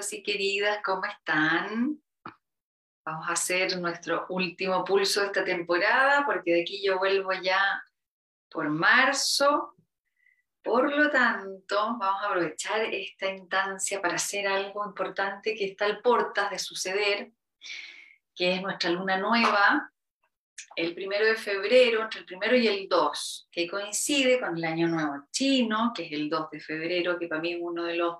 queridos 0.00 0.12
y 0.12 0.22
queridas, 0.22 0.78
¿cómo 0.82 1.04
están? 1.04 2.00
Vamos 3.04 3.28
a 3.28 3.32
hacer 3.32 3.78
nuestro 3.78 4.26
último 4.30 4.82
pulso 4.84 5.20
de 5.20 5.26
esta 5.26 5.44
temporada, 5.44 6.24
porque 6.24 6.54
de 6.54 6.62
aquí 6.62 6.82
yo 6.82 6.98
vuelvo 6.98 7.32
ya 7.34 7.82
por 8.50 8.68
marzo. 8.70 9.74
Por 10.62 10.90
lo 10.94 11.10
tanto, 11.10 11.76
vamos 11.98 12.22
a 12.22 12.28
aprovechar 12.28 12.80
esta 12.82 13.30
instancia 13.30 14.00
para 14.00 14.14
hacer 14.14 14.46
algo 14.46 14.86
importante 14.86 15.54
que 15.54 15.66
está 15.66 15.84
al 15.84 16.00
portas 16.00 16.50
de 16.50 16.58
suceder, 16.58 17.32
que 18.34 18.54
es 18.54 18.62
nuestra 18.62 18.90
luna 18.90 19.18
nueva, 19.18 19.92
el 20.76 20.94
primero 20.94 21.26
de 21.26 21.36
febrero, 21.36 22.02
entre 22.02 22.20
el 22.20 22.26
primero 22.26 22.56
y 22.56 22.68
el 22.68 22.88
2, 22.88 23.48
que 23.50 23.68
coincide 23.68 24.40
con 24.40 24.56
el 24.56 24.64
año 24.64 24.88
nuevo 24.88 25.26
chino, 25.30 25.92
que 25.94 26.06
es 26.06 26.12
el 26.12 26.30
2 26.30 26.50
de 26.52 26.60
febrero, 26.60 27.18
que 27.18 27.28
para 27.28 27.40
mí 27.42 27.52
es 27.52 27.58
uno 27.60 27.84
de 27.84 27.96
los 27.96 28.16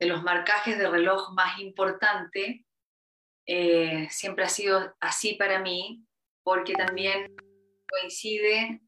de 0.00 0.06
los 0.06 0.22
marcajes 0.22 0.78
de 0.78 0.88
reloj 0.88 1.32
más 1.34 1.60
importante, 1.60 2.64
eh, 3.46 4.08
siempre 4.10 4.44
ha 4.44 4.48
sido 4.48 4.96
así 4.98 5.34
para 5.34 5.60
mí, 5.60 6.06
porque 6.42 6.72
también 6.72 7.36
coincide, 7.86 8.80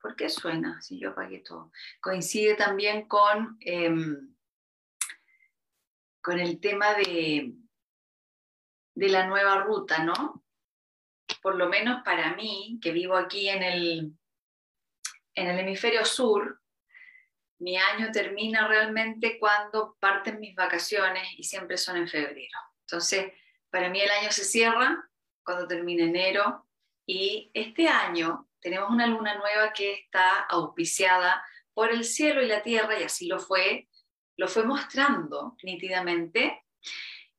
¿por 0.00 0.14
qué 0.14 0.28
suena 0.28 0.80
si 0.80 1.00
yo 1.00 1.10
apagué 1.10 1.40
todo? 1.40 1.72
Coincide 2.00 2.54
también 2.54 3.08
con, 3.08 3.56
em, 3.60 4.36
con 6.22 6.38
el 6.38 6.60
tema 6.60 6.94
de, 6.94 7.52
de 8.94 9.08
la 9.08 9.26
nueva 9.26 9.64
ruta, 9.64 10.04
¿no? 10.04 10.44
Por 11.42 11.56
lo 11.56 11.68
menos 11.68 12.04
para 12.04 12.36
mí, 12.36 12.78
que 12.80 12.92
vivo 12.92 13.16
aquí 13.16 13.48
en 13.48 13.62
el, 13.64 14.12
en 15.34 15.48
el 15.48 15.58
hemisferio 15.58 16.04
sur, 16.04 16.59
mi 17.60 17.76
año 17.76 18.10
termina 18.10 18.66
realmente 18.66 19.38
cuando 19.38 19.96
parten 20.00 20.40
mis 20.40 20.54
vacaciones 20.54 21.28
y 21.36 21.44
siempre 21.44 21.76
son 21.76 21.96
en 21.98 22.08
febrero. 22.08 22.58
Entonces, 22.80 23.32
para 23.70 23.88
mí 23.90 24.00
el 24.00 24.10
año 24.10 24.32
se 24.32 24.44
cierra 24.44 25.08
cuando 25.44 25.68
termina 25.68 26.04
enero 26.04 26.66
y 27.06 27.50
este 27.54 27.86
año 27.88 28.48
tenemos 28.60 28.90
una 28.90 29.06
luna 29.06 29.36
nueva 29.36 29.72
que 29.72 29.92
está 29.92 30.40
auspiciada 30.48 31.44
por 31.74 31.90
el 31.90 32.04
cielo 32.04 32.42
y 32.42 32.46
la 32.46 32.62
tierra 32.62 32.98
y 32.98 33.04
así 33.04 33.26
lo 33.26 33.38
fue, 33.38 33.88
lo 34.36 34.48
fue 34.48 34.64
mostrando 34.64 35.56
nítidamente 35.62 36.64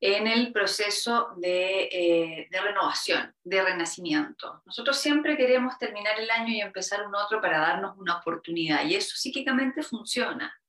en 0.02 0.26
el 0.26 0.52
proceso 0.52 1.36
eh, 1.44 2.48
de, 2.50 2.62
renovación, 2.62 3.36
de 3.44 3.62
renacimiento. 3.62 4.64
Nosotros 4.66 4.98
siempre 4.98 5.38
queremos 5.38 5.78
terminar 5.78 6.20
el 6.20 6.30
año 6.32 6.52
y 6.52 6.60
empezar 6.60 7.06
un 7.06 7.14
otro 7.14 7.40
para 7.40 7.60
darnos 7.60 7.96
una 8.00 8.18
oportunidad 8.18 8.84
y 8.86 8.96
eso 8.96 9.16
psíquicamente 9.16 9.84
funciona 9.84 10.60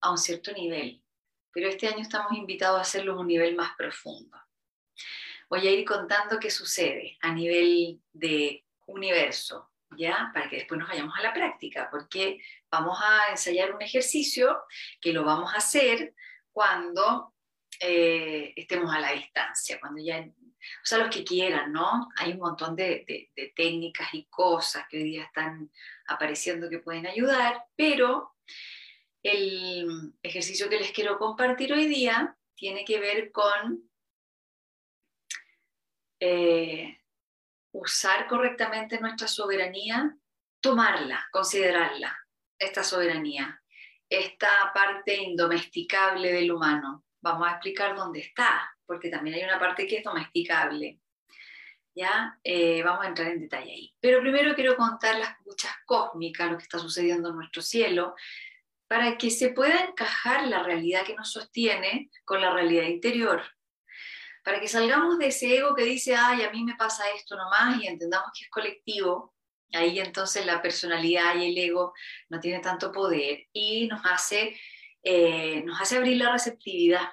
a 0.00 0.12
un 0.12 0.18
cierto 0.18 0.52
nivel, 0.52 1.02
pero 1.52 1.68
este 1.68 1.88
año 1.88 1.98
estamos 1.98 2.32
invitados 2.32 2.78
a 2.78 2.82
hacerlo 2.82 3.14
a 3.14 3.20
un 3.20 3.26
nivel 3.26 3.56
más 3.56 3.74
profundo. 3.76 4.38
Voy 5.48 5.66
a 5.66 5.72
ir 5.72 5.84
contando 5.84 6.38
qué 6.38 6.48
sucede 6.48 7.18
a 7.22 7.32
nivel 7.32 8.00
de 8.12 8.64
universo, 8.86 9.72
¿ya? 9.96 10.30
Para 10.32 10.48
que 10.48 10.58
después 10.58 10.78
nos 10.78 10.88
vayamos 10.88 11.18
a 11.18 11.22
la 11.22 11.34
práctica, 11.34 11.88
porque 11.90 12.40
vamos 12.70 12.96
a 13.02 13.30
ensayar 13.32 13.74
un 13.74 13.82
ejercicio 13.82 14.62
que 15.00 15.12
lo 15.12 15.24
vamos 15.24 15.52
a 15.52 15.56
hacer 15.56 16.14
cuando 16.52 17.34
eh, 17.82 18.52
estemos 18.56 18.94
a 18.94 19.00
la 19.00 19.12
distancia, 19.12 19.80
cuando 19.80 20.02
ya, 20.02 20.20
o 20.20 20.84
sea, 20.84 20.98
los 20.98 21.08
que 21.08 21.24
quieran, 21.24 21.72
¿no? 21.72 22.10
Hay 22.16 22.32
un 22.32 22.40
montón 22.40 22.76
de, 22.76 23.30
técnicas 23.56 24.12
y 24.12 24.26
cosas 24.26 24.84
que 24.86 24.98
hoy 24.98 25.04
día 25.04 25.24
están 25.24 25.72
apareciendo 26.06 26.68
que 26.68 26.80
pueden 26.80 27.06
ayudar, 27.06 27.64
pero 27.74 28.36
el 29.22 30.12
ejercicio 30.22 30.68
que 30.68 30.78
les 30.78 30.92
quiero 30.92 31.18
compartir 31.18 31.72
hoy 31.72 31.86
día 31.86 32.36
tiene 32.54 32.84
que 32.84 33.00
ver 33.00 33.32
con 33.32 33.90
eh, 36.20 37.00
usar 37.72 38.26
correctamente 38.26 39.00
nuestra 39.00 39.26
soberanía, 39.26 40.14
tomarla, 40.60 41.26
considerarla, 41.32 42.14
esta 42.58 42.84
soberanía, 42.84 43.62
esta 44.10 44.70
parte 44.74 45.16
indomesticable 45.16 46.30
del 46.30 46.52
humano, 46.52 47.06
vamos 47.20 47.48
a 47.48 47.52
explicar 47.52 47.96
dónde 47.96 48.20
está, 48.20 48.74
porque 48.86 49.10
también 49.10 49.36
hay 49.36 49.44
una 49.44 49.58
parte 49.58 49.86
que 49.86 49.98
es 49.98 50.04
domesticable. 50.04 50.98
¿Ya? 51.94 52.38
Eh, 52.44 52.82
vamos 52.82 53.04
a 53.04 53.08
entrar 53.08 53.28
en 53.28 53.40
detalle 53.40 53.72
ahí. 53.72 53.94
Pero 54.00 54.20
primero 54.20 54.54
quiero 54.54 54.76
contar 54.76 55.18
las 55.18 55.30
escuchas 55.38 55.72
cósmicas, 55.84 56.50
lo 56.50 56.56
que 56.56 56.62
está 56.62 56.78
sucediendo 56.78 57.30
en 57.30 57.36
nuestro 57.36 57.62
cielo, 57.62 58.14
para 58.86 59.18
que 59.18 59.30
se 59.30 59.50
pueda 59.50 59.84
encajar 59.84 60.46
la 60.46 60.62
realidad 60.62 61.04
que 61.04 61.14
nos 61.14 61.32
sostiene 61.32 62.10
con 62.24 62.40
la 62.40 62.52
realidad 62.52 62.84
interior. 62.84 63.42
Para 64.42 64.60
que 64.60 64.68
salgamos 64.68 65.18
de 65.18 65.28
ese 65.28 65.58
ego 65.58 65.74
que 65.74 65.84
dice, 65.84 66.16
ay, 66.16 66.42
a 66.42 66.50
mí 66.50 66.64
me 66.64 66.74
pasa 66.76 67.04
esto 67.14 67.36
nomás 67.36 67.82
y 67.82 67.86
entendamos 67.86 68.30
que 68.36 68.44
es 68.44 68.50
colectivo, 68.50 69.34
ahí 69.72 70.00
entonces 70.00 70.46
la 70.46 70.62
personalidad 70.62 71.36
y 71.36 71.50
el 71.50 71.58
ego 71.58 71.92
no 72.28 72.40
tienen 72.40 72.62
tanto 72.62 72.90
poder 72.90 73.46
y 73.52 73.86
nos 73.86 74.04
hace 74.04 74.58
eh, 75.02 75.62
nos 75.64 75.80
hace 75.80 75.96
abrir 75.96 76.16
la 76.18 76.32
receptividad. 76.32 77.08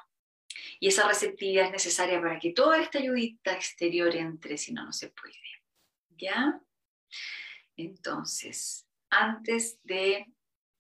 Y 0.80 0.88
esa 0.88 1.08
receptividad 1.08 1.66
es 1.66 1.72
necesaria 1.72 2.22
para 2.22 2.40
que 2.40 2.54
toda 2.54 2.82
esta 2.82 3.00
ayudita 3.00 3.54
exterior 3.54 4.16
entre, 4.16 4.58
si 4.58 4.74
no, 4.74 4.86
no 4.86 4.94
se 4.94 5.10
puede. 5.10 5.36
¿Ya? 6.10 6.60
Entonces, 7.76 8.88
antes 9.10 9.80
de 9.84 10.26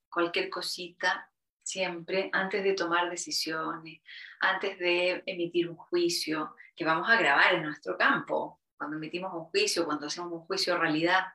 cualquier 0.09 0.50
cosita, 0.50 1.31
siempre, 1.62 2.29
antes 2.34 2.63
de 2.63 2.73
tomar 2.73 3.09
decisiones, 3.09 4.01
antes 4.40 4.79
de 4.79 5.22
emitir 5.25 5.69
un 5.69 5.75
juicio, 5.75 6.56
que 6.75 6.85
vamos 6.85 7.09
a 7.09 7.17
grabar 7.17 7.56
en 7.56 7.63
nuestro 7.63 7.97
campo, 7.97 8.62
cuando 8.78 8.97
emitimos 8.97 9.34
un 9.34 9.46
juicio, 9.46 9.85
cuando 9.85 10.07
hacemos 10.07 10.31
un 10.31 10.41
juicio 10.41 10.78
realidad, 10.78 11.25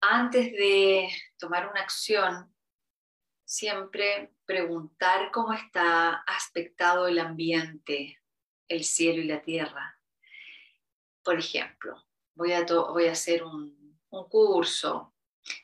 antes 0.00 0.52
de 0.52 1.08
tomar 1.38 1.68
una 1.70 1.82
acción, 1.82 2.49
siempre 3.50 4.32
preguntar 4.44 5.32
cómo 5.32 5.52
está 5.52 6.22
aspectado 6.24 7.08
el 7.08 7.18
ambiente, 7.18 8.16
el 8.68 8.84
cielo 8.84 9.20
y 9.20 9.24
la 9.24 9.42
tierra. 9.42 9.98
Por 11.24 11.36
ejemplo, 11.36 12.00
voy 12.36 12.52
a, 12.52 12.64
hacer 13.10 13.42
un, 13.42 13.98
curso, 14.08 15.16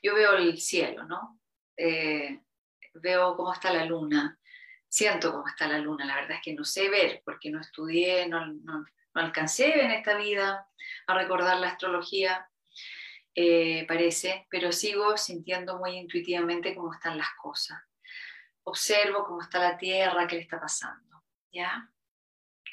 yo 0.03 0.17
veo 0.17 0.33
el 0.35 0.59
cielo, 0.59 1.05
¿no? 1.05 1.41
Eh, 1.77 2.43
veo 2.95 3.37
cómo 3.37 3.53
está 3.53 3.73
la 3.73 3.85
luna, 3.85 4.37
siento 4.89 5.31
cómo 5.31 5.47
está 5.47 5.69
la 5.69 5.79
luna, 5.79 6.05
la 6.05 6.17
verdad 6.17 6.39
es 6.39 6.43
que 6.43 6.55
no 6.55 6.65
sé 6.65 6.89
ver 6.89 7.23
porque 7.25 7.51
no 7.51 7.61
estudié, 7.61 8.27
no, 8.29 8.47
no 8.47 8.85
alcancé 9.15 9.81
en 9.81 9.93
esta 9.93 10.17
vida 10.17 10.69
a 11.07 11.15
recordar 11.15 11.59
la 11.59 11.69
astrología, 11.69 12.51
eh, 13.39 13.85
parece, 13.87 14.47
pero 14.49 14.73
sigo 14.73 15.19
sintiendo 15.19 15.79
muy 15.79 15.99
intuitivamente 15.99 16.75
cómo 16.75 16.95
están 16.95 17.19
las 17.19 17.29
cosas. 17.37 17.79
Observo 18.63 19.25
cómo 19.27 19.43
está 19.43 19.59
la 19.61 19.77
Tierra, 19.77 20.27
qué 20.27 20.37
le 20.37 20.43
está 20.43 20.59
pasando, 20.59 21.23
¿ya? 21.53 21.93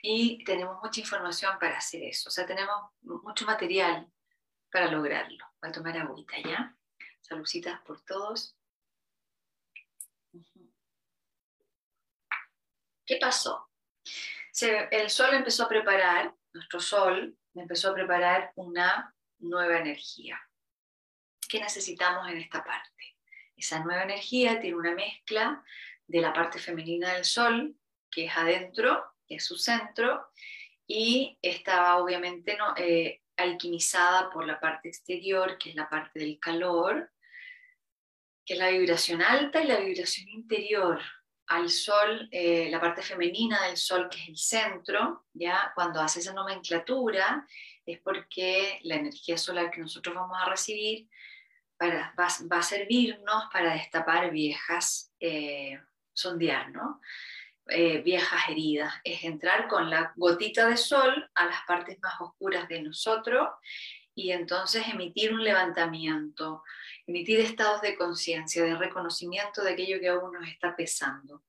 Y 0.02 0.42
tenemos 0.46 0.82
mucha 0.82 1.02
información 1.02 1.60
para 1.60 1.78
hacer 1.78 2.04
eso, 2.04 2.30
o 2.30 2.32
sea, 2.32 2.46
tenemos 2.46 2.76
mucho 3.02 3.46
material 3.46 4.10
para 4.72 4.90
lograrlo. 4.90 5.46
Voy 5.62 5.70
a 5.70 5.74
tomar 5.74 5.98
agüita, 5.98 6.38
¿ya? 6.40 6.74
Saludcitas 7.20 7.82
por 7.82 8.02
todos. 8.06 8.58
¿Qué 13.06 13.18
pasó? 13.20 13.70
el 14.92 15.10
Sol 15.10 15.34
empezó 15.34 15.66
a 15.66 15.68
preparar, 15.68 16.34
nuestro 16.54 16.80
Sol 16.80 17.38
empezó 17.54 17.90
a 17.90 17.96
preparar 17.96 18.54
una 18.56 19.14
nueva 19.40 19.80
energía. 19.80 20.40
¿Qué 21.54 21.60
necesitamos 21.60 22.28
en 22.32 22.40
esta 22.40 22.64
parte? 22.64 23.16
Esa 23.56 23.80
nueva 23.82 24.02
energía 24.02 24.60
tiene 24.60 24.76
una 24.76 24.96
mezcla 24.96 25.64
de 26.08 26.20
la 26.20 26.34
parte 26.34 26.58
femenina 26.58 27.14
del 27.14 27.26
sol, 27.26 27.76
que 28.10 28.26
es 28.26 28.36
adentro, 28.36 29.06
que 29.28 29.36
es 29.36 29.46
su 29.46 29.56
centro, 29.56 30.30
y 30.88 31.38
está 31.44 31.98
obviamente 31.98 32.58
¿no? 32.58 32.74
Eh, 32.76 33.22
alquimizada 33.38 34.32
por 34.32 34.48
la 34.48 34.60
parte 34.60 34.90
exterior, 34.90 35.60
que 35.60 35.70
es 35.70 35.76
la 35.76 35.88
parte 35.88 36.18
del 36.18 36.40
calor, 36.40 37.12
que 38.44 38.56
es 38.56 38.60
la 38.60 38.70
vibración 38.70 39.22
alta 39.22 39.62
y 39.62 39.68
la 39.68 39.78
vibración 39.78 40.30
interior. 40.30 41.00
Al 41.46 41.70
sol, 41.70 42.30
eh, 42.32 42.68
la 42.72 42.82
parte 42.82 43.04
femenina 43.04 43.68
del 43.68 43.78
sol, 43.78 44.10
que 44.10 44.18
es 44.18 44.30
el 44.30 44.38
centro, 44.38 45.28
ya 45.34 45.72
cuando 45.76 46.02
hace 46.02 46.20
esa 46.20 46.34
nomenclatura, 46.34 47.46
es 47.86 48.00
porque 48.00 48.80
la 48.82 48.96
energía 48.96 49.38
solar 49.38 49.70
que 49.70 49.82
nosotros 49.82 50.16
vamos 50.16 50.40
a 50.42 50.50
recibir 50.50 51.08
va, 51.90 52.58
a 52.58 52.62
servirnos 52.64 53.46
para 53.52 53.74
destapar 53.74 54.32
viejas, 54.32 55.14
eh, 55.20 55.80
sondear, 56.14 56.72
¿no? 56.72 57.02
Eh, 57.68 58.02
viejas 58.02 58.50
heridas. 58.50 58.94
Es 59.04 59.24
entrar 59.24 59.68
con 59.68 59.90
la 59.90 60.14
gotita 60.16 60.68
de 60.68 60.78
sol 60.78 61.30
a 61.34 61.46
las 61.46 61.62
partes 61.66 61.98
más 62.02 62.20
oscuras 62.20 62.68
de 62.68 62.82
nosotros 62.82 63.50
y 64.16 64.32
entonces 64.32 64.88
emitir 64.88 65.34
un 65.34 65.44
levantamiento, 65.44 66.64
emitir 67.08 67.40
estados 67.40 67.82
de 67.82 67.96
conciencia, 67.96 68.64
de 68.64 68.76
reconocimiento 68.76 69.64
de 69.64 69.72
aquello 69.72 70.00
que 70.00 70.10
aún 70.10 70.34
nos 70.34 70.48
está 70.48 70.76
pesando. 70.76 71.44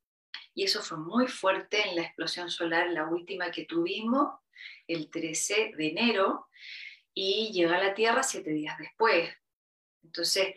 y 0.57 0.63
eso 0.63 0.83
fue 0.83 0.99
muy 0.99 1.27
fuerte 1.27 1.89
en 1.89 1.97
la 1.97 2.03
explosión 2.03 2.49
solar, 2.49 2.89
la 2.91 3.09
última 3.09 3.51
que 3.51 3.65
tuvimos, 3.65 4.39
el 4.87 5.11
13 5.11 5.73
de 5.77 5.89
enero, 5.89 6.47
y 7.13 7.51
llega 7.53 7.77
a 7.77 7.83
la 7.83 7.95
Tierra 7.95 8.23
siete 8.23 8.51
días 8.51 8.79
después. 8.79 9.35
Entonces, 10.05 10.55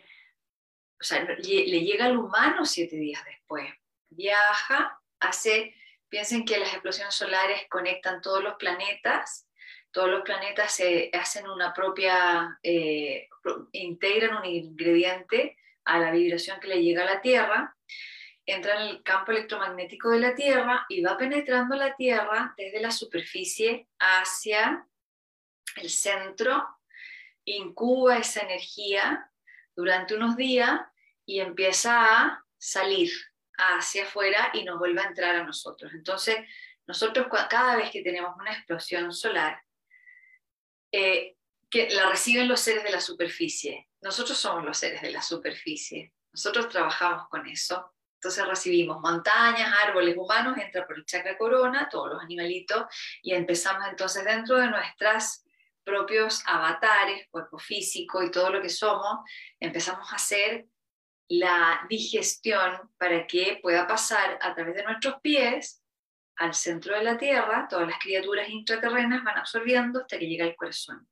o 1.00 1.04
sea, 1.04 1.24
le 1.24 1.80
llega 1.80 2.06
al 2.06 2.16
humano 2.16 2.64
siete 2.64 2.96
días 2.96 3.24
después. 3.24 3.72
Viaja, 4.10 5.00
hace, 5.20 5.74
piensen 6.08 6.44
que 6.44 6.58
las 6.58 6.72
explosiones 6.72 7.14
solares 7.14 7.66
conectan 7.68 8.20
todos 8.20 8.42
los 8.42 8.54
planetas, 8.54 9.46
todos 9.90 10.10
los 10.10 10.22
planetas 10.22 10.72
se 10.72 11.10
hacen 11.12 11.48
una 11.48 11.72
propia, 11.72 12.58
eh, 12.62 13.28
integran 13.72 14.38
un 14.38 14.44
ingrediente 14.44 15.56
a 15.84 15.98
la 15.98 16.10
vibración 16.10 16.60
que 16.60 16.68
le 16.68 16.82
llega 16.82 17.02
a 17.02 17.14
la 17.14 17.20
Tierra, 17.20 17.76
entra 18.44 18.80
en 18.80 18.88
el 18.88 19.02
campo 19.02 19.32
electromagnético 19.32 20.10
de 20.10 20.20
la 20.20 20.34
Tierra 20.34 20.84
y 20.88 21.02
va 21.02 21.16
penetrando 21.16 21.76
la 21.76 21.94
Tierra 21.96 22.54
desde 22.56 22.80
la 22.80 22.90
superficie 22.90 23.88
hacia 23.98 24.86
el 25.76 25.90
centro, 25.90 26.66
incuba 27.44 28.18
esa 28.18 28.40
energía 28.42 29.30
durante 29.78 30.16
unos 30.16 30.36
días 30.36 30.80
y 31.24 31.38
empieza 31.38 32.02
a 32.02 32.44
salir 32.58 33.12
hacia 33.56 34.02
afuera 34.02 34.50
y 34.52 34.64
nos 34.64 34.76
vuelve 34.76 35.00
a 35.00 35.06
entrar 35.06 35.36
a 35.36 35.44
nosotros. 35.44 35.92
Entonces, 35.94 36.36
nosotros 36.84 37.28
cada 37.48 37.76
vez 37.76 37.92
que 37.92 38.02
tenemos 38.02 38.34
una 38.36 38.52
explosión 38.52 39.12
solar, 39.12 39.62
eh, 40.90 41.36
que 41.70 41.90
la 41.90 42.10
reciben 42.10 42.48
los 42.48 42.58
seres 42.58 42.82
de 42.82 42.90
la 42.90 43.00
superficie. 43.00 43.88
Nosotros 44.00 44.36
somos 44.36 44.64
los 44.64 44.76
seres 44.76 45.00
de 45.00 45.12
la 45.12 45.22
superficie. 45.22 46.12
Nosotros 46.32 46.68
trabajamos 46.70 47.28
con 47.28 47.46
eso. 47.46 47.94
Entonces 48.14 48.44
recibimos 48.48 49.00
montañas, 49.00 49.72
árboles, 49.84 50.16
humanos, 50.16 50.58
entra 50.58 50.84
por 50.88 50.98
el 50.98 51.04
chakra 51.04 51.38
corona, 51.38 51.88
todos 51.88 52.14
los 52.14 52.20
animalitos, 52.20 52.86
y 53.22 53.32
empezamos 53.32 53.86
entonces 53.88 54.24
dentro 54.24 54.56
de 54.56 54.70
nuestras 54.70 55.44
propios 55.88 56.42
avatares, 56.46 57.26
cuerpo 57.30 57.58
físico 57.58 58.22
y 58.22 58.30
todo 58.30 58.50
lo 58.50 58.60
que 58.60 58.68
somos, 58.68 59.20
empezamos 59.58 60.12
a 60.12 60.16
hacer 60.16 60.66
la 61.28 61.86
digestión 61.88 62.90
para 62.98 63.26
que 63.26 63.58
pueda 63.62 63.86
pasar 63.86 64.38
a 64.42 64.54
través 64.54 64.74
de 64.74 64.82
nuestros 64.82 65.14
pies 65.22 65.82
al 66.36 66.52
centro 66.52 66.94
de 66.94 67.02
la 67.02 67.16
Tierra, 67.16 67.66
todas 67.70 67.88
las 67.88 67.98
criaturas 67.98 68.50
intraterrenas 68.50 69.24
van 69.24 69.38
absorbiendo 69.38 70.00
hasta 70.00 70.18
que 70.18 70.28
llega 70.28 70.44
el 70.44 70.56
corazón. 70.56 71.08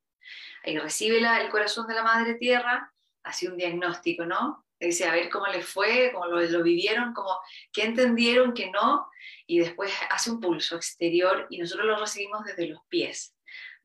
Ahí 0.62 0.78
recibe 0.78 1.18
el 1.18 1.48
corazón 1.48 1.86
de 1.86 1.94
la 1.94 2.02
Madre 2.02 2.34
Tierra, 2.34 2.92
hace 3.24 3.48
un 3.48 3.56
diagnóstico, 3.56 4.26
¿no? 4.26 4.66
Dice, 4.78 5.06
a 5.06 5.12
ver 5.12 5.30
cómo 5.30 5.46
les 5.46 5.66
fue, 5.66 6.10
cómo 6.12 6.26
lo, 6.26 6.40
lo 6.40 6.62
vivieron, 6.62 7.14
cómo, 7.14 7.40
qué 7.72 7.84
entendieron, 7.84 8.52
qué 8.52 8.70
no, 8.70 9.08
y 9.46 9.58
después 9.58 9.90
hace 10.10 10.30
un 10.30 10.38
pulso 10.38 10.76
exterior 10.76 11.46
y 11.48 11.58
nosotros 11.58 11.86
lo 11.86 11.98
recibimos 11.98 12.44
desde 12.44 12.68
los 12.68 12.80
pies. 12.88 13.35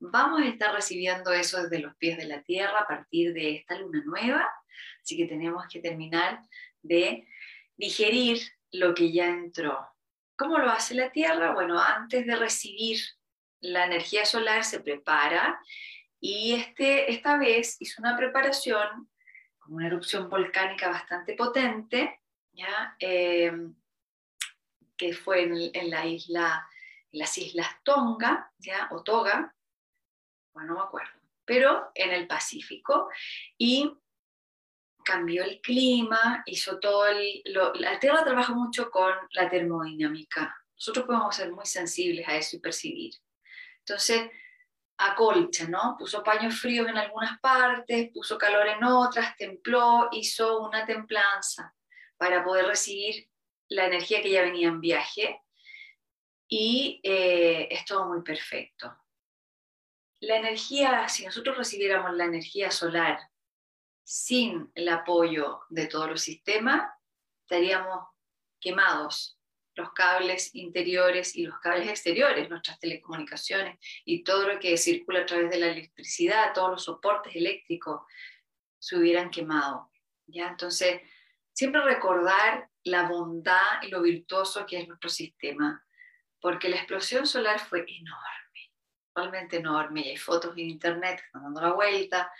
Vamos 0.03 0.41
a 0.41 0.47
estar 0.47 0.73
recibiendo 0.73 1.31
eso 1.31 1.61
desde 1.61 1.77
los 1.77 1.95
pies 1.97 2.17
de 2.17 2.25
la 2.25 2.41
Tierra 2.41 2.79
a 2.79 2.87
partir 2.87 3.33
de 3.33 3.57
esta 3.57 3.77
luna 3.77 4.01
nueva, 4.03 4.51
así 4.99 5.15
que 5.15 5.27
tenemos 5.27 5.63
que 5.71 5.79
terminar 5.79 6.41
de 6.81 7.27
digerir 7.77 8.41
lo 8.71 8.95
que 8.95 9.11
ya 9.11 9.27
entró. 9.27 9.87
¿Cómo 10.35 10.57
lo 10.57 10.71
hace 10.71 10.95
la 10.95 11.11
Tierra? 11.11 11.53
Bueno, 11.53 11.79
antes 11.79 12.25
de 12.25 12.35
recibir 12.35 12.99
la 13.59 13.85
energía 13.85 14.25
solar 14.25 14.63
se 14.63 14.79
prepara 14.79 15.61
y 16.19 16.55
este, 16.55 17.11
esta 17.11 17.37
vez 17.37 17.77
hizo 17.79 18.01
una 18.01 18.17
preparación 18.17 19.07
con 19.59 19.75
una 19.75 19.85
erupción 19.85 20.31
volcánica 20.31 20.89
bastante 20.89 21.35
potente, 21.35 22.21
¿ya? 22.53 22.95
Em, 22.97 23.75
que 24.97 25.13
fue 25.13 25.43
en, 25.43 25.89
la 25.91 26.07
isla, 26.07 26.67
las 27.11 27.37
islas 27.37 27.67
Tonga, 27.83 28.51
¿ya? 28.57 28.87
o 28.89 29.03
Toga, 29.03 29.53
bueno, 30.53 30.73
no 30.73 30.79
me 30.79 30.85
acuerdo, 30.85 31.11
pero 31.45 31.91
en 31.95 32.11
el 32.11 32.27
Pacífico, 32.27 33.09
y 33.57 33.91
cambió 35.03 35.43
el 35.43 35.61
clima, 35.61 36.43
hizo 36.45 36.79
todo 36.79 37.07
el... 37.07 37.41
la 37.75 37.99
Tierra 37.99 38.23
trabaja 38.23 38.53
mucho 38.53 38.91
con 38.91 39.13
la 39.31 39.49
termodinámica. 39.49 40.55
Nosotros 40.75 41.05
podemos 41.05 41.35
ser 41.35 41.51
muy 41.51 41.65
sensibles 41.65 42.27
a 42.27 42.35
eso 42.37 42.57
y 42.57 42.59
percibir. 42.59 43.13
Entonces, 43.79 44.29
acolcha, 44.97 45.67
¿no? 45.67 45.95
Puso 45.97 46.23
paños 46.23 46.59
fríos 46.59 46.87
en 46.87 46.97
algunas 46.97 47.39
partes, 47.39 48.11
puso 48.13 48.37
calor 48.37 48.67
en 48.67 48.83
otras, 48.83 49.35
templó, 49.35 50.09
hizo 50.11 50.61
una 50.61 50.85
templanza 50.85 51.73
para 52.17 52.43
poder 52.43 52.65
recibir 52.65 53.27
la 53.69 53.85
energía 53.85 54.21
que 54.21 54.31
ya 54.31 54.43
venía 54.43 54.67
en 54.67 54.81
viaje 54.81 55.41
y 56.47 56.99
eh, 57.03 57.67
es 57.71 57.85
todo 57.85 58.07
muy 58.07 58.21
perfecto. 58.21 58.95
La 60.21 60.37
energía, 60.37 61.09
si 61.09 61.25
nosotros 61.25 61.57
recibiéramos 61.57 62.13
la 62.13 62.25
energía 62.25 62.69
solar 62.69 63.19
sin 64.03 64.71
el 64.75 64.87
apoyo 64.89 65.61
de 65.69 65.87
todos 65.87 66.09
los 66.09 66.21
sistemas, 66.21 66.89
estaríamos 67.43 68.07
quemados. 68.59 69.39
Los 69.73 69.93
cables 69.93 70.53
interiores 70.53 71.35
y 71.35 71.43
los 71.43 71.57
cables 71.59 71.89
exteriores, 71.89 72.49
nuestras 72.49 72.77
telecomunicaciones 72.79 73.79
y 74.05 74.23
todo 74.23 74.47
lo 74.47 74.59
que 74.59 74.77
circula 74.77 75.21
a 75.21 75.25
través 75.25 75.49
de 75.49 75.59
la 75.59 75.67
electricidad, 75.67 76.53
todos 76.53 76.71
los 76.71 76.83
soportes 76.83 77.35
eléctricos 77.35 78.01
se 78.77 78.97
hubieran 78.97 79.31
quemado. 79.31 79.91
¿ya? 80.27 80.49
Entonces, 80.49 81.01
siempre 81.53 81.81
recordar 81.81 82.69
la 82.83 83.07
bondad 83.07 83.81
y 83.81 83.87
lo 83.87 84.01
virtuoso 84.01 84.65
que 84.65 84.79
es 84.79 84.87
nuestro 84.87 85.09
sistema, 85.09 85.83
porque 86.39 86.69
la 86.69 86.77
explosión 86.77 87.25
solar 87.25 87.59
fue 87.59 87.85
enorme, 87.87 88.40
realmente 89.15 89.57
enorme, 89.57 90.01
y 90.01 90.09
hay 90.09 90.17
fotos 90.17 90.53
en 90.53 90.69
internet 90.69 91.19
que 91.19 91.25
están 91.25 91.43
dando 91.43 91.61
la 91.61 91.73
vuelta, 91.73 92.31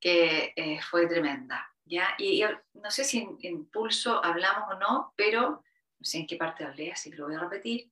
que 0.00 0.52
eh, 0.56 0.80
fue 0.82 1.06
tremenda. 1.06 1.72
¿ya? 1.84 2.14
Y, 2.18 2.42
no 2.74 2.90
sé 2.90 3.04
si 3.04 3.26
en, 3.42 3.66
pulso 3.66 4.24
hablamos 4.24 4.74
o 4.74 4.78
no, 4.78 5.14
pero 5.16 5.62
no 5.98 6.04
sé 6.04 6.18
en 6.18 6.26
qué 6.26 6.36
parte 6.36 6.64
hablé, 6.64 6.92
así 6.92 7.10
que 7.10 7.16
lo 7.16 7.26
voy 7.26 7.36
a 7.36 7.40
repetir. 7.40 7.90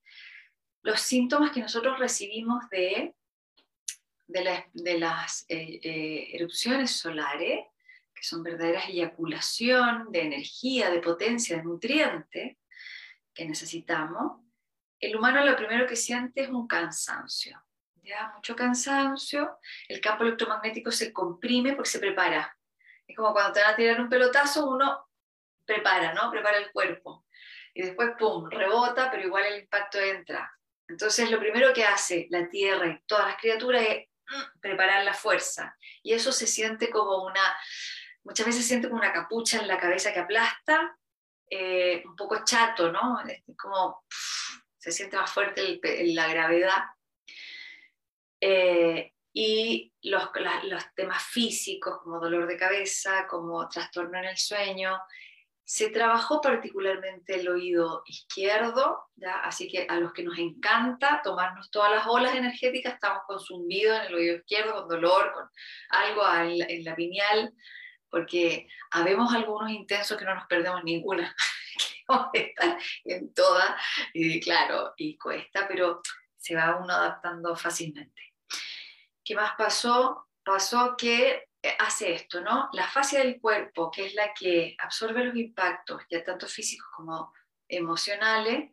Los 0.83 1.01
síntomas 1.01 1.53
que 1.53 1.61
nosotros 1.61 1.99
recibimos 1.99 2.69
de, 2.71 3.15
de, 4.27 4.99
las 4.99 5.45
eh, 5.49 5.81
eh, 5.83 6.31
erupciones 6.33 6.91
solares, 6.91 7.67
que 8.15 8.23
son 8.23 8.43
verdaderas 8.43 8.89
eyaculación 8.89 10.11
de 10.11 10.23
energía, 10.23 10.91
de 10.91 11.01
potencia, 11.01 11.57
de 11.57 11.65
nutriente 11.65 12.59
que 13.33 13.47
necesitamos, 13.47 14.43
el 14.99 15.17
humano 15.17 15.45
lo 15.45 15.57
primero 15.57 15.87
que 15.87 15.97
siente 15.97 16.43
es 16.43 16.49
un 16.49 16.67
cansancio 16.67 17.63
mucho 18.35 18.57
cansancio, 18.57 19.59
el 19.89 20.01
campo 20.01 20.25
electromagnético 20.25 20.91
se 20.91 21.13
comprime 21.13 21.75
porque 21.75 21.91
se 21.91 21.99
prepara. 21.99 22.57
Es 23.07 23.17
como 23.17 23.33
cuando 23.33 23.53
te 23.53 23.61
van 23.61 23.73
a 23.73 23.77
tirar 23.77 24.01
un 24.01 24.09
pelotazo, 24.09 24.69
uno 24.69 25.09
prepara, 25.65 26.13
¿no? 26.13 26.31
Prepara 26.31 26.59
el 26.59 26.71
cuerpo. 26.73 27.27
Y 27.75 27.83
después, 27.83 28.11
¡pum!, 28.19 28.49
rebota, 28.51 29.11
pero 29.11 29.27
igual 29.27 29.47
el 29.47 29.61
impacto 29.63 29.99
entra. 29.99 30.53
Entonces, 30.89 31.31
lo 31.31 31.39
primero 31.39 31.73
que 31.73 31.85
hace 31.85 32.27
la 32.31 32.49
Tierra 32.49 32.87
y 32.89 33.01
todas 33.07 33.27
las 33.27 33.37
criaturas 33.37 33.83
es 33.83 34.09
mm, 34.29 34.61
preparar 34.61 35.05
la 35.05 35.15
fuerza. 35.15 35.77
Y 36.03 36.13
eso 36.13 36.33
se 36.33 36.47
siente 36.47 36.91
como 36.91 37.25
una, 37.25 37.43
muchas 38.25 38.47
veces 38.47 38.63
se 38.63 38.69
siente 38.69 38.89
como 38.89 39.01
una 39.01 39.13
capucha 39.13 39.61
en 39.61 39.69
la 39.69 39.79
cabeza 39.79 40.13
que 40.13 40.21
aplasta, 40.21 40.97
eh, 41.49 42.03
un 42.05 42.17
poco 42.17 42.45
chato, 42.45 42.91
¿no? 42.93 43.19
como 43.57 44.05
se 44.79 44.93
siente 44.93 45.17
más 45.17 45.31
fuerte 45.31 45.81
la 46.05 46.29
gravedad 46.29 46.85
eh, 48.41 49.13
y 49.33 49.93
los, 50.03 50.29
los, 50.65 50.95
temas 50.95 51.23
físicos 51.23 51.99
como 52.03 52.19
dolor 52.19 52.47
de 52.47 52.57
cabeza, 52.57 53.27
como 53.29 53.69
trastorno 53.69 54.19
en 54.19 54.25
el 54.25 54.37
sueño. 54.37 54.99
Se 55.65 55.91
trabajó 55.91 56.41
particularmente 56.41 57.37
el 57.37 57.49
oído 57.49 58.03
izquierdo, 58.07 59.05
¿ya? 59.15 59.35
así 59.41 59.69
que 59.69 59.87
a 59.89 59.97
los 60.01 60.13
que 60.13 60.25
nos 60.25 60.37
encanta 60.37 61.21
tomarnos 61.23 61.71
todas 61.71 61.93
las 61.93 62.07
olas 62.09 62.35
energéticas, 62.35 62.95
estamos 62.95 63.23
con 63.25 63.39
zumbido 63.39 63.95
en 63.95 64.03
el 64.03 64.15
oído 64.15 64.37
izquierdo, 64.39 64.75
con 64.75 64.89
dolor, 64.89 65.33
con 65.33 65.49
algo 65.91 66.23
en 66.69 66.85
la 66.85 66.97
pineal, 66.97 67.55
porque 68.09 68.67
habemos 68.91 69.33
algunos 69.33 69.71
intensos 69.71 70.19
que 70.19 70.25
no 70.25 70.35
nos 70.35 70.49
perdemos 70.49 70.83
ninguna, 70.83 71.37
que 72.33 72.41
estar 72.41 72.77
en 73.05 73.33
toda, 73.33 73.77
y 74.13 74.41
claro, 74.41 74.93
y 74.97 75.17
cuesta, 75.17 75.69
pero 75.69 76.03
se 76.37 76.57
va 76.57 76.79
uno 76.83 76.93
adaptando 76.93 77.55
fácilmente. 77.55 78.30
¿Qué 79.31 79.37
más 79.37 79.53
pasó? 79.57 80.27
Pasó 80.43 80.97
que 80.97 81.47
eh, 81.63 81.77
hace 81.79 82.15
esto, 82.15 82.41
¿no? 82.41 82.69
La 82.73 82.89
fascia 82.89 83.21
del 83.21 83.41
cuerpo, 83.41 83.89
que 83.89 84.07
es 84.07 84.15
la 84.15 84.35
que 84.35 84.75
absorbe 84.77 85.25
los 85.25 85.37
impactos, 85.37 86.03
ya 86.11 86.25
tanto 86.25 86.49
físicos 86.49 86.89
como 86.97 87.33
emocionales, 87.69 88.73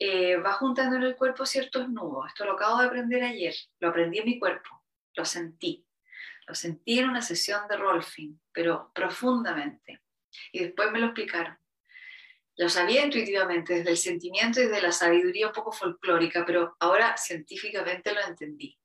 eh, 0.00 0.34
va 0.38 0.54
juntando 0.54 0.96
en 0.96 1.04
el 1.04 1.14
cuerpo 1.14 1.46
ciertos 1.46 1.88
nudos. 1.88 2.26
Esto 2.26 2.44
lo 2.44 2.54
acabo 2.54 2.80
de 2.80 2.86
aprender 2.86 3.22
ayer, 3.22 3.54
lo 3.78 3.90
aprendí 3.90 4.18
en 4.18 4.24
mi 4.24 4.40
cuerpo, 4.40 4.82
lo 5.14 5.24
sentí. 5.24 5.86
Lo 6.48 6.56
sentí 6.56 6.98
en 6.98 7.10
una 7.10 7.22
sesión 7.22 7.68
de 7.68 7.76
Rolfing, 7.76 8.40
pero 8.50 8.90
profundamente. 8.92 10.02
Y 10.50 10.58
después 10.58 10.90
me 10.90 10.98
lo 10.98 11.06
explicaron. 11.06 11.56
Lo 12.56 12.68
sabía 12.68 13.04
intuitivamente 13.04 13.74
desde 13.74 13.90
el 13.90 13.96
sentimiento 13.96 14.60
y 14.60 14.64
desde 14.64 14.82
la 14.82 14.90
sabiduría 14.90 15.46
un 15.46 15.52
poco 15.52 15.70
folclórica, 15.70 16.44
pero 16.44 16.76
ahora 16.80 17.16
científicamente 17.16 18.12
lo 18.12 18.22
entendí. 18.22 18.76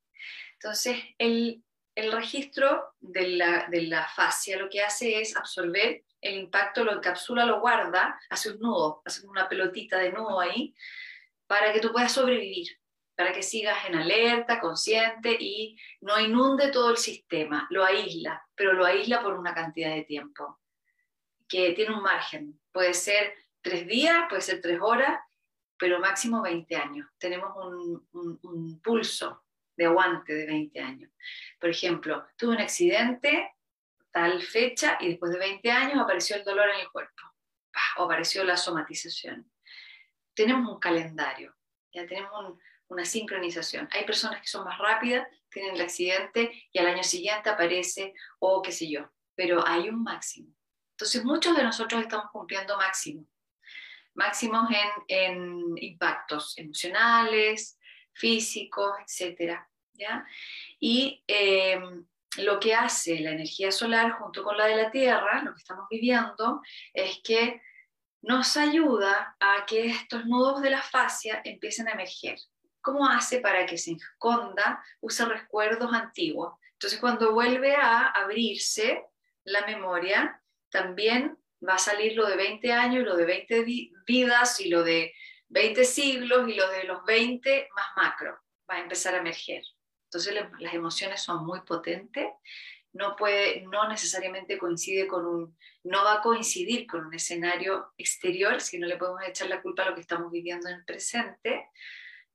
Entonces, 0.61 0.97
el, 1.17 1.63
el 1.95 2.11
registro 2.11 2.93
de 2.99 3.29
la, 3.29 3.67
de 3.69 3.83
la 3.83 4.07
fascia 4.09 4.57
lo 4.57 4.69
que 4.69 4.81
hace 4.81 5.21
es 5.21 5.37
absorber 5.37 6.03
el 6.19 6.35
impacto, 6.35 6.83
lo 6.83 6.91
encapsula, 6.91 7.45
lo 7.45 7.61
guarda, 7.61 8.19
hace 8.29 8.51
un 8.51 8.59
nudo, 8.59 9.01
hace 9.05 9.25
una 9.25 9.47
pelotita 9.47 9.97
de 9.97 10.11
nudo 10.11 10.41
ahí, 10.41 10.75
para 11.47 11.71
que 11.71 11.79
tú 11.79 11.93
puedas 11.93 12.11
sobrevivir, 12.11 12.77
para 13.15 13.31
que 13.31 13.41
sigas 13.41 13.85
en 13.87 13.95
alerta, 13.95 14.59
consciente 14.59 15.37
y 15.39 15.77
no 16.01 16.19
inunde 16.19 16.71
todo 16.71 16.91
el 16.91 16.97
sistema, 16.97 17.65
lo 17.69 17.85
aísla, 17.85 18.45
pero 18.53 18.73
lo 18.73 18.85
aísla 18.85 19.21
por 19.21 19.39
una 19.39 19.53
cantidad 19.53 19.95
de 19.95 20.03
tiempo, 20.03 20.59
que 21.47 21.71
tiene 21.71 21.95
un 21.95 22.03
margen, 22.03 22.59
puede 22.73 22.93
ser 22.93 23.33
tres 23.61 23.87
días, 23.87 24.25
puede 24.27 24.41
ser 24.41 24.59
tres 24.59 24.79
horas, 24.81 25.21
pero 25.77 25.99
máximo 25.99 26.41
20 26.41 26.75
años. 26.75 27.07
Tenemos 27.17 27.55
un, 27.55 28.05
un 28.11 28.81
pulso 28.81 29.45
de 29.79 29.85
aguante 29.85 30.33
de 30.33 30.45
20 30.45 30.79
años. 30.81 31.09
Por 31.57 31.69
ejemplo, 31.69 32.27
tuve 32.35 32.55
un 32.55 32.61
accidente, 32.61 33.55
tal 34.11 34.41
fecha, 34.41 34.97
y 34.99 35.07
después 35.07 35.31
de 35.31 35.39
20 35.39 35.71
años 35.71 35.99
apareció 35.99 36.35
el 36.35 36.43
dolor 36.43 36.69
en 36.69 36.81
el 36.81 36.91
cuerpo, 36.91 37.23
o 37.95 38.03
apareció 38.03 38.43
la 38.43 38.57
somatización. 38.57 39.49
Tenemos 40.33 40.69
un 40.69 40.79
calendario, 40.81 41.55
ya 41.93 42.05
tenemos 42.05 42.57
una 42.89 43.05
sincronización. 43.05 43.87
Hay 43.93 44.03
personas 44.03 44.41
que 44.41 44.47
son 44.47 44.65
más 44.65 44.77
rápidas, 44.79 45.25
tienen 45.49 45.75
el 45.75 45.81
accidente 45.81 46.51
y 46.73 46.79
al 46.79 46.87
año 46.87 47.03
siguiente 47.03 47.49
aparece, 47.49 48.13
o 48.39 48.61
qué 48.61 48.73
sé 48.73 48.89
yo, 48.89 49.09
pero 49.33 49.65
hay 49.65 49.87
un 49.87 50.03
máximo. 50.03 50.53
Entonces 50.91 51.23
muchos 51.23 51.55
de 51.55 51.63
nosotros 51.63 52.01
estamos 52.01 52.29
cumpliendo 52.33 52.75
máximos, 52.75 53.25
máximos 54.13 54.69
en, 54.71 54.89
en 55.07 55.77
impactos 55.77 56.57
emocionales, 56.57 57.79
físicos, 58.11 58.97
Y 60.79 61.23
em, 61.27 62.05
lo 62.37 62.59
que 62.59 62.73
hace 62.73 63.19
la 63.19 63.31
energía 63.31 63.71
solar 63.71 64.11
junto 64.11 64.43
con 64.43 64.57
la 64.57 64.65
de 64.65 64.75
la 64.75 64.91
Tierra, 64.91 65.41
lo 65.43 65.53
que 65.53 65.59
estamos 65.59 65.87
viviendo, 65.89 66.61
es 66.93 67.19
que 67.23 67.61
nos 68.21 68.57
ayuda 68.57 69.35
a 69.39 69.65
que 69.65 69.85
estos 69.85 70.25
nudos 70.25 70.61
de 70.61 70.69
la 70.69 70.81
fascia 70.81 71.41
empiecen 71.43 71.87
a 71.87 71.93
emerger. 71.93 72.37
¿Cómo 72.81 73.07
hace 73.07 73.39
para 73.39 73.65
que 73.65 73.77
se 73.77 73.91
esconda? 73.91 74.83
Usa 75.01 75.25
recuerdos 75.25 75.93
antiguos. 75.93 76.55
Entonces, 76.73 76.99
cuando 76.99 77.33
vuelve 77.33 77.75
a 77.75 78.07
abrirse 78.07 79.03
la 79.43 79.65
memoria, 79.65 80.41
también 80.69 81.37
va 81.67 81.75
a 81.75 81.79
salir 81.79 82.15
lo 82.15 82.25
de 82.25 82.37
20 82.37 82.71
años, 82.71 83.03
lo 83.03 83.15
de 83.15 83.25
20 83.25 83.65
vidas 84.05 84.59
y 84.59 84.69
lo 84.69 84.83
de 84.83 85.13
20 85.49 85.83
siglos 85.83 86.47
y 86.47 86.53
lo 86.53 86.69
de 86.69 86.83
los 86.83 87.03
20 87.05 87.69
más 87.75 87.87
macro. 87.95 88.39
Va 88.69 88.75
a 88.75 88.81
empezar 88.81 89.15
a 89.15 89.19
emerger. 89.19 89.63
Entonces 90.09 90.33
las 90.57 90.73
emociones 90.73 91.21
son 91.21 91.45
muy 91.45 91.61
potentes, 91.61 92.27
no, 92.93 93.15
puede, 93.15 93.61
no 93.67 93.87
necesariamente 93.87 94.57
coincide 94.57 95.07
con 95.07 95.23
un, 95.23 95.57
no 95.83 96.03
va 96.03 96.15
a 96.15 96.21
coincidir 96.21 96.87
con 96.87 97.05
un 97.05 97.13
escenario 97.13 97.93
exterior, 97.95 98.59
si 98.59 98.79
no 98.79 98.87
le 98.87 98.97
podemos 98.97 99.21
echar 99.27 99.49
la 99.49 99.61
culpa 99.61 99.83
a 99.83 99.89
lo 99.89 99.95
que 99.95 100.01
estamos 100.01 100.31
viviendo 100.31 100.67
en 100.67 100.77
el 100.77 100.85
presente. 100.85 101.69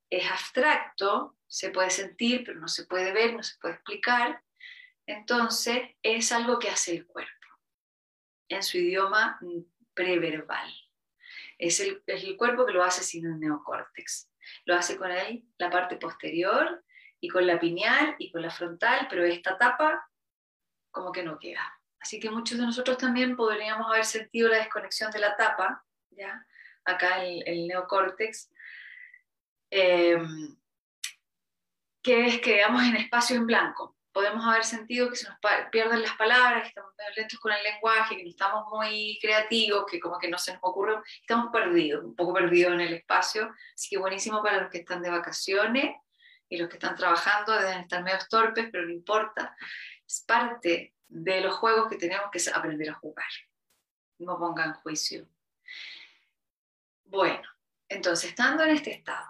Es 0.08 0.30
abstracto, 0.30 1.36
se 1.48 1.70
puede 1.70 1.90
sentir, 1.90 2.44
pero 2.46 2.60
no 2.60 2.68
se 2.68 2.86
puede 2.86 3.12
ver, 3.12 3.34
no 3.34 3.42
se 3.42 3.58
puede 3.58 3.74
explicar. 3.74 4.40
Entonces 5.04 5.82
es 6.00 6.30
algo 6.30 6.60
que 6.60 6.70
hace 6.70 6.92
el 6.92 7.06
cuerpo 7.06 7.30
en 8.48 8.62
su 8.62 8.78
idioma 8.78 9.40
preverbal. 9.94 10.72
Es 11.58 11.80
el, 11.80 12.04
es 12.06 12.22
el 12.22 12.36
cuerpo 12.36 12.64
que 12.66 12.72
lo 12.72 12.84
hace 12.84 13.02
sin 13.02 13.26
el 13.26 13.40
neocórtex. 13.40 14.30
Lo 14.64 14.76
hace 14.76 14.96
con 14.96 15.10
él 15.10 15.44
la 15.58 15.70
parte 15.70 15.96
posterior 15.96 16.84
y 17.24 17.28
con 17.28 17.46
la 17.46 17.58
pineal 17.58 18.16
y 18.18 18.30
con 18.30 18.42
la 18.42 18.50
frontal, 18.50 19.06
pero 19.08 19.24
esta 19.24 19.56
tapa 19.56 20.06
como 20.90 21.10
que 21.10 21.22
no 21.22 21.38
queda. 21.38 21.80
Así 21.98 22.20
que 22.20 22.30
muchos 22.30 22.58
de 22.58 22.66
nosotros 22.66 22.98
también 22.98 23.34
podríamos 23.34 23.90
haber 23.90 24.04
sentido 24.04 24.50
la 24.50 24.58
desconexión 24.58 25.10
de 25.10 25.20
la 25.20 25.34
tapa, 25.34 25.82
¿ya? 26.10 26.46
acá 26.84 27.24
el, 27.24 27.42
el 27.46 27.66
neocórtex, 27.66 28.52
em, 29.70 30.54
que 32.02 32.26
es 32.26 32.34
que 32.40 32.56
quedamos 32.56 32.82
en 32.82 32.96
espacio 32.96 33.36
en 33.36 33.46
blanco. 33.46 33.96
Podemos 34.12 34.44
haber 34.44 34.64
sentido 34.64 35.08
que 35.08 35.16
se 35.16 35.26
nos 35.26 35.38
pierden 35.72 36.02
las 36.02 36.14
palabras, 36.16 36.62
que 36.62 36.68
estamos 36.68 36.92
lentos 37.16 37.40
con 37.40 37.52
el 37.52 37.62
lenguaje, 37.62 38.18
que 38.18 38.22
no 38.22 38.30
estamos 38.30 38.66
muy 38.70 39.18
creativos, 39.22 39.86
que 39.90 39.98
como 39.98 40.18
que 40.18 40.28
no 40.28 40.36
se 40.36 40.52
nos 40.52 40.60
ocurre, 40.62 41.00
estamos 41.22 41.50
perdidos, 41.50 42.04
un 42.04 42.14
poco 42.14 42.34
perdidos 42.34 42.74
en 42.74 42.82
el 42.82 42.92
espacio. 42.92 43.50
Así 43.74 43.88
que 43.88 43.96
buenísimo 43.96 44.42
para 44.42 44.60
los 44.60 44.70
que 44.70 44.78
están 44.78 45.02
de 45.02 45.08
vacaciones 45.08 45.96
y 46.54 46.56
los 46.56 46.68
que 46.68 46.76
están 46.76 46.94
trabajando 46.94 47.52
deben 47.52 47.80
estar 47.80 48.02
medio 48.02 48.18
torpes, 48.30 48.68
pero 48.70 48.84
no 48.84 48.92
importa. 48.92 49.56
Es 50.06 50.25
parte 50.26 50.94
de 51.08 51.40
los 51.40 51.54
juegos 51.54 51.88
que 51.88 51.96
tenemos 51.96 52.30
que 52.30 52.40
aprender 52.50 52.90
a 52.90 52.94
jugar. 52.94 53.28
No 54.18 54.38
pongan 54.38 54.75
juicio. 54.75 55.28
Bueno, 57.04 57.42
entonces, 57.88 58.30
estando 58.30 58.62
en 58.62 58.70
este 58.70 58.92
estado, 58.92 59.26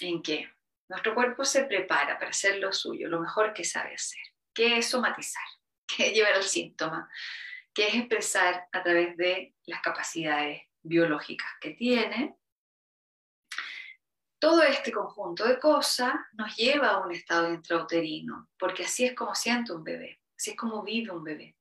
en 0.00 0.20
que 0.20 0.52
nuestro 0.88 1.14
cuerpo 1.14 1.44
se 1.44 1.64
prepara 1.64 2.18
para 2.18 2.30
hacer 2.30 2.58
lo 2.58 2.72
suyo, 2.72 3.08
lo 3.08 3.20
mejor 3.20 3.54
que 3.54 3.64
sabe 3.64 3.94
hacer, 3.94 4.22
que 4.52 4.78
es 4.78 4.90
somatizar, 4.90 5.46
que 5.86 6.08
es 6.08 6.14
llevar 6.14 6.36
el 6.36 6.42
síntoma, 6.42 7.08
que 7.72 7.86
es 7.86 7.94
expresar 7.94 8.66
a 8.72 8.82
través 8.82 9.16
de 9.16 9.54
las 9.66 9.80
capacidades 9.80 10.62
biológicas 10.82 11.48
que 11.60 11.70
tiene, 11.70 12.36
todo 14.42 14.64
este 14.64 14.90
conjunto 14.90 15.46
de 15.46 15.60
cosas 15.60 16.14
nos 16.32 16.56
lleva 16.56 16.88
a 16.88 16.98
un 16.98 17.12
estado 17.12 17.54
intrauterino, 17.54 18.50
porque 18.58 18.82
así 18.82 19.04
es 19.04 19.14
como 19.14 19.36
siente 19.36 19.72
un 19.72 19.84
bebé, 19.84 20.20
así 20.36 20.50
es 20.50 20.56
como 20.56 20.82
vive 20.82 21.12
un 21.12 21.22
bebé. 21.22 21.56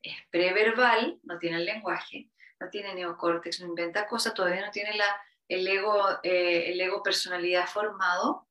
Es 0.00 0.16
preverbal, 0.30 1.20
no 1.24 1.38
tiene 1.38 1.58
el 1.58 1.66
lenguaje, 1.66 2.30
no 2.58 2.70
tiene 2.70 2.94
neocórtex, 2.94 3.60
no 3.60 3.66
inventa 3.66 4.06
cosas, 4.06 4.32
todavía 4.32 4.64
no 4.64 4.70
tiene 4.70 4.96
la, 4.96 5.04
el, 5.48 5.68
ego, 5.68 6.02
eh, 6.22 6.72
el 6.72 6.80
ego 6.80 7.02
personalidad 7.02 7.66
formado, 7.66 8.48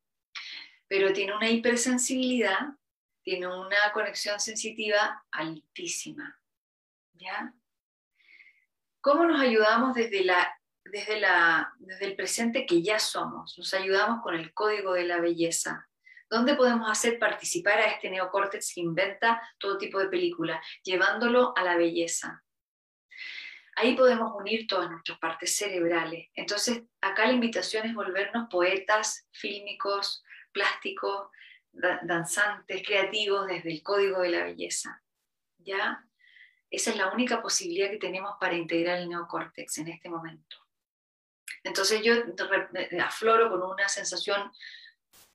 pero 0.87 1.11
tiene 1.11 1.35
una 1.35 1.49
hipersensibilidad, 1.49 2.59
tiene 3.23 3.47
una 3.47 3.91
conexión 3.91 4.39
sensitiva 4.39 5.25
altísima. 5.31 6.39
¿Ya? 7.13 7.51
¿Cómo 9.01 9.25
nos 9.25 9.41
ayudamos 9.41 9.95
desde 9.95 10.23
la 10.23 10.59
desde, 10.85 12.05
el 12.05 12.15
presente 12.15 12.65
que 12.65 12.81
ya 12.81 12.99
somos. 12.99 13.57
Nos 13.57 13.73
ayudamos 13.73 14.21
con 14.21 14.35
el 14.35 14.53
código 14.53 14.93
de 14.93 15.05
la 15.05 15.19
belleza. 15.19 15.87
¿Dónde 16.29 16.55
podemos 16.55 16.89
hacer 16.89 17.19
participar 17.19 17.79
a 17.79 17.91
este 17.91 18.09
neocórtex 18.09 18.73
que 18.73 18.81
inventa 18.81 19.41
todo 19.59 19.77
tipo 19.77 19.99
de 19.99 20.07
películas, 20.07 20.65
llevándolo 20.83 21.53
a 21.55 21.63
la 21.63 21.77
belleza? 21.77 22.43
Ahí 23.75 23.95
podemos 23.95 24.33
unir 24.35 24.67
todas 24.67 24.89
nuestras 24.89 25.17
partes 25.19 25.55
cerebrales. 25.55 26.29
Entonces, 26.35 26.83
acá 27.01 27.25
la 27.25 27.33
invitación 27.33 27.87
es 27.87 27.95
volvernos 27.95 28.47
poetas, 28.49 29.27
fílmicos, 29.31 30.23
plásticos, 30.51 31.29
danzantes, 31.71 32.83
creativos 32.85 33.47
desde 33.47 33.71
el 33.71 33.81
código 33.81 34.21
de 34.21 34.29
la 34.29 34.43
belleza. 34.43 35.01
¿Ya? 35.57 36.05
Esa 36.69 36.91
es 36.91 36.97
la 36.97 37.11
única 37.11 37.41
posibilidad 37.41 37.89
que 37.89 37.97
tenemos 37.97 38.35
para 38.39 38.55
integrar 38.55 38.99
el 38.99 39.09
neocórtex 39.09 39.79
en 39.79 39.87
este 39.87 40.09
momento. 40.09 40.62
Entonces 41.63 42.01
yo 42.03 42.13
afloro 43.01 43.49
con 43.49 43.63
una 43.63 43.87
sensación 43.87 44.51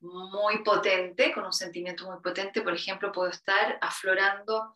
muy 0.01 0.63
potente, 0.63 1.33
con 1.33 1.45
un 1.45 1.53
sentimiento 1.53 2.09
muy 2.09 2.21
potente. 2.21 2.61
Por 2.61 2.73
ejemplo, 2.73 3.11
puedo 3.11 3.29
estar 3.29 3.77
aflorando 3.81 4.73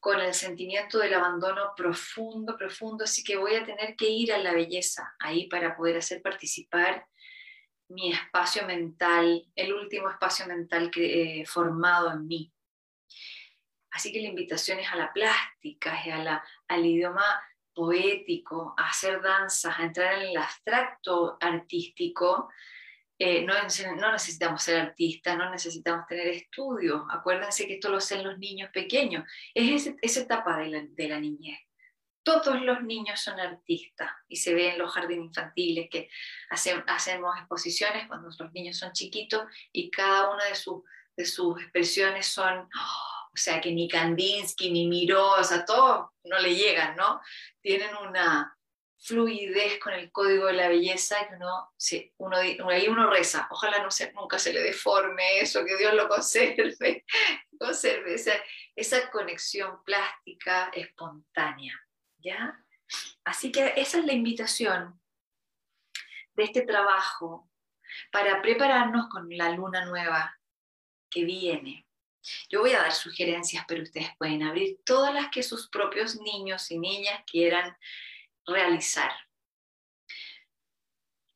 con 0.00 0.20
el 0.20 0.34
sentimiento 0.34 0.98
del 0.98 1.14
abandono 1.14 1.72
profundo, 1.74 2.58
profundo, 2.58 3.04
así 3.04 3.24
que 3.24 3.38
voy 3.38 3.54
a 3.54 3.64
tener 3.64 3.96
que 3.96 4.06
ir 4.06 4.34
a 4.34 4.38
la 4.38 4.52
belleza 4.52 5.14
ahí 5.18 5.48
para 5.48 5.74
poder 5.74 5.96
hacer 5.96 6.20
participar 6.20 7.06
mi 7.88 8.12
espacio 8.12 8.66
mental, 8.66 9.46
el 9.54 9.72
último 9.72 10.10
espacio 10.10 10.46
mental 10.46 10.90
que, 10.90 11.44
formado 11.46 12.12
en 12.12 12.26
mí. 12.26 12.52
Así 13.92 14.12
que 14.12 14.20
la 14.20 14.28
invitación 14.28 14.78
es 14.78 14.90
a 14.90 14.96
la 14.96 15.12
plástica, 15.12 15.98
es 16.02 16.12
a 16.12 16.18
la, 16.18 16.44
al 16.68 16.84
idioma 16.84 17.42
poético, 17.74 18.74
a 18.76 18.88
hacer 18.88 19.20
danzas, 19.20 19.78
a 19.78 19.84
entrar 19.84 20.14
en 20.22 20.28
el 20.28 20.36
abstracto 20.36 21.36
artístico, 21.40 22.48
eh, 23.16 23.42
no, 23.44 23.54
necesitamos 24.12 24.62
ser 24.62 24.80
artistas, 24.80 25.38
no 25.38 25.50
necesitamos 25.50 26.06
tener 26.06 26.26
estudios. 26.28 27.02
Acuérdense 27.10 27.66
que 27.66 27.74
esto 27.74 27.88
lo 27.88 27.98
hacen 27.98 28.24
los 28.24 28.38
niños 28.38 28.70
pequeños. 28.72 29.24
Es 29.54 29.88
esa 30.02 30.20
etapa 30.20 30.58
de 30.58 31.08
la, 31.08 31.20
niñez. 31.20 31.58
Todos 32.24 32.60
los 32.62 32.82
niños 32.82 33.20
son 33.20 33.38
artistas 33.38 34.10
y 34.28 34.36
se 34.36 34.54
ve 34.54 34.70
en 34.70 34.78
los 34.78 34.92
jardines 34.92 35.26
infantiles 35.26 35.88
que 35.90 36.08
hacemos 36.50 37.38
exposiciones 37.38 38.08
cuando 38.08 38.30
los 38.36 38.52
niños 38.52 38.78
son 38.78 38.92
chiquitos 38.92 39.44
y 39.72 39.90
cada 39.90 40.30
una 40.30 40.44
de, 40.44 40.54
de 41.16 41.24
sus 41.24 41.60
expresiones 41.60 42.26
son 42.26 42.68
o 43.34 43.36
sea, 43.36 43.60
que 43.60 43.72
ni 43.72 43.88
Kandinsky, 43.88 44.70
ni 44.70 44.86
Miró, 44.86 45.32
o 45.32 45.44
sea, 45.44 45.64
todos 45.64 46.10
no 46.22 46.38
le 46.38 46.54
llegan, 46.54 46.94
¿no? 46.94 47.20
Tienen 47.60 47.90
una 47.96 48.56
fluidez 49.04 49.78
con 49.80 49.92
el 49.92 50.10
código 50.12 50.46
de 50.46 50.54
la 50.54 50.68
belleza 50.68 51.28
que 51.28 51.34
uno, 51.34 51.72
sí, 51.76 52.14
ahí 52.70 52.88
uno 52.88 53.10
reza, 53.10 53.48
ojalá 53.50 53.86
nunca 54.14 54.38
se 54.38 54.52
le 54.52 54.62
deforme 54.62 55.40
eso, 55.40 55.64
que 55.64 55.76
Dios 55.76 55.92
lo 55.94 56.08
conserve, 56.08 57.04
conserve 57.58 58.14
esa, 58.14 58.32
esa 58.74 59.10
conexión 59.10 59.82
plástica 59.84 60.70
espontánea, 60.72 61.78
¿ya? 62.18 62.58
Así 63.24 63.50
que 63.50 63.74
esa 63.76 63.98
es 63.98 64.04
la 64.04 64.12
invitación 64.12 65.00
de 66.34 66.44
este 66.44 66.62
trabajo 66.62 67.50
para 68.10 68.40
prepararnos 68.40 69.08
con 69.08 69.28
la 69.36 69.50
luna 69.50 69.84
nueva 69.84 70.38
que 71.10 71.24
viene. 71.24 71.83
Yo 72.48 72.60
voy 72.60 72.72
a 72.72 72.82
dar 72.82 72.92
sugerencias, 72.92 73.64
pero 73.66 73.82
ustedes 73.82 74.10
pueden 74.18 74.42
abrir 74.42 74.78
todas 74.84 75.12
las 75.12 75.30
que 75.30 75.42
sus 75.42 75.68
propios 75.68 76.16
niños 76.20 76.70
y 76.70 76.78
niñas 76.78 77.22
quieran 77.26 77.76
realizar. 78.46 79.12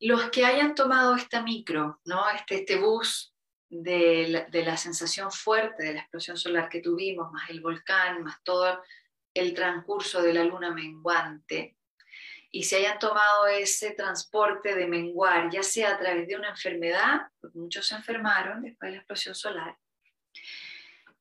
Los 0.00 0.30
que 0.30 0.44
hayan 0.44 0.74
tomado 0.74 1.16
esta 1.16 1.42
micro, 1.42 2.00
¿no? 2.04 2.28
este, 2.30 2.56
este 2.56 2.76
bus 2.76 3.34
de 3.68 4.28
la, 4.28 4.44
de 4.44 4.64
la 4.64 4.76
sensación 4.76 5.30
fuerte 5.30 5.82
de 5.82 5.94
la 5.94 6.00
explosión 6.00 6.36
solar 6.36 6.68
que 6.68 6.80
tuvimos, 6.80 7.32
más 7.32 7.50
el 7.50 7.60
volcán, 7.60 8.22
más 8.22 8.42
todo 8.42 8.82
el 9.34 9.54
transcurso 9.54 10.22
de 10.22 10.34
la 10.34 10.44
luna 10.44 10.70
menguante, 10.70 11.76
y 12.50 12.64
se 12.64 12.76
hayan 12.76 12.98
tomado 12.98 13.46
ese 13.46 13.92
transporte 13.92 14.74
de 14.74 14.86
menguar, 14.86 15.50
ya 15.50 15.62
sea 15.62 15.90
a 15.90 15.98
través 15.98 16.26
de 16.26 16.36
una 16.36 16.50
enfermedad, 16.50 17.28
porque 17.40 17.58
muchos 17.58 17.86
se 17.86 17.94
enfermaron 17.94 18.62
después 18.62 18.88
de 18.88 18.92
la 18.92 18.98
explosión 18.98 19.34
solar, 19.34 19.76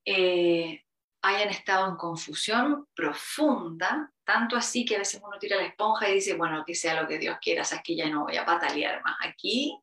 eh, 0.10 0.86
hayan 1.22 1.50
estado 1.50 1.90
en 1.90 1.98
confusión 1.98 2.88
profunda, 2.96 4.10
tanto 4.24 4.56
así 4.56 4.86
que 4.86 4.96
a 4.96 5.00
veces 5.00 5.22
uno 5.22 5.38
tira 5.38 5.58
la 5.58 5.66
esponja 5.66 6.10
y 6.10 6.16
dice, 6.16 6.36
bueno, 6.36 6.64
que 6.66 6.76
sea 6.76 7.02
lo 7.02 7.08
que 7.08 7.18
Dios 7.18 7.38
quiera, 7.42 7.66
sabes 7.66 7.84
que 7.84 7.98
ya 7.98 8.08
no 8.08 8.24
voy 8.24 8.38
a 8.38 8.46
patalear 8.46 9.04
más 9.04 9.18
aquí. 9.22 9.78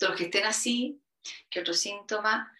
Los 0.00 0.16
que 0.16 0.24
estén 0.24 0.46
así, 0.46 1.00
que 1.48 1.60
otro 1.60 1.74
síntoma, 1.74 2.52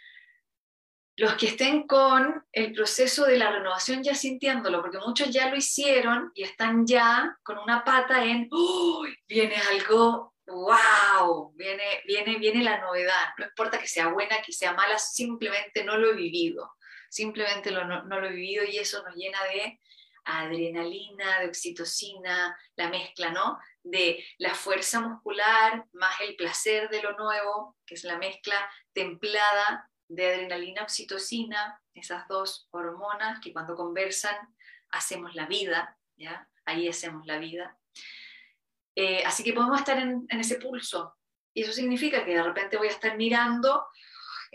los 1.17 1.35
que 1.35 1.47
estén 1.47 1.89
con 1.89 2.47
el 2.53 2.73
proceso 2.73 3.25
de 3.25 3.39
la 3.39 3.51
renovación 3.51 4.05
ya 4.05 4.15
sintiéndolo, 4.15 4.81
porque 4.81 4.99
muchos 4.99 5.31
ya 5.31 5.51
lo 5.51 5.57
hicieron 5.57 6.31
y 6.35 6.45
están 6.45 6.87
ya 6.87 7.37
con 7.43 7.59
una 7.59 7.83
pata 7.83 8.25
en, 8.25 8.49
¡Uy! 8.53 9.19
viene 9.27 9.57
algo, 9.57 10.35
wow, 10.47 11.53
viene, 11.57 12.03
viene, 12.07 12.39
viene 12.39 12.63
la 12.63 12.81
novedad, 12.81 13.31
no 13.39 13.47
importa 13.47 13.79
que 13.79 13.89
sea 13.89 14.09
buena, 14.09 14.43
que 14.43 14.53
sea 14.53 14.75
mala, 14.75 14.99
simplemente 14.99 15.85
no 15.85 15.97
lo 15.97 16.11
he 16.11 16.15
vivido, 16.15 16.76
simplemente 17.11 17.71
no, 17.71 18.03
lo 18.05 18.27
he 18.27 18.33
vivido 18.33 18.65
y 18.65 18.79
eso 18.79 19.03
nos 19.03 19.15
llena 19.15 19.39
de 19.45 19.81
adrenalina, 20.25 21.41
de 21.41 21.47
oxitocina, 21.47 22.57
la 22.75 22.89
mezcla, 22.89 23.31
¿no? 23.31 23.59
De 23.83 24.25
la 24.39 24.55
fuerza 24.55 25.01
muscular 25.01 25.85
más 25.93 26.21
el 26.21 26.35
placer 26.35 26.89
de 26.89 27.03
lo 27.03 27.17
nuevo, 27.17 27.77
que 27.87 27.95
es 27.95 28.05
la 28.05 28.19
mezcla 28.19 28.69
templada 28.93 29.89
de 30.09 30.27
adrenalina, 30.27 30.83
oxitocina, 30.83 31.81
esas 31.95 32.27
dos 32.29 32.69
hormonas 32.73 33.41
que 33.41 33.53
cuando 33.53 33.77
conversan 33.77 34.37
hacemos 34.91 35.35
la 35.35 35.47
vida, 35.47 35.97
¿ya? 36.17 36.49
Ahí 36.65 36.89
hacemos 36.89 37.25
la 37.27 37.39
vida. 37.39 37.79
Eh, 38.97 39.23
así 39.25 39.45
que 39.45 39.53
podemos 39.53 39.79
estar 39.79 39.99
en, 39.99 40.27
en 40.29 40.41
ese 40.41 40.57
pulso. 40.57 41.17
Y 41.55 41.63
eso 41.63 41.73
significa 41.73 42.25
que 42.25 42.35
de 42.35 42.43
repente 42.43 42.77
voy 42.77 42.89
a 42.89 42.91
estar 42.91 43.17
mirando 43.17 43.87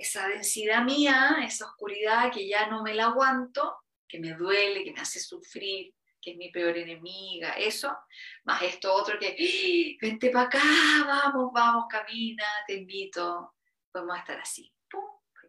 esa 0.01 0.27
densidad 0.27 0.83
mía, 0.83 1.37
esa 1.43 1.65
oscuridad 1.65 2.31
que 2.31 2.47
ya 2.47 2.67
no 2.67 2.83
me 2.83 2.93
la 2.93 3.05
aguanto, 3.05 3.77
que 4.07 4.19
me 4.19 4.33
duele, 4.33 4.83
que 4.83 4.91
me 4.91 5.01
hace 5.01 5.19
sufrir, 5.19 5.93
que 6.21 6.31
es 6.31 6.37
mi 6.37 6.51
peor 6.51 6.77
enemiga, 6.77 7.53
eso, 7.53 7.97
más 8.43 8.61
esto 8.61 8.93
otro 8.93 9.17
que, 9.17 9.29
¡Ah! 9.29 9.97
vente 10.01 10.29
para 10.29 10.45
acá, 10.47 10.59
vamos, 11.05 11.51
vamos, 11.53 11.85
camina, 11.89 12.45
te 12.67 12.75
invito, 12.75 13.55
podemos 13.91 14.17
estar 14.17 14.39
así 14.39 14.71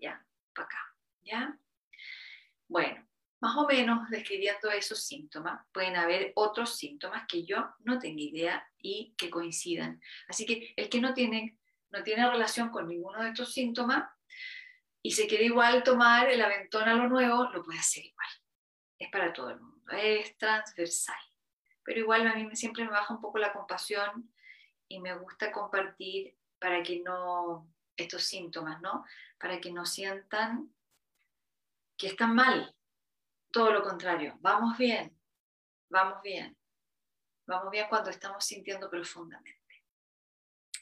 ya, 0.02 0.24
para 0.54 0.66
acá, 0.66 0.96
¿ya? 1.22 1.58
Bueno, 2.68 3.06
más 3.40 3.56
o 3.56 3.66
menos 3.66 4.10
describiendo 4.10 4.70
esos 4.70 5.04
síntomas, 5.04 5.64
pueden 5.72 5.96
haber 5.96 6.32
otros 6.34 6.76
síntomas 6.76 7.24
que 7.28 7.44
yo 7.44 7.74
no 7.80 7.98
tengo 7.98 8.20
idea 8.20 8.66
y 8.80 9.14
que 9.16 9.30
coincidan. 9.30 10.00
Así 10.28 10.44
que 10.44 10.74
el 10.76 10.88
que 10.88 11.00
no 11.00 11.14
tiene, 11.14 11.58
no 11.90 12.02
tiene 12.02 12.28
relación 12.28 12.70
con 12.70 12.88
ninguno 12.88 13.22
de 13.22 13.28
estos 13.28 13.52
síntomas 13.52 14.10
y 15.02 15.10
se 15.10 15.26
quiere 15.26 15.44
igual 15.44 15.82
tomar 15.82 16.30
el 16.30 16.40
aventón 16.40 16.88
a 16.88 16.94
lo 16.94 17.08
nuevo, 17.08 17.50
lo 17.50 17.62
puede 17.62 17.78
hacer 17.78 18.04
igual. 18.04 18.28
Es 18.98 19.10
para 19.10 19.32
todo 19.32 19.50
el 19.50 19.60
mundo, 19.60 19.92
es 19.92 20.36
transversal. 20.38 21.18
Pero 21.84 22.00
igual 22.00 22.26
a 22.26 22.34
mí 22.34 22.54
siempre 22.54 22.84
me 22.84 22.90
baja 22.90 23.12
un 23.12 23.20
poco 23.20 23.38
la 23.38 23.52
compasión 23.52 24.32
y 24.86 25.00
me 25.00 25.14
gusta 25.16 25.50
compartir 25.50 26.36
para 26.58 26.82
que 26.82 27.00
no, 27.00 27.68
estos 27.96 28.22
síntomas, 28.22 28.80
¿no? 28.80 29.04
Para 29.38 29.60
que 29.60 29.72
no 29.72 29.84
sientan 29.84 30.72
que 31.96 32.06
están 32.06 32.34
mal. 32.34 32.74
Todo 33.50 33.72
lo 33.72 33.82
contrario, 33.82 34.38
vamos 34.40 34.78
bien, 34.78 35.18
vamos 35.90 36.22
bien. 36.22 36.56
Vamos 37.46 37.70
bien 37.72 37.86
cuando 37.88 38.10
estamos 38.10 38.44
sintiendo 38.44 38.88
profundamente, 38.88 39.84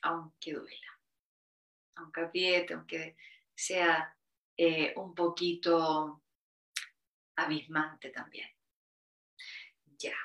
aunque 0.03 0.53
duela, 0.53 1.01
aunque 1.97 2.21
apriete, 2.21 2.75
aunque 2.75 3.17
sea 3.61 4.17
eh, 4.57 4.93
un 4.97 5.15
poquito 5.15 6.23
abismante 7.37 8.11
también. 8.11 8.49
Ya. 9.99 10.17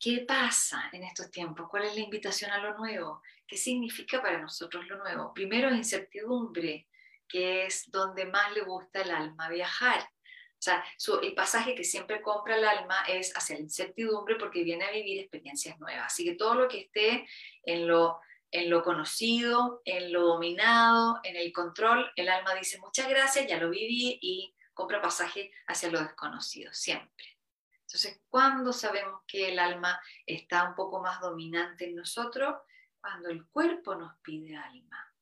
¿Qué 0.00 0.24
pasa 0.26 0.90
en 0.92 1.04
estos 1.04 1.30
tiempos? 1.30 1.68
¿Cuál 1.70 1.84
es 1.84 1.94
la 1.94 2.02
invitación 2.02 2.50
a 2.50 2.58
lo 2.58 2.76
nuevo? 2.76 3.22
¿Qué 3.46 3.56
significa 3.56 4.20
para 4.20 4.40
nosotros 4.40 4.86
lo 4.86 4.98
nuevo? 4.98 5.32
Primero, 5.32 5.74
incertidumbre, 5.74 6.88
que 7.28 7.66
es 7.66 7.90
donde 7.90 8.24
más 8.26 8.52
le 8.52 8.62
gusta 8.62 9.02
al 9.02 9.10
alma 9.10 9.48
viajar. 9.48 10.00
O 10.00 10.60
sea, 10.60 10.84
el 11.22 11.34
pasaje 11.34 11.76
que 11.76 11.84
siempre 11.84 12.20
compra 12.20 12.56
el 12.56 12.64
alma 12.64 13.04
es 13.06 13.32
hacia 13.36 13.56
la 13.56 13.62
incertidumbre 13.62 14.34
porque 14.36 14.64
viene 14.64 14.84
a 14.84 14.90
vivir 14.90 15.20
experiencias 15.20 15.78
nuevas. 15.78 16.06
Así 16.06 16.24
que 16.24 16.34
todo 16.34 16.54
lo 16.54 16.68
que 16.68 16.80
esté 16.80 17.28
en 17.62 17.86
lo, 17.86 18.20
en 18.50 18.70
lo 18.70 18.82
conocido, 18.82 19.82
en 19.84 20.12
lo 20.12 20.22
dominado, 20.22 21.20
en 21.22 21.36
el 21.36 21.52
control, 21.52 22.10
el 22.16 22.28
alma 22.28 22.54
dice 22.54 22.78
muchas 22.78 23.08
gracias, 23.08 23.46
ya 23.46 23.58
lo 23.58 23.70
viví 23.70 24.18
y 24.22 24.54
compra 24.74 25.02
pasaje 25.02 25.50
hacia 25.66 25.90
lo 25.90 26.00
desconocido, 26.00 26.72
siempre. 26.72 27.38
Entonces, 27.80 28.20
¿cuándo 28.28 28.72
sabemos 28.72 29.22
que 29.26 29.50
el 29.50 29.58
alma 29.58 30.00
está 30.26 30.68
un 30.68 30.74
poco 30.74 31.00
más 31.00 31.20
dominante 31.20 31.86
en 31.86 31.96
nosotros? 31.96 32.56
cuando 33.00 33.30
el 33.30 33.46
cuerpo 33.48 33.94
nos 33.94 34.18
pide 34.20 34.56
alma. 34.56 35.14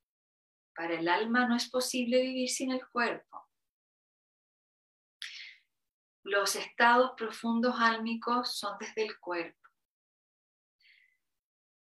Para 0.75 0.95
el 0.95 1.09
alma 1.09 1.47
no 1.47 1.57
es 1.57 1.69
posible 1.71 2.21
vivir 2.21 2.49
sin 2.49 2.73
el 2.73 2.87
cuerpo. 2.89 3.49
Los 6.23 6.57
estados 6.57 7.12
profundos 7.17 7.77
álmicos 7.79 8.59
son 8.59 8.77
desde 8.79 9.05
el 9.05 9.19
cuerpo. 9.21 9.66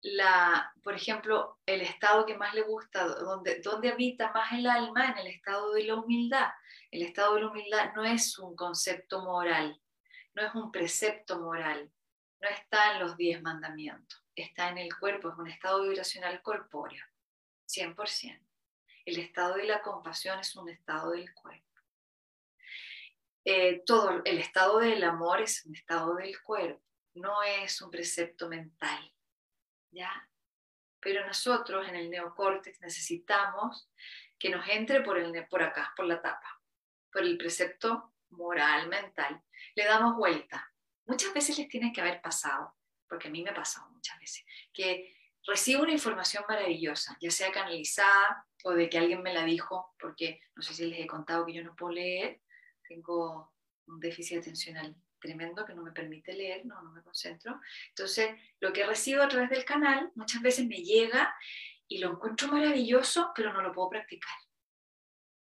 La, 0.02 0.74
por 0.84 0.96
ejemplo, 0.96 1.60
el 1.66 1.82
estado 1.82 2.26
que 2.26 2.38
más 2.38 2.54
le 2.54 2.62
gusta, 2.62 3.06
donde, 3.06 3.60
donde 3.62 3.90
habita 3.90 4.32
más 4.32 4.54
el 4.54 4.68
alma, 4.68 5.10
en 5.10 5.18
el 5.18 5.28
estado 5.28 5.74
de 5.74 5.84
la 5.84 5.96
humildad. 5.96 6.50
El 6.92 7.02
estado 7.02 7.36
de 7.36 7.42
la 7.42 7.48
humildad 7.50 7.94
no 7.96 8.04
es 8.06 8.38
un 8.40 8.56
concepto 8.56 9.22
moral, 9.24 9.82
no 10.34 10.46
es 10.46 10.56
un 10.56 10.72
precepto 10.72 11.40
moral, 11.40 11.92
no 12.40 12.50
está 12.50 12.94
en 12.94 13.00
los 13.00 13.18
diez 13.18 13.42
mandamientos 13.42 14.28
está 14.42 14.70
en 14.70 14.78
el 14.78 14.96
cuerpo, 14.98 15.30
es 15.30 15.38
un 15.38 15.48
estado 15.48 15.84
vibracional 15.84 16.42
corpóreo, 16.42 17.04
100%. 17.68 18.40
El 19.06 19.20
estado 19.20 19.56
de 19.56 19.66
la 19.66 19.82
compasión 19.82 20.40
es 20.40 20.56
un 20.56 20.70
estado 20.70 21.12
del 21.12 21.34
cuerpo. 21.34 21.66
Eh, 23.46 23.82
todo 23.86 24.22
el 24.26 24.40
estado 24.40 24.80
del 24.80 25.04
amor 25.04 25.42
es 25.42 25.66
un 25.66 25.76
estado 25.76 26.16
del 26.16 26.40
cuerpo, 26.42 26.84
no 27.14 27.42
es 27.44 27.82
un 27.82 27.90
precepto 27.90 28.48
mental. 28.50 29.14
¿Ya? 29.98 30.30
Pero 31.00 31.26
nosotros 31.26 31.88
en 31.88 31.96
el 31.96 32.12
neocórtex 32.12 32.82
necesitamos 32.82 33.90
que 34.38 34.50
nos 34.52 34.68
entre 34.70 35.02
por, 35.02 35.18
el, 35.18 35.48
por 35.48 35.64
acá, 35.64 35.92
por 35.96 36.06
la 36.06 36.22
tapa, 36.22 36.62
por 37.12 37.24
el 37.24 37.36
precepto 37.36 38.14
moral, 38.30 38.88
mental. 38.90 39.42
Le 39.74 39.86
damos 39.86 40.16
vuelta. 40.16 40.72
Muchas 41.08 41.34
veces 41.34 41.58
les 41.58 41.68
tiene 41.68 41.92
que 41.92 42.02
haber 42.02 42.22
pasado 42.22 42.76
porque 43.08 43.30
a 43.30 43.32
mí 43.32 43.42
me 43.42 43.50
ha 43.50 43.56
pasado 43.56 43.90
muchas 43.90 44.20
veces, 44.20 44.46
que 44.74 45.16
recibo 45.46 45.82
una 45.82 45.94
información 45.94 46.44
maravillosa, 46.48 47.18
ya 47.20 47.32
sea 47.32 47.52
canalizada 47.52 48.46
o 48.64 48.72
de 48.72 48.90
que 48.90 48.98
alguien 48.98 49.24
me 49.24 49.34
la 49.34 49.46
dijo, 49.46 49.96
porque 50.00 50.42
no 50.56 50.62
sé 50.62 50.74
si 50.74 50.86
les 50.86 51.00
he 51.00 51.08
contado 51.08 51.46
que 51.46 51.54
yo 51.54 51.64
no 51.64 51.76
puedo 51.76 51.94
leer, 51.94 52.42
tengo 52.88 53.54
un 53.88 54.00
déficit 54.00 54.40
atencional 54.40 54.96
tremendo 55.20 55.66
que 55.66 55.74
no 55.74 55.84
me 55.84 55.92
permite 55.92 56.34
leer, 56.34 56.66
no, 56.66 56.82
no 56.82 56.92
me 56.92 57.02
concentro. 57.02 57.60
Entonces, 57.90 58.36
lo 58.60 58.72
que 58.72 58.86
recibo 58.86 59.24
a 59.24 59.28
través 59.28 59.50
del 59.50 59.66
canal 59.66 60.12
muchas 60.16 60.42
veces 60.42 60.66
me 60.66 60.78
llega 60.78 61.36
y 61.88 62.00
lo 62.00 62.12
encuentro 62.12 62.50
maravilloso, 62.50 63.32
pero 63.36 63.54
no 63.54 63.62
lo 63.62 63.72
puedo 63.72 63.90
practicar. 63.90 64.36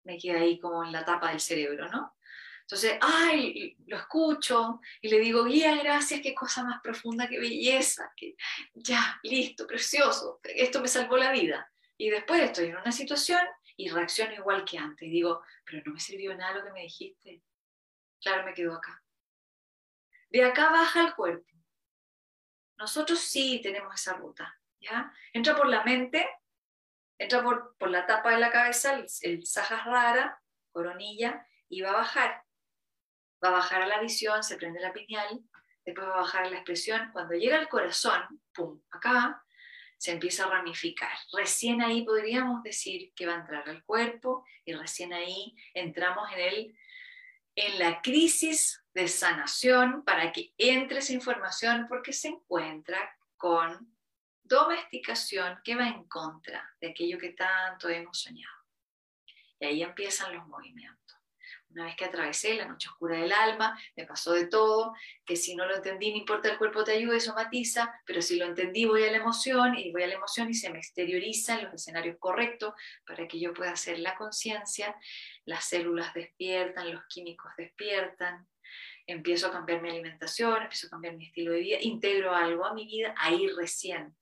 Me 0.04 0.18
queda 0.18 0.40
ahí 0.40 0.60
como 0.60 0.84
en 0.84 0.92
la 0.92 1.04
tapa 1.04 1.30
del 1.30 1.40
cerebro, 1.40 1.88
¿no? 1.90 2.16
Entonces, 2.62 3.00
ay, 3.02 3.76
lo 3.88 3.98
escucho 3.98 4.80
y 5.02 5.10
le 5.10 5.18
digo, 5.20 5.44
guía, 5.46 5.76
gracias, 5.76 6.22
qué 6.22 6.36
cosa 6.36 6.64
más 6.64 6.80
profunda, 6.82 7.28
qué 7.28 7.40
belleza, 7.40 8.14
que 8.16 8.36
ya, 8.76 9.20
listo, 9.24 9.66
precioso, 9.66 10.40
esto 10.44 10.80
me 10.80 10.88
salvó 10.88 11.18
la 11.18 11.32
vida. 11.32 11.72
Y 11.98 12.12
después 12.12 12.42
estoy 12.42 12.68
en 12.68 12.78
una 12.78 12.92
situación 12.92 13.42
y 13.76 13.90
reacciono 13.90 14.34
igual 14.34 14.66
que 14.66 14.78
antes. 14.78 15.08
Y 15.08 15.12
digo, 15.12 15.42
pero 15.66 15.82
no 15.84 15.94
me 15.94 16.00
sirvió 16.00 16.36
nada 16.36 16.60
lo 16.60 16.64
que 16.64 16.72
me 16.72 16.84
dijiste. 16.84 17.42
Claro, 18.22 18.46
me 18.46 18.54
quedo 18.54 18.76
acá. 18.76 19.02
De 20.30 20.44
acá 20.44 20.70
baja 20.70 21.02
el 21.02 21.16
cuerpo. 21.16 21.48
Nosotros 22.78 23.20
sí 23.20 23.60
tenemos 23.62 23.94
esa 23.96 24.14
ruta. 24.14 24.60
¿ya? 24.80 25.12
Entra 25.34 25.56
por 25.56 25.68
la 25.68 25.84
mente, 25.84 26.28
entra 27.18 27.44
por, 27.44 27.76
por 27.78 27.90
la 27.90 28.06
tapa 28.06 28.32
de 28.32 28.40
la 28.40 28.52
cabeza, 28.52 28.94
el, 28.94 29.08
el 29.22 29.44
rara, 29.86 30.42
coronilla, 30.72 31.46
y 31.68 31.82
va 31.82 31.90
a 31.92 31.98
bajar. 31.98 32.44
Va 33.44 33.50
a 33.50 33.54
bajar 33.54 33.82
a 33.82 33.88
la 33.88 34.00
visión, 34.00 34.44
se 34.44 34.58
prende 34.58 34.80
la 34.80 34.94
pineal, 34.94 35.42
después 35.86 36.08
va 36.08 36.14
a 36.14 36.22
bajar 36.22 36.46
a 36.46 36.50
la 36.50 36.58
expresión. 36.58 37.10
Cuando 37.12 37.36
llega 37.36 37.58
al 37.58 37.70
corazón, 37.70 38.42
pum, 38.54 38.82
acá, 38.92 39.44
se 39.98 40.12
empieza 40.12 40.46
a 40.46 40.50
ramificar. 40.50 41.12
Recién 41.34 41.82
ahí 41.82 42.04
podríamos 42.04 42.64
decir 42.64 43.14
que 43.14 43.26
va 43.26 43.34
a 43.34 43.40
entrar 43.40 43.68
al 43.68 43.84
cuerpo 43.84 44.46
y 44.64 44.74
recién 44.74 45.14
ahí 45.14 45.56
entramos 45.74 46.32
en, 46.32 46.40
el, 46.40 46.78
en 47.62 47.78
la 47.78 48.02
crisis 48.02 48.82
de 48.94 49.10
sanación 49.10 50.06
para 50.06 50.32
que 50.32 50.54
entre 50.58 51.00
esa 51.00 51.12
información 51.12 51.88
porque 51.90 52.14
se 52.14 52.30
encuentra 52.30 52.98
con 53.36 53.94
domesticación 54.42 55.60
que 55.62 55.76
va 55.76 55.90
en 55.90 56.06
contra 56.06 56.74
de 56.80 56.92
aquello 56.92 57.18
que 57.18 57.34
tanto 57.34 57.90
hemos 57.90 58.22
soñado. 58.22 58.56
Y 59.60 59.66
ahí 59.66 59.84
empiezan 59.84 60.34
los 60.34 60.48
movimientos. 60.48 60.99
Una 61.72 61.86
vez 61.86 61.96
que 61.96 62.06
atravesé 62.06 62.56
la 62.56 62.66
noche 62.66 62.90
oscura 62.90 63.20
del 63.20 63.32
alma, 63.32 63.80
me 63.96 64.06
pasó 64.06 64.34
de 64.34 64.48
todo, 64.48 64.96
que 65.24 65.36
si 65.36 65.56
no 65.56 65.68
lo 65.68 65.76
entendí, 65.76 66.10
no 66.10 66.18
importa 66.18 66.50
el 66.50 66.58
cuerpo 66.58 66.84
te 66.84 66.94
ayude, 66.94 67.18
eso 67.18 67.36
matiza, 67.36 67.94
pero 68.06 68.24
si 68.24 68.38
lo 68.38 68.46
entendí 68.46 68.86
voy 68.86 69.04
a 69.04 69.12
la 69.12 69.18
emoción 69.18 69.78
y 69.78 69.92
voy 69.92 70.02
a 70.02 70.08
la 70.08 70.16
emoción 70.16 70.50
y 70.50 70.56
se 70.56 70.72
me 70.72 70.80
exterioriza 70.80 71.60
en 71.60 71.66
los 71.66 71.74
escenarios 71.76 72.18
correctos 72.18 72.74
para 73.06 73.28
que 73.28 73.40
yo 73.40 73.54
pueda 73.54 73.72
hacer 73.72 74.00
la 74.00 74.16
conciencia, 74.16 74.96
las 75.46 75.66
células 75.66 76.12
despiertan, 76.16 76.92
los 76.92 77.04
químicos 77.08 77.52
despiertan, 77.56 78.48
empiezo 79.06 79.48
a 79.48 79.52
cambiar 79.52 79.82
mi 79.82 79.90
alimentación, 79.90 80.64
empiezo 80.64 80.88
a 80.88 80.90
cambiar 80.90 81.16
mi 81.16 81.28
estilo 81.28 81.52
de 81.52 81.60
vida, 81.60 81.78
integro 81.82 82.34
algo 82.34 82.66
a 82.66 82.74
mi 82.74 82.86
vida, 82.88 83.14
ahí 83.16 83.48
recién 83.48 84.16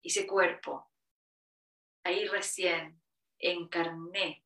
hice 0.00 0.28
cuerpo, 0.28 0.88
ahí 2.04 2.24
recién 2.26 3.00
encarné 3.38 4.44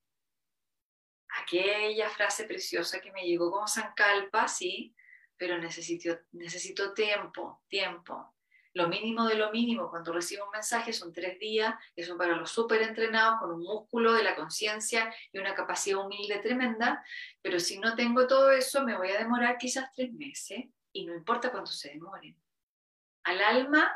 aquella 1.52 2.08
frase 2.08 2.44
preciosa 2.44 3.00
que 3.00 3.12
me 3.12 3.24
llegó 3.24 3.50
como 3.50 3.66
Calpa, 3.94 4.48
sí, 4.48 4.94
pero 5.36 5.58
necesito, 5.58 6.18
necesito 6.32 6.94
tiempo, 6.94 7.62
tiempo. 7.68 8.34
Lo 8.74 8.88
mínimo 8.88 9.26
de 9.26 9.34
lo 9.34 9.50
mínimo, 9.50 9.90
cuando 9.90 10.14
recibo 10.14 10.46
un 10.46 10.50
mensaje 10.50 10.94
son 10.94 11.12
tres 11.12 11.38
días, 11.38 11.74
eso 11.94 12.16
para 12.16 12.36
los 12.36 12.50
súper 12.50 12.80
entrenados 12.80 13.38
con 13.38 13.52
un 13.52 13.60
músculo 13.60 14.14
de 14.14 14.22
la 14.22 14.34
conciencia 14.34 15.14
y 15.30 15.38
una 15.38 15.54
capacidad 15.54 15.98
humilde 15.98 16.38
tremenda, 16.38 17.04
pero 17.42 17.60
si 17.60 17.78
no 17.78 17.94
tengo 17.94 18.26
todo 18.26 18.50
eso 18.50 18.82
me 18.82 18.96
voy 18.96 19.10
a 19.10 19.18
demorar 19.18 19.58
quizás 19.58 19.92
tres 19.94 20.10
meses 20.14 20.64
y 20.90 21.04
no 21.04 21.14
importa 21.14 21.50
cuánto 21.50 21.70
se 21.70 21.90
demoren. 21.90 22.34
Al 23.24 23.42
alma, 23.42 23.94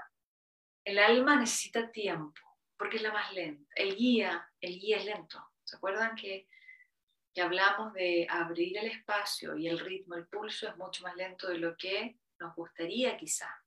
el 0.84 0.98
alma 0.98 1.36
necesita 1.36 1.90
tiempo, 1.90 2.42
porque 2.76 2.98
es 2.98 3.02
la 3.02 3.12
más 3.12 3.32
lenta. 3.32 3.72
El 3.74 3.96
guía, 3.96 4.46
el 4.60 4.78
guía 4.78 4.98
es 4.98 5.06
lento. 5.06 5.42
¿Se 5.64 5.76
acuerdan 5.76 6.14
que 6.14 6.46
que 7.36 7.42
hablamos 7.42 7.92
de 7.92 8.26
abrir 8.30 8.78
el 8.78 8.86
espacio 8.86 9.54
y 9.58 9.68
el 9.68 9.78
ritmo, 9.78 10.14
el 10.14 10.26
pulso 10.26 10.70
es 10.70 10.76
mucho 10.78 11.02
más 11.02 11.14
lento 11.16 11.48
de 11.48 11.58
lo 11.58 11.76
que 11.76 12.16
nos 12.40 12.54
gustaría 12.54 13.14
quizá. 13.18 13.62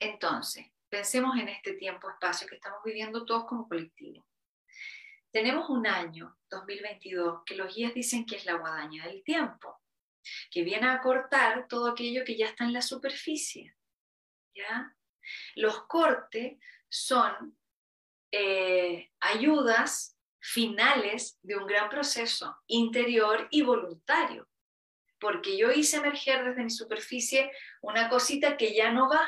Entonces, 0.00 0.66
pensemos 0.88 1.38
en 1.38 1.48
este 1.48 1.74
tiempo-espacio 1.74 2.48
que 2.48 2.56
estamos 2.56 2.80
viviendo 2.84 3.24
todos 3.24 3.44
como 3.44 3.68
colectivo. 3.68 4.26
Tenemos 5.30 5.70
un 5.70 5.86
año, 5.86 6.36
2022, 6.50 7.44
que 7.46 7.54
los 7.54 7.72
guías 7.72 7.94
dicen 7.94 8.26
que 8.26 8.34
es 8.34 8.46
la 8.46 8.54
guadaña 8.54 9.06
del 9.06 9.22
tiempo, 9.22 9.80
que 10.50 10.64
viene 10.64 10.88
a 10.88 11.00
cortar 11.00 11.68
todo 11.68 11.92
aquello 11.92 12.24
que 12.24 12.36
ya 12.36 12.46
está 12.46 12.64
en 12.64 12.72
la 12.72 12.82
superficie. 12.82 13.76
¿ya? 14.56 14.92
Los 15.54 15.86
cortes 15.86 16.58
son 16.88 17.56
eh, 18.32 19.12
ayudas 19.20 20.13
finales 20.46 21.38
de 21.40 21.56
un 21.56 21.66
gran 21.66 21.88
proceso 21.88 22.54
interior 22.66 23.48
y 23.50 23.62
voluntario, 23.62 24.46
porque 25.18 25.56
yo 25.56 25.72
hice 25.72 25.96
emerger 25.96 26.44
desde 26.44 26.62
mi 26.62 26.68
superficie 26.68 27.50
una 27.80 28.10
cosita 28.10 28.58
que 28.58 28.74
ya 28.74 28.92
no 28.92 29.08
va, 29.08 29.26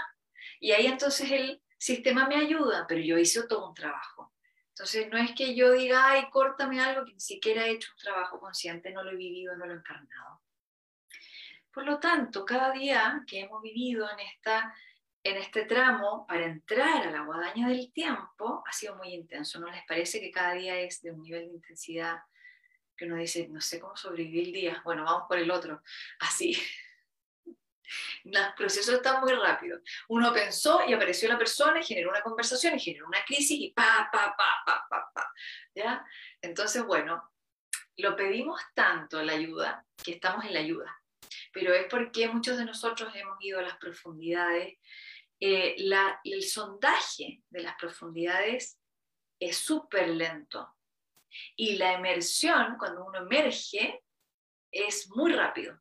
y 0.60 0.72
ahí 0.72 0.86
entonces 0.86 1.30
el 1.30 1.62
sistema 1.78 2.28
me 2.28 2.36
ayuda, 2.36 2.84
pero 2.86 3.00
yo 3.00 3.16
hice 3.16 3.46
todo 3.46 3.70
un 3.70 3.74
trabajo. 3.74 4.34
Entonces 4.68 5.08
no 5.08 5.16
es 5.16 5.32
que 5.32 5.54
yo 5.54 5.72
diga, 5.72 6.06
ay, 6.06 6.28
córtame 6.30 6.82
algo 6.82 7.06
que 7.06 7.14
ni 7.14 7.20
siquiera 7.20 7.66
he 7.66 7.70
hecho 7.70 7.88
un 7.92 7.98
trabajo 7.98 8.38
consciente, 8.38 8.90
no 8.90 9.02
lo 9.02 9.12
he 9.12 9.16
vivido, 9.16 9.56
no 9.56 9.64
lo 9.64 9.72
he 9.72 9.76
encarnado. 9.76 10.42
Por 11.72 11.86
lo 11.86 11.98
tanto, 11.98 12.44
cada 12.44 12.72
día 12.72 13.24
que 13.26 13.40
hemos 13.40 13.62
vivido 13.62 14.06
en 14.10 14.20
esta 14.20 14.74
en 15.26 15.38
este 15.38 15.64
tramo, 15.64 16.24
para 16.26 16.46
entrar 16.46 17.06
a 17.06 17.10
la 17.10 17.22
guadaña 17.22 17.68
del 17.68 17.92
tiempo, 17.92 18.62
ha 18.64 18.72
sido 18.72 18.94
muy 18.94 19.08
intenso. 19.08 19.58
¿No 19.58 19.68
les 19.70 19.84
parece 19.84 20.20
que 20.20 20.30
cada 20.30 20.54
día 20.54 20.78
es 20.78 21.02
de 21.02 21.10
un 21.10 21.22
nivel 21.22 21.48
de 21.48 21.54
intensidad 21.54 22.20
que 22.96 23.06
uno 23.06 23.16
dice, 23.16 23.48
no 23.48 23.60
sé 23.60 23.80
cómo 23.80 23.96
sobrevivir 23.96 24.46
el 24.46 24.52
día? 24.52 24.82
Bueno, 24.84 25.02
vamos 25.02 25.24
por 25.28 25.38
el 25.38 25.50
otro. 25.50 25.82
Así. 26.20 26.56
Los 28.24 28.52
procesos 28.56 28.94
están 28.94 29.20
muy 29.20 29.32
rápidos. 29.32 29.82
Uno 30.08 30.32
pensó 30.32 30.82
y 30.86 30.92
apareció 30.92 31.28
la 31.28 31.38
persona 31.38 31.80
y 31.80 31.84
generó 31.84 32.10
una 32.10 32.22
conversación 32.22 32.76
y 32.76 32.80
generó 32.80 33.06
una 33.06 33.24
crisis 33.24 33.58
y 33.60 33.72
pa, 33.72 34.08
pa, 34.12 34.34
pa, 34.36 34.62
pa, 34.64 34.86
pa, 34.88 35.10
pa. 35.12 35.32
¿Ya? 35.74 36.06
Entonces, 36.40 36.84
bueno, 36.84 37.32
lo 37.96 38.14
pedimos 38.14 38.60
tanto 38.74 39.20
la 39.22 39.32
ayuda 39.32 39.84
que 40.04 40.12
estamos 40.12 40.44
en 40.44 40.54
la 40.54 40.60
ayuda. 40.60 41.02
Pero 41.52 41.74
es 41.74 41.86
porque 41.90 42.28
muchos 42.28 42.58
de 42.58 42.64
nosotros 42.64 43.12
hemos 43.16 43.36
ido 43.40 43.58
a 43.58 43.62
las 43.62 43.76
profundidades 43.78 44.78
eh, 45.40 45.76
el 46.24 46.42
sondaje 46.42 47.42
de 47.50 47.62
las 47.62 47.76
profundidades 47.76 48.80
es 49.38 49.58
súper 49.58 50.08
lento. 50.08 50.74
Y 51.54 51.76
la 51.76 51.92
emersión, 51.92 52.76
cuando 52.78 53.04
uno 53.04 53.18
emerge, 53.18 54.02
es 54.70 55.08
muy 55.10 55.32
rápido. 55.32 55.78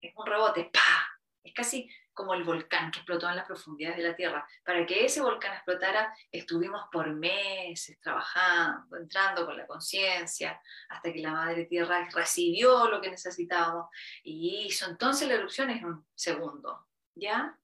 Es 0.00 0.12
un 0.16 0.26
rebote, 0.26 0.70
¡pa! 0.72 1.20
Es 1.42 1.54
casi 1.54 1.88
como 2.12 2.34
el 2.34 2.44
volcán 2.44 2.90
que 2.90 2.98
explotó 2.98 3.28
en 3.28 3.36
las 3.36 3.46
profundidades 3.46 3.96
de 3.96 4.02
la 4.02 4.16
Tierra. 4.16 4.46
Para 4.64 4.84
que 4.84 5.06
ese 5.06 5.22
volcán 5.22 5.54
explotara, 5.54 6.14
estuvimos 6.30 6.84
por 6.92 7.10
meses 7.14 7.98
trabajando, 8.00 8.96
entrando 8.96 9.46
con 9.46 9.56
la 9.56 9.66
conciencia, 9.66 10.60
hasta 10.88 11.12
que 11.12 11.20
la 11.20 11.32
Madre 11.32 11.64
Tierra 11.64 12.06
recibió 12.12 12.88
lo 12.88 13.00
que 13.00 13.10
necesitábamos 13.10 13.88
y 14.22 14.66
hizo 14.66 14.86
entonces 14.90 15.28
la 15.28 15.34
erupción 15.34 15.70
en 15.70 15.84
un 15.84 16.06
segundo. 16.14 16.86
¿Ya? 17.14 17.56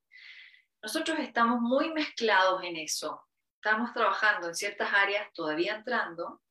Nosotros 0.87 1.19
estamos 1.19 1.61
muy 1.61 1.93
mezclados 1.93 2.63
en 2.63 2.77
eso. 2.77 3.21
Estamos 3.57 3.93
trabajando 3.93 4.47
en 4.47 4.55
ciertas 4.55 4.89
áreas, 4.95 5.33
todavía 5.33 5.75
entrando, 5.75 6.45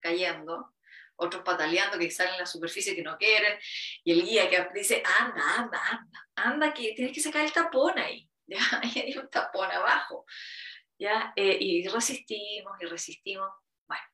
cayendo, 0.00 0.74
otros 1.16 1.42
pataleando 1.42 1.98
que 1.98 2.10
salen 2.10 2.32
en 2.32 2.40
la 2.40 2.46
superficie 2.46 2.96
que 2.96 3.02
no 3.02 3.18
quieren, 3.18 3.58
y 4.02 4.12
el 4.12 4.22
guía 4.22 4.48
que 4.48 4.66
dice, 4.72 5.02
anda, 5.20 5.42
anda, 5.58 5.78
anda, 5.90 6.28
anda, 6.36 6.72
que 6.72 6.94
tienes 6.94 7.12
que 7.12 7.20
sacar 7.20 7.44
el 7.44 7.52
tapón 7.52 7.98
ahí, 7.98 8.30
¿ya? 8.46 8.60
hay 8.82 9.14
un 9.18 9.28
tapón 9.28 9.70
abajo, 9.70 10.24
¿ya? 10.98 11.34
Eh, 11.36 11.58
y 11.60 11.86
resistimos 11.86 12.72
y 12.80 12.86
resistimos. 12.86 13.50
Bueno, 13.86 14.04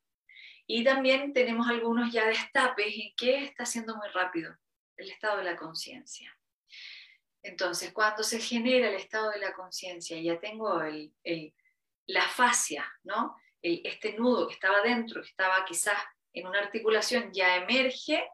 y 0.67 0.83
también 0.83 1.33
tenemos 1.33 1.69
algunos 1.69 2.13
ya 2.13 2.27
destapes 2.27 2.95
en 2.97 3.15
que 3.15 3.45
está 3.45 3.65
siendo 3.65 3.97
muy 3.97 4.09
rápido 4.09 4.57
el 4.97 5.09
estado 5.09 5.37
de 5.37 5.45
la 5.45 5.57
conciencia. 5.57 6.37
Entonces, 7.43 7.93
cuando 7.93 8.23
se 8.23 8.41
genera 8.41 8.89
el 8.89 8.97
estado 8.97 9.31
de 9.31 9.39
la 9.39 9.53
conciencia, 9.53 10.21
ya 10.21 10.39
tengo 10.39 10.81
la 12.07 12.29
fascia, 12.29 12.85
¿no? 13.05 13.37
este 13.61 14.15
nudo 14.15 14.47
que 14.47 14.55
estaba 14.55 14.83
dentro, 14.83 15.21
que 15.21 15.29
estaba 15.29 15.65
quizás 15.65 15.97
en 16.33 16.47
una 16.47 16.61
articulación, 16.61 17.33
ya 17.33 17.57
emerge 17.57 18.25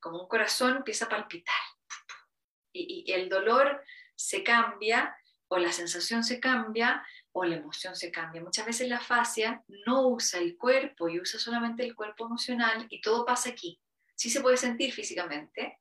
como 0.00 0.22
un 0.22 0.28
corazón, 0.28 0.78
empieza 0.78 1.04
a 1.04 1.10
palpitar. 1.10 1.54
Y, 2.72 3.04
y 3.06 3.12
el 3.12 3.28
dolor 3.28 3.84
se 4.14 4.42
cambia, 4.42 5.14
o 5.48 5.58
la 5.58 5.72
sensación 5.72 6.24
se 6.24 6.40
cambia, 6.40 7.04
o 7.32 7.44
la 7.44 7.56
emoción 7.56 7.94
se 7.94 8.10
cambia. 8.10 8.42
Muchas 8.42 8.66
veces 8.66 8.88
la 8.88 9.00
fascia 9.00 9.62
no 9.86 10.08
usa 10.08 10.40
el 10.40 10.56
cuerpo 10.56 11.08
y 11.08 11.20
usa 11.20 11.38
solamente 11.38 11.84
el 11.84 11.94
cuerpo 11.94 12.26
emocional 12.26 12.86
y 12.90 13.00
todo 13.00 13.24
pasa 13.24 13.50
aquí. 13.50 13.80
Sí 14.14 14.30
se 14.30 14.40
puede 14.40 14.56
sentir 14.56 14.92
físicamente 14.92 15.80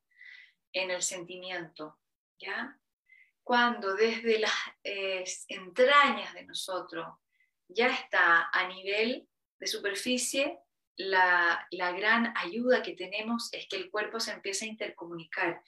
en 0.74 0.92
el 0.92 1.02
sentimiento, 1.02 2.00
¿ya? 2.40 2.78
Cuando 3.44 3.96
desde 3.96 4.40
las 4.40 4.54
eh, 4.84 5.24
entrañas 5.48 6.34
de 6.34 6.46
nosotros 6.46 7.08
ya 7.68 7.88
está 7.88 8.50
a 8.52 8.68
nivel 8.68 9.28
de 9.60 9.68
superficie 9.68 10.60
la, 11.00 11.66
la, 11.72 11.92
gran 11.94 12.34
ayuda 12.36 12.84
que 12.84 12.94
tenemos 12.94 13.50
es 13.54 13.68
que 13.70 13.78
el 13.78 13.90
cuerpo 13.90 14.20
se 14.20 14.34
empieza 14.34 14.66
a 14.66 14.68
intercomunicar. 14.68 15.64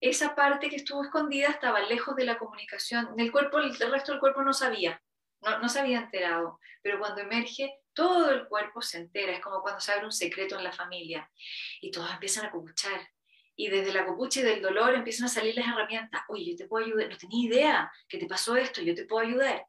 Esa 0.00 0.34
parte 0.34 0.70
que 0.70 0.76
estuvo 0.76 1.04
escondida 1.04 1.48
estaba 1.48 1.80
lejos 1.80 2.16
de 2.16 2.24
la 2.24 2.38
comunicación 2.38 3.14
del 3.14 3.30
cuerpo, 3.30 3.58
el 3.58 3.74
resto 3.74 4.12
del 4.12 4.20
cuerpo 4.20 4.42
no 4.42 4.54
sabía, 4.54 5.02
no, 5.42 5.58
no 5.58 5.68
se 5.68 5.80
había 5.80 5.98
enterado, 5.98 6.58
pero 6.82 6.98
cuando 6.98 7.20
emerge, 7.20 7.78
todo 7.92 8.30
el 8.30 8.46
cuerpo 8.48 8.82
se 8.82 8.98
entera, 8.98 9.32
es 9.32 9.40
como 9.40 9.62
cuando 9.62 9.80
se 9.80 9.92
abre 9.92 10.06
un 10.06 10.12
secreto 10.12 10.56
en 10.56 10.64
la 10.64 10.72
familia 10.72 11.30
y 11.80 11.90
todos 11.90 12.10
empiezan 12.10 12.46
a 12.46 12.50
copuchar. 12.50 13.08
Y 13.56 13.68
desde 13.68 13.92
la 13.92 14.04
copucha 14.04 14.40
y 14.40 14.42
del 14.42 14.62
dolor 14.62 14.94
empiezan 14.94 15.26
a 15.26 15.28
salir 15.28 15.54
las 15.54 15.68
herramientas. 15.68 16.22
Oye, 16.28 16.50
yo 16.50 16.56
te 16.56 16.66
puedo 16.66 16.84
ayudar, 16.84 17.08
no 17.08 17.16
tenía 17.16 17.48
idea 17.48 17.92
que 18.08 18.18
te 18.18 18.26
pasó 18.26 18.56
esto, 18.56 18.82
yo 18.82 18.94
te 18.94 19.04
puedo 19.04 19.26
ayudar. 19.26 19.66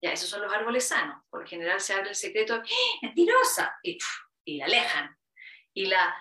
Ya, 0.00 0.12
esos 0.12 0.28
son 0.28 0.42
los 0.42 0.52
árboles 0.52 0.86
sanos. 0.86 1.22
Por 1.28 1.46
general 1.46 1.80
se 1.80 1.92
abre 1.92 2.10
el 2.10 2.14
secreto, 2.14 2.54
¡Ah, 2.54 2.62
mentirosa, 3.02 3.76
y, 3.82 3.98
y 4.44 4.58
la 4.58 4.66
alejan. 4.66 5.16
Y 5.74 5.86
la 5.86 6.14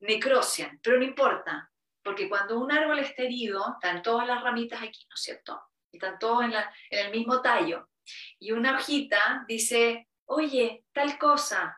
necrocian, 0.00 0.80
pero 0.82 0.98
no 0.98 1.04
importa, 1.04 1.70
porque 2.02 2.28
cuando 2.28 2.58
un 2.58 2.72
árbol 2.72 2.98
está 2.98 3.22
herido, 3.22 3.74
están 3.74 4.02
todas 4.02 4.26
las 4.26 4.42
ramitas 4.42 4.82
aquí, 4.82 5.06
¿no 5.08 5.14
es 5.14 5.22
cierto? 5.22 5.62
Están 5.92 6.18
todos 6.18 6.44
en, 6.44 6.52
el 6.90 7.10
mismo 7.10 7.40
tallo. 7.42 7.88
Y 8.38 8.52
una 8.52 8.76
hojita 8.76 9.44
dice, 9.46 10.08
oye, 10.24 10.84
tal 10.92 11.18
cosa, 11.18 11.76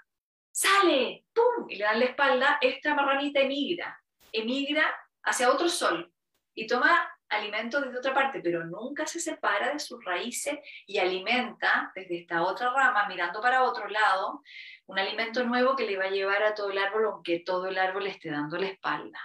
sale, 0.51 1.27
¡pum! 1.33 1.69
Y 1.69 1.77
le 1.77 1.85
dan 1.85 1.99
la 1.99 2.07
espalda, 2.07 2.59
esta 2.61 2.95
marranita 2.95 3.41
emigra, 3.41 4.02
emigra 4.33 4.85
hacia 5.23 5.51
otro 5.51 5.69
sol 5.69 6.13
y 6.55 6.67
toma 6.67 7.09
alimento 7.29 7.81
desde 7.81 7.99
otra 7.99 8.15
parte, 8.15 8.41
pero 8.41 8.65
nunca 8.65 9.07
se 9.07 9.19
separa 9.19 9.73
de 9.73 9.79
sus 9.79 10.05
raíces 10.05 10.59
y 10.87 10.99
alimenta 10.99 11.91
desde 11.95 12.21
esta 12.21 12.43
otra 12.43 12.73
rama, 12.73 13.09
mirando 13.09 13.41
para 13.41 13.65
otro 13.65 13.89
lado, 13.89 14.43
un 14.87 14.99
alimento 14.99 15.43
nuevo 15.45 15.75
que 15.75 15.87
le 15.87 15.97
va 15.97 16.05
a 16.05 16.11
llevar 16.11 16.43
a 16.43 16.55
todo 16.55 16.71
el 16.71 16.79
árbol, 16.79 17.07
aunque 17.07 17.41
todo 17.41 17.69
el 17.69 17.79
árbol 17.79 18.07
esté 18.07 18.31
dando 18.31 18.59
la 18.59 18.67
espalda. 18.67 19.21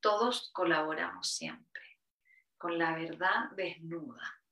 Todos 0.00 0.50
colaboramos 0.52 1.30
siempre 1.30 1.66
con 2.56 2.78
la 2.78 2.94
verdad 2.94 3.50
desnuda. 3.52 4.42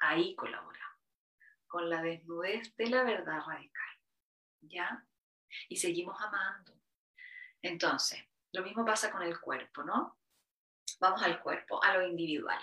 Ahí 0.00 0.34
colaboramos 0.34 0.80
con 1.66 1.88
la 1.88 2.02
desnudez 2.02 2.74
de 2.76 2.86
la 2.88 3.04
verdad 3.04 3.42
radical. 3.46 3.98
¿Ya? 4.62 5.06
Y 5.68 5.76
seguimos 5.76 6.20
amando. 6.20 6.74
Entonces, 7.62 8.29
lo 8.52 8.62
mismo 8.62 8.84
pasa 8.84 9.10
con 9.10 9.22
el 9.22 9.38
cuerpo, 9.40 9.82
¿no? 9.82 10.18
Vamos 11.00 11.22
al 11.22 11.40
cuerpo, 11.40 11.82
a 11.82 11.94
lo 11.94 12.06
individual. 12.06 12.60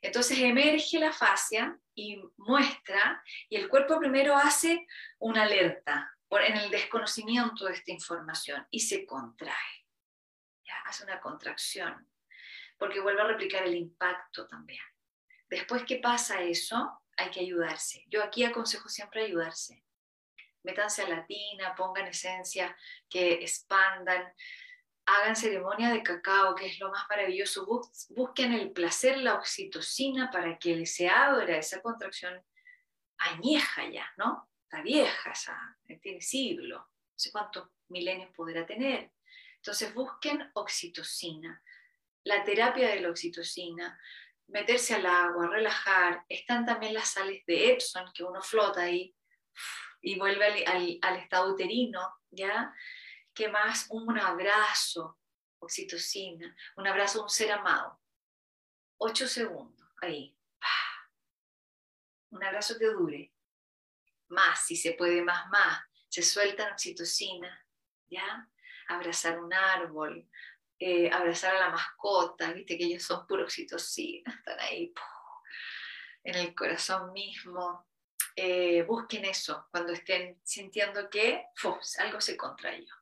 Entonces 0.00 0.38
emerge 0.38 0.98
la 0.98 1.12
fascia 1.12 1.78
y 1.94 2.22
muestra, 2.38 3.22
y 3.48 3.56
el 3.56 3.68
cuerpo 3.68 3.98
primero 3.98 4.34
hace 4.34 4.86
una 5.18 5.42
alerta 5.42 6.16
por, 6.28 6.42
en 6.42 6.56
el 6.56 6.70
desconocimiento 6.70 7.66
de 7.66 7.74
esta 7.74 7.90
información 7.92 8.66
y 8.70 8.80
se 8.80 9.04
contrae. 9.04 9.54
Hace 10.86 11.04
una 11.04 11.20
contracción, 11.20 12.08
porque 12.78 13.00
vuelve 13.00 13.20
a 13.20 13.26
replicar 13.26 13.64
el 13.64 13.74
impacto 13.74 14.46
también. 14.46 14.82
Después 15.48 15.84
que 15.84 15.96
pasa 15.96 16.40
eso, 16.42 17.02
hay 17.16 17.30
que 17.30 17.40
ayudarse. 17.40 18.04
Yo 18.08 18.22
aquí 18.22 18.44
aconsejo 18.44 18.88
siempre 18.88 19.24
ayudarse. 19.24 19.84
Métanse 20.62 21.02
a 21.02 21.08
la 21.08 21.26
tina, 21.26 21.74
pongan 21.74 22.06
esencia, 22.06 22.76
que 23.08 23.34
expandan, 23.34 24.32
hagan 25.06 25.36
ceremonia 25.36 25.90
de 25.90 26.02
cacao, 26.02 26.54
que 26.54 26.66
es 26.66 26.78
lo 26.78 26.90
más 26.90 27.06
maravilloso. 27.08 27.66
Busquen 28.10 28.52
el 28.52 28.72
placer, 28.72 29.18
la 29.18 29.34
oxitocina, 29.34 30.30
para 30.30 30.58
que 30.58 30.86
se 30.86 31.08
abra 31.08 31.56
esa 31.56 31.80
contracción 31.82 32.40
añeja 33.18 33.88
ya, 33.88 34.10
¿no? 34.16 34.48
Está 34.64 34.82
vieja, 34.82 35.32
esa, 35.32 35.78
tiene 36.00 36.20
siglo, 36.20 36.78
no 36.78 37.14
sé 37.16 37.32
cuántos 37.32 37.68
milenios 37.88 38.30
podrá 38.34 38.64
tener. 38.64 39.10
Entonces 39.56 39.92
busquen 39.92 40.50
oxitocina, 40.54 41.62
la 42.24 42.44
terapia 42.44 42.88
de 42.88 43.00
la 43.00 43.10
oxitocina, 43.10 43.98
meterse 44.46 44.94
al 44.94 45.06
agua, 45.06 45.48
relajar. 45.48 46.24
Están 46.28 46.64
también 46.66 46.94
las 46.94 47.08
sales 47.08 47.44
de 47.46 47.72
Epson, 47.72 48.04
que 48.14 48.24
uno 48.24 48.40
flota 48.42 48.82
ahí 48.82 49.14
y 50.00 50.18
vuelve 50.18 50.64
al, 50.64 51.16
estado 51.16 51.52
uterino, 51.52 52.00
¿ya? 52.30 52.72
¿Qué 53.40 53.48
más? 53.48 53.86
Un 53.88 54.18
abrazo, 54.18 55.18
oxitocina, 55.60 56.54
un 56.76 56.86
abrazo 56.86 57.20
a 57.20 57.22
un 57.22 57.30
ser 57.30 57.50
amado. 57.50 57.98
Ocho 58.98 59.26
segundos, 59.26 59.88
ahí. 60.02 60.36
Un 62.32 62.44
abrazo 62.44 62.78
que 62.78 62.84
dure. 62.84 63.32
Más, 64.28 64.66
si 64.66 64.76
se 64.76 64.92
puede, 64.92 65.22
más, 65.22 65.48
más. 65.48 65.82
Se 66.10 66.22
suelta 66.22 66.70
oxitocina, 66.70 67.66
¿ya? 68.10 68.46
Abrazar 68.88 69.40
un 69.40 69.54
árbol, 69.54 70.28
eh, 70.78 71.10
abrazar 71.10 71.56
a 71.56 71.60
la 71.60 71.70
mascota, 71.70 72.52
viste 72.52 72.76
que 72.76 72.84
ellos 72.84 73.04
son 73.04 73.26
puro 73.26 73.44
oxitocina, 73.44 74.34
están 74.36 74.60
ahí 74.60 74.92
en 76.24 76.34
el 76.34 76.54
corazón 76.54 77.14
mismo. 77.14 77.88
Eh, 78.36 78.82
busquen 78.82 79.24
eso 79.24 79.66
cuando 79.70 79.94
estén 79.94 80.38
sintiendo 80.44 81.08
que 81.08 81.46
algo 82.00 82.20
se 82.20 82.36
contrayó. 82.36 82.99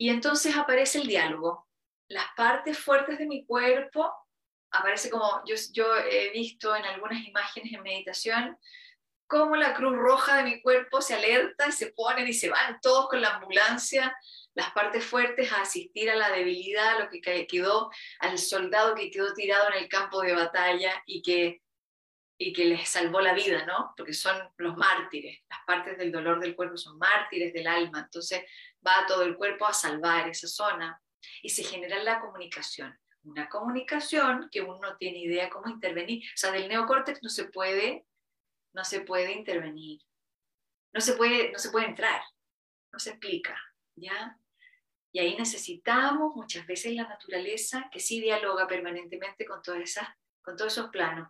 Y 0.00 0.08
entonces 0.08 0.56
aparece 0.56 0.98
el 0.98 1.06
diálogo. 1.06 1.68
Las 2.08 2.24
partes 2.34 2.78
fuertes 2.78 3.18
de 3.18 3.26
mi 3.26 3.44
cuerpo, 3.44 4.10
aparece 4.72 5.10
como 5.10 5.42
yo, 5.44 5.84
he 6.10 6.30
visto 6.30 6.74
en 6.74 6.86
algunas 6.86 7.22
imágenes 7.22 7.74
en 7.74 7.82
meditación, 7.82 8.58
cómo 9.26 9.56
la 9.56 9.74
cruz 9.74 9.94
roja 9.94 10.38
de 10.38 10.44
mi 10.44 10.62
cuerpo 10.62 11.02
se 11.02 11.16
alerta 11.16 11.68
y 11.68 11.72
se 11.72 11.92
ponen 11.92 12.26
y 12.26 12.32
se 12.32 12.48
van 12.48 12.80
todos 12.80 13.10
con 13.10 13.20
la 13.20 13.36
ambulancia 13.36 14.16
las 14.54 14.70
partes 14.72 15.04
fuertes 15.04 15.52
a 15.52 15.60
asistir 15.60 16.10
a 16.10 16.16
la 16.16 16.30
debilidad, 16.30 16.98
lo 16.98 17.10
que 17.10 17.46
quedó, 17.46 17.90
al 18.20 18.38
soldado 18.38 18.94
que 18.94 19.10
quedó 19.10 19.34
tirado 19.34 19.68
en 19.68 19.82
el 19.84 19.88
campo 19.88 20.22
de 20.22 20.34
batalla 20.34 21.02
y 21.04 21.20
que, 21.20 21.60
y 22.38 22.54
que 22.54 22.64
les 22.64 22.88
salvó 22.88 23.20
la 23.20 23.34
vida, 23.34 23.66
¿no? 23.66 23.92
Porque 23.96 24.14
son 24.14 24.36
los 24.56 24.78
mártires, 24.78 25.40
las 25.48 25.60
partes 25.66 25.98
del 25.98 26.10
dolor 26.10 26.40
del 26.40 26.56
cuerpo 26.56 26.78
son 26.78 26.98
mártires 26.98 27.52
del 27.52 27.66
alma, 27.66 28.00
entonces 28.00 28.42
va 28.86 29.06
todo 29.06 29.22
el 29.22 29.36
cuerpo 29.36 29.66
a 29.66 29.72
salvar 29.72 30.28
esa 30.28 30.48
zona 30.48 31.00
y 31.42 31.50
se 31.50 31.64
genera 31.64 32.02
la 32.02 32.20
comunicación. 32.20 32.98
Una 33.22 33.48
comunicación 33.48 34.48
que 34.50 34.62
uno 34.62 34.78
no 34.80 34.96
tiene 34.96 35.18
idea 35.18 35.50
cómo 35.50 35.68
intervenir. 35.68 36.24
O 36.24 36.36
sea, 36.36 36.52
del 36.52 36.68
neocórtex 36.68 37.22
no 37.22 37.28
se 37.28 37.44
puede, 37.44 38.06
no 38.72 38.84
se 38.84 39.02
puede 39.02 39.32
intervenir. 39.32 40.00
No 40.92 41.00
se 41.00 41.12
puede, 41.12 41.52
no 41.52 41.58
se 41.58 41.70
puede 41.70 41.86
entrar. 41.86 42.22
No 42.92 42.98
se 42.98 43.10
explica. 43.10 43.56
¿Ya? 43.94 44.38
Y 45.12 45.18
ahí 45.18 45.36
necesitamos 45.36 46.34
muchas 46.34 46.66
veces 46.66 46.94
la 46.94 47.08
naturaleza 47.08 47.88
que 47.92 48.00
sí 48.00 48.20
dialoga 48.20 48.66
permanentemente 48.66 49.44
con, 49.44 49.60
todas 49.60 49.80
esas, 49.80 50.08
con 50.40 50.56
todos 50.56 50.72
esos 50.72 50.90
planos. 50.90 51.28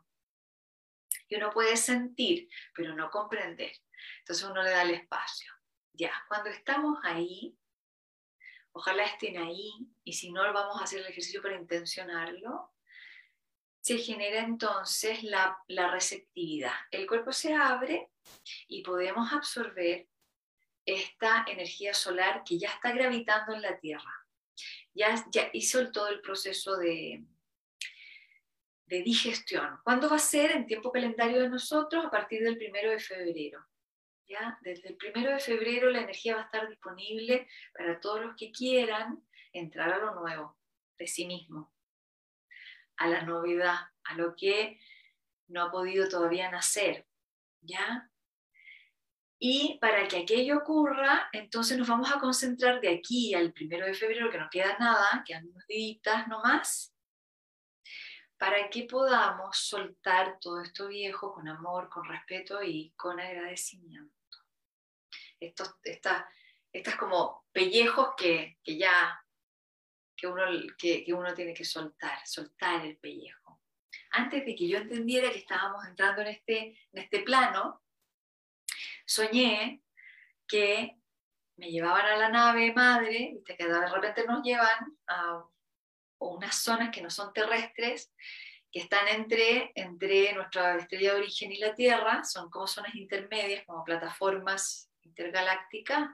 Y 1.29 1.37
uno 1.37 1.51
puede 1.51 1.77
sentir, 1.77 2.49
pero 2.75 2.95
no 2.95 3.11
comprender. 3.11 3.73
Entonces 4.19 4.45
uno 4.45 4.63
le 4.63 4.71
da 4.71 4.83
el 4.83 4.91
espacio. 4.91 5.53
Ya, 5.93 6.13
cuando 6.29 6.51
estamos 6.51 6.99
ahí, 7.03 7.57
ojalá 8.73 9.05
estén 9.05 9.39
ahí, 9.39 9.71
y 10.05 10.13
si 10.13 10.33
no, 10.33 10.43
vamos 10.53 10.81
a 10.81 10.85
hacer 10.85 11.01
el 11.01 11.07
ejercicio 11.07 11.43
para 11.43 11.57
intencionarlo, 11.57 12.73
se 13.81 13.99
genera 13.99 14.41
entonces 14.41 15.23
la, 15.23 15.57
receptividad. 15.69 16.73
El 16.91 17.07
cuerpo 17.07 17.33
se 17.33 17.55
abre 17.55 18.11
y 18.69 18.83
podemos 18.83 19.33
absorber 19.33 20.07
esta 20.85 21.45
energía 21.49 21.95
solar 21.95 22.43
que 22.45 22.59
ya 22.59 22.69
está 22.69 22.93
gravitando 22.93 23.55
en 23.55 23.63
la 23.63 23.79
Tierra. 23.79 24.27
Ya, 24.93 25.25
ya 25.31 25.51
hizo 25.53 25.91
todo 25.91 26.09
el 26.09 26.21
proceso 26.21 26.77
de, 26.77 27.25
de 28.87 29.03
digestión. 29.03 29.79
¿Cuándo 29.83 30.11
va 30.11 30.17
a 30.17 30.21
ser 30.21 30.51
en 30.53 30.67
tiempo 30.67 30.93
calendario 30.93 31.41
de 31.41 31.49
nosotros? 31.49 32.05
A 32.05 32.11
partir 32.11 32.43
del 32.43 32.59
primero 32.59 32.91
de 32.91 32.99
febrero. 32.99 33.65
Desde 34.61 34.91
el 34.91 34.97
primero 34.97 35.33
de 35.33 35.41
febrero 35.41 35.91
la 35.91 36.03
energía 36.03 36.37
va 36.37 36.43
a 36.43 36.45
estar 36.45 36.69
disponible 36.69 37.49
para 37.77 38.01
todos 38.01 38.21
los 38.21 38.37
que 38.37 38.53
quieran 38.53 39.25
entrar 39.53 39.93
a 39.93 39.99
lo 39.99 40.15
nuevo 40.15 40.57
de 40.99 41.07
sí 41.07 41.27
mismo, 41.27 41.73
a 42.97 43.09
la 43.09 43.23
novedad, 43.23 43.79
a 44.05 44.15
lo 44.15 44.37
que 44.37 44.79
no 45.49 45.63
ha 45.63 45.71
podido 45.71 46.09
todavía 46.09 46.51
nacer. 46.51 47.07
¿ya? 47.61 48.09
Y 49.39 49.79
para 49.81 50.07
que 50.07 50.19
aquello 50.19 50.59
ocurra, 50.59 51.29
entonces 51.33 51.79
nos 51.79 51.89
vamos 51.89 52.13
a 52.13 52.21
concentrar 52.21 52.81
de 52.81 52.91
aquí 52.91 53.35
al 53.35 53.53
primero 53.53 53.87
de 53.87 53.95
febrero, 53.95 54.31
que 54.31 54.39
no 54.39 54.51
queda 54.51 54.77
nada, 54.79 55.25
quedan 55.27 55.49
unos 55.49 55.67
días 55.67 56.29
nomás, 56.29 56.95
para 58.37 58.69
que 58.69 58.85
podamos 58.85 59.57
soltar 59.57 60.39
todo 60.41 60.63
esto 60.63 60.89
viejo 60.89 61.33
con 61.33 61.49
amor, 61.49 61.89
con 61.89 62.05
respeto 62.05 62.63
y 62.63 62.93
con 62.97 63.19
agradecimiento. 63.19 64.20
Estos, 65.41 65.77
estas, 65.83 66.25
estas 66.73 66.97
como 66.97 67.47
pellejos 67.53 68.11
que, 68.17 68.59
que 68.63 68.77
ya 68.77 69.21
que 70.17 70.27
uno, 70.27 70.45
que, 70.77 71.03
que 71.03 71.15
uno 71.15 71.33
tiene 71.33 71.55
que 71.55 71.65
soltar, 71.65 72.27
soltar 72.27 72.85
el 72.85 72.99
pellejo. 72.99 73.61
Antes 74.11 74.45
de 74.45 74.55
que 74.55 74.69
yo 74.69 74.79
entendiera 74.79 75.31
que 75.31 75.39
estábamos 75.39 75.85
entrando 75.87 76.21
en 76.21 76.29
este, 76.29 76.79
en 76.93 77.03
este 77.03 77.21
plano, 77.21 77.83
soñé 79.07 79.83
que 80.47 80.97
me 81.57 81.71
llevaban 81.71 82.07
a 82.07 82.17
la 82.17 82.29
nave 82.29 82.73
madre, 82.73 83.33
¿viste? 83.35 83.57
que 83.57 83.67
de 83.67 83.89
repente 83.89 84.25
nos 84.27 84.43
llevan 84.43 84.99
a 85.07 85.45
unas 86.19 86.57
zonas 86.57 86.91
que 86.91 87.03
no 87.03 87.11
son 87.11 87.33
terrestres, 87.33 88.13
que 88.71 88.81
están 88.81 89.09
entre, 89.09 89.73
entre 89.75 90.33
nuestra 90.35 90.77
estrella 90.77 91.15
de 91.15 91.21
origen 91.21 91.51
y 91.53 91.59
la 91.59 91.75
Tierra, 91.75 92.25
son 92.25 92.51
como 92.51 92.67
zonas 92.67 92.95
intermedias, 92.95 93.65
como 93.67 93.85
plataformas 93.85 94.90
intergalácticas, 95.03 96.11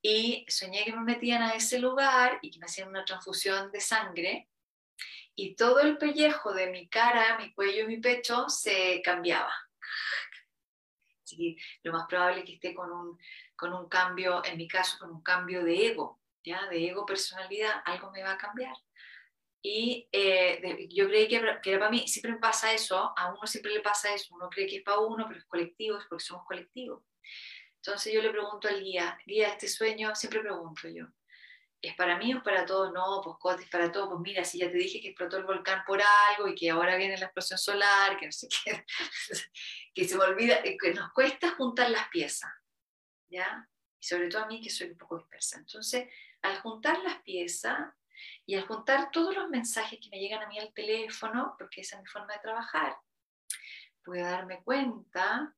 y 0.00 0.44
soñé 0.48 0.84
que 0.84 0.92
me 0.92 1.02
metían 1.02 1.42
a 1.42 1.54
ese 1.54 1.78
lugar 1.78 2.38
y 2.42 2.50
que 2.50 2.58
me 2.58 2.66
hacían 2.66 2.88
una 2.88 3.04
transfusión 3.04 3.70
de 3.70 3.80
sangre, 3.80 4.48
y 5.34 5.54
todo 5.54 5.80
el 5.80 5.96
pellejo 5.96 6.52
de 6.52 6.70
mi 6.70 6.88
cara, 6.88 7.38
mi 7.38 7.52
cuello 7.54 7.84
y 7.84 7.86
mi 7.86 7.98
pecho 7.98 8.48
se 8.48 9.00
cambiaba. 9.02 9.52
Así 11.24 11.36
que 11.36 11.62
lo 11.82 11.92
más 11.92 12.06
probable 12.06 12.40
es 12.40 12.44
que 12.44 12.54
esté 12.54 12.74
con 12.74 12.90
un, 12.92 13.18
con 13.56 13.72
un 13.72 13.88
cambio, 13.88 14.44
en 14.44 14.58
mi 14.58 14.68
caso, 14.68 14.98
con 14.98 15.10
un 15.10 15.22
cambio 15.22 15.64
de 15.64 15.86
ego, 15.86 16.20
¿ya? 16.44 16.66
de 16.68 16.88
ego 16.88 17.06
personalidad, 17.06 17.82
algo 17.84 18.10
me 18.10 18.22
va 18.22 18.32
a 18.32 18.38
cambiar. 18.38 18.74
Y 19.62 20.08
eh, 20.10 20.88
yo 20.90 21.06
creí 21.06 21.28
que, 21.28 21.40
que, 21.62 21.70
era 21.70 21.78
para 21.78 21.90
mí, 21.90 22.08
siempre 22.08 22.34
pasa 22.36 22.72
eso, 22.72 23.14
a 23.16 23.32
uno 23.32 23.46
siempre 23.46 23.72
le 23.72 23.80
pasa 23.80 24.12
eso, 24.12 24.34
uno 24.34 24.50
cree 24.50 24.66
que 24.66 24.78
es 24.78 24.82
para 24.82 24.98
uno, 24.98 25.24
pero 25.28 25.38
es 25.38 25.46
colectivo, 25.46 25.98
es 25.98 26.06
porque 26.06 26.24
somos 26.24 26.44
colectivos. 26.44 27.04
Entonces 27.84 28.12
yo 28.12 28.22
le 28.22 28.30
pregunto 28.30 28.68
al 28.68 28.80
guía, 28.80 29.18
guía, 29.26 29.48
este 29.48 29.66
sueño, 29.66 30.14
siempre 30.14 30.38
pregunto 30.38 30.88
yo, 30.88 31.06
¿es 31.80 31.96
para 31.96 32.16
mí 32.16 32.32
o 32.32 32.36
es 32.36 32.42
para 32.44 32.64
todos? 32.64 32.92
No, 32.92 33.20
pues 33.24 33.36
Cote, 33.40 33.64
es 33.64 33.70
para 33.70 33.90
todos, 33.90 34.08
pues 34.08 34.20
mira, 34.20 34.44
si 34.44 34.58
ya 34.58 34.70
te 34.70 34.76
dije 34.76 35.00
que 35.00 35.08
explotó 35.08 35.36
el 35.36 35.44
volcán 35.44 35.82
por 35.84 36.00
algo 36.00 36.46
y 36.46 36.54
que 36.54 36.70
ahora 36.70 36.96
viene 36.96 37.18
la 37.18 37.26
explosión 37.26 37.58
solar, 37.58 38.16
que 38.16 38.26
no 38.26 38.32
sé 38.32 38.46
qué, 38.48 38.84
que 39.94 40.04
se 40.06 40.16
me 40.16 40.22
olvida, 40.22 40.62
que 40.62 40.94
nos 40.94 41.12
cuesta 41.12 41.50
juntar 41.56 41.90
las 41.90 42.08
piezas, 42.08 42.52
¿ya? 43.28 43.68
Y 43.98 44.04
sobre 44.04 44.28
todo 44.28 44.44
a 44.44 44.46
mí 44.46 44.60
que 44.60 44.70
soy 44.70 44.90
un 44.90 44.98
poco 44.98 45.18
dispersa. 45.18 45.58
Entonces, 45.58 46.08
al 46.42 46.60
juntar 46.60 47.00
las 47.00 47.20
piezas, 47.22 47.92
y 48.46 48.54
al 48.54 48.64
juntar 48.64 49.10
todos 49.10 49.34
los 49.34 49.48
mensajes 49.48 49.98
que 50.00 50.08
me 50.08 50.20
llegan 50.20 50.44
a 50.44 50.46
mí 50.46 50.56
al 50.56 50.72
teléfono, 50.72 51.56
porque 51.58 51.80
esa 51.80 51.96
es 51.96 52.02
mi 52.02 52.08
forma 52.08 52.32
de 52.34 52.40
trabajar, 52.40 52.96
puedo 54.04 54.24
darme 54.24 54.62
cuenta 54.62 55.56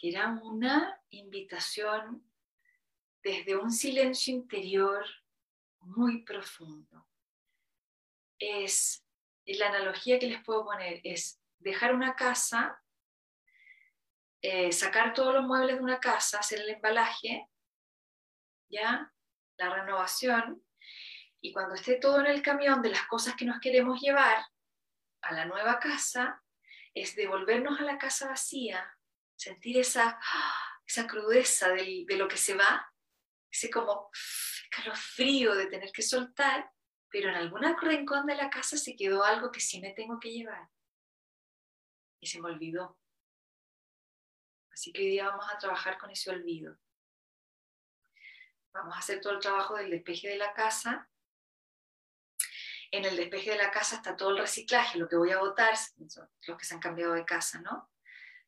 que 0.00 0.08
era 0.08 0.28
una 0.28 0.98
invitación 1.10 2.24
desde 3.22 3.54
un 3.54 3.70
silencio 3.70 4.34
interior 4.34 5.04
muy 5.80 6.24
profundo. 6.24 7.06
Es, 8.38 9.04
la 9.44 9.68
analogía 9.68 10.18
que 10.18 10.28
les 10.28 10.42
puedo 10.42 10.64
poner 10.64 11.02
es 11.04 11.38
dejar 11.58 11.94
una 11.94 12.16
casa, 12.16 12.82
eh, 14.40 14.72
sacar 14.72 15.12
todos 15.12 15.34
los 15.34 15.44
muebles 15.44 15.76
de 15.76 15.82
una 15.82 16.00
casa, 16.00 16.38
hacer 16.38 16.60
el 16.60 16.70
embalaje, 16.70 17.46
ya, 18.70 19.12
la 19.58 19.74
renovación, 19.74 20.64
y 21.42 21.52
cuando 21.52 21.74
esté 21.74 21.96
todo 21.96 22.20
en 22.20 22.26
el 22.26 22.40
camión 22.40 22.80
de 22.80 22.88
las 22.88 23.06
cosas 23.06 23.34
que 23.34 23.44
nos 23.44 23.60
queremos 23.60 24.00
llevar 24.00 24.42
a 25.20 25.34
la 25.34 25.44
nueva 25.44 25.78
casa, 25.78 26.42
es 26.94 27.14
devolvernos 27.16 27.78
a 27.80 27.84
la 27.84 27.98
casa 27.98 28.28
vacía, 28.28 28.96
sentir 29.40 29.78
esa, 29.78 30.18
esa 30.86 31.06
crudeza 31.06 31.68
de, 31.68 32.04
de 32.06 32.16
lo 32.16 32.28
que 32.28 32.36
se 32.36 32.54
va, 32.54 32.92
ese 33.50 33.70
como 33.70 34.10
frío 34.94 35.54
de 35.54 35.66
tener 35.66 35.90
que 35.92 36.02
soltar, 36.02 36.70
pero 37.08 37.30
en 37.30 37.36
algún 37.36 37.62
rincón 37.80 38.26
de 38.26 38.36
la 38.36 38.50
casa 38.50 38.76
se 38.76 38.94
quedó 38.94 39.24
algo 39.24 39.50
que 39.50 39.60
sí 39.60 39.80
me 39.80 39.92
tengo 39.92 40.20
que 40.20 40.30
llevar. 40.30 40.68
Y 42.20 42.26
se 42.26 42.40
me 42.40 42.50
olvidó. 42.50 42.98
Así 44.70 44.92
que 44.92 45.02
hoy 45.02 45.08
día 45.08 45.28
vamos 45.28 45.46
a 45.50 45.58
trabajar 45.58 45.98
con 45.98 46.10
ese 46.10 46.30
olvido. 46.30 46.76
Vamos 48.72 48.94
a 48.94 49.00
hacer 49.00 49.20
todo 49.20 49.32
el 49.32 49.40
trabajo 49.40 49.76
del 49.76 49.90
despeje 49.90 50.28
de 50.28 50.36
la 50.36 50.52
casa 50.52 51.10
en 52.92 53.04
el 53.04 53.16
despeje 53.16 53.50
de 53.50 53.56
la 53.56 53.70
casa 53.70 53.96
está 53.96 54.16
todo 54.16 54.30
el 54.30 54.38
reciclaje, 54.38 54.98
lo 54.98 55.08
que 55.08 55.16
voy 55.16 55.30
a 55.30 55.38
votar, 55.38 55.74
los 55.96 56.58
que 56.58 56.64
se 56.64 56.74
han 56.74 56.80
cambiado 56.80 57.12
de 57.12 57.24
casa, 57.24 57.60
¿no? 57.60 57.88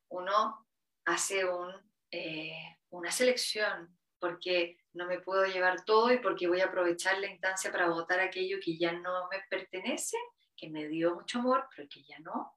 Uno 0.08 0.66
hace 1.04 1.44
un, 1.44 1.72
eh, 2.10 2.78
una 2.90 3.10
selección 3.10 3.96
porque 4.18 4.78
no 4.92 5.06
me 5.06 5.20
puedo 5.20 5.44
llevar 5.46 5.84
todo 5.84 6.12
y 6.12 6.18
porque 6.18 6.46
voy 6.46 6.60
a 6.60 6.66
aprovechar 6.66 7.18
la 7.18 7.26
instancia 7.26 7.72
para 7.72 7.88
votar 7.88 8.20
aquello 8.20 8.58
que 8.62 8.76
ya 8.78 8.92
no 8.92 9.28
me 9.28 9.40
pertenece, 9.50 10.16
que 10.56 10.70
me 10.70 10.86
dio 10.86 11.14
mucho 11.14 11.40
amor, 11.40 11.66
pero 11.74 11.88
que 11.88 12.04
ya 12.04 12.18
no, 12.20 12.56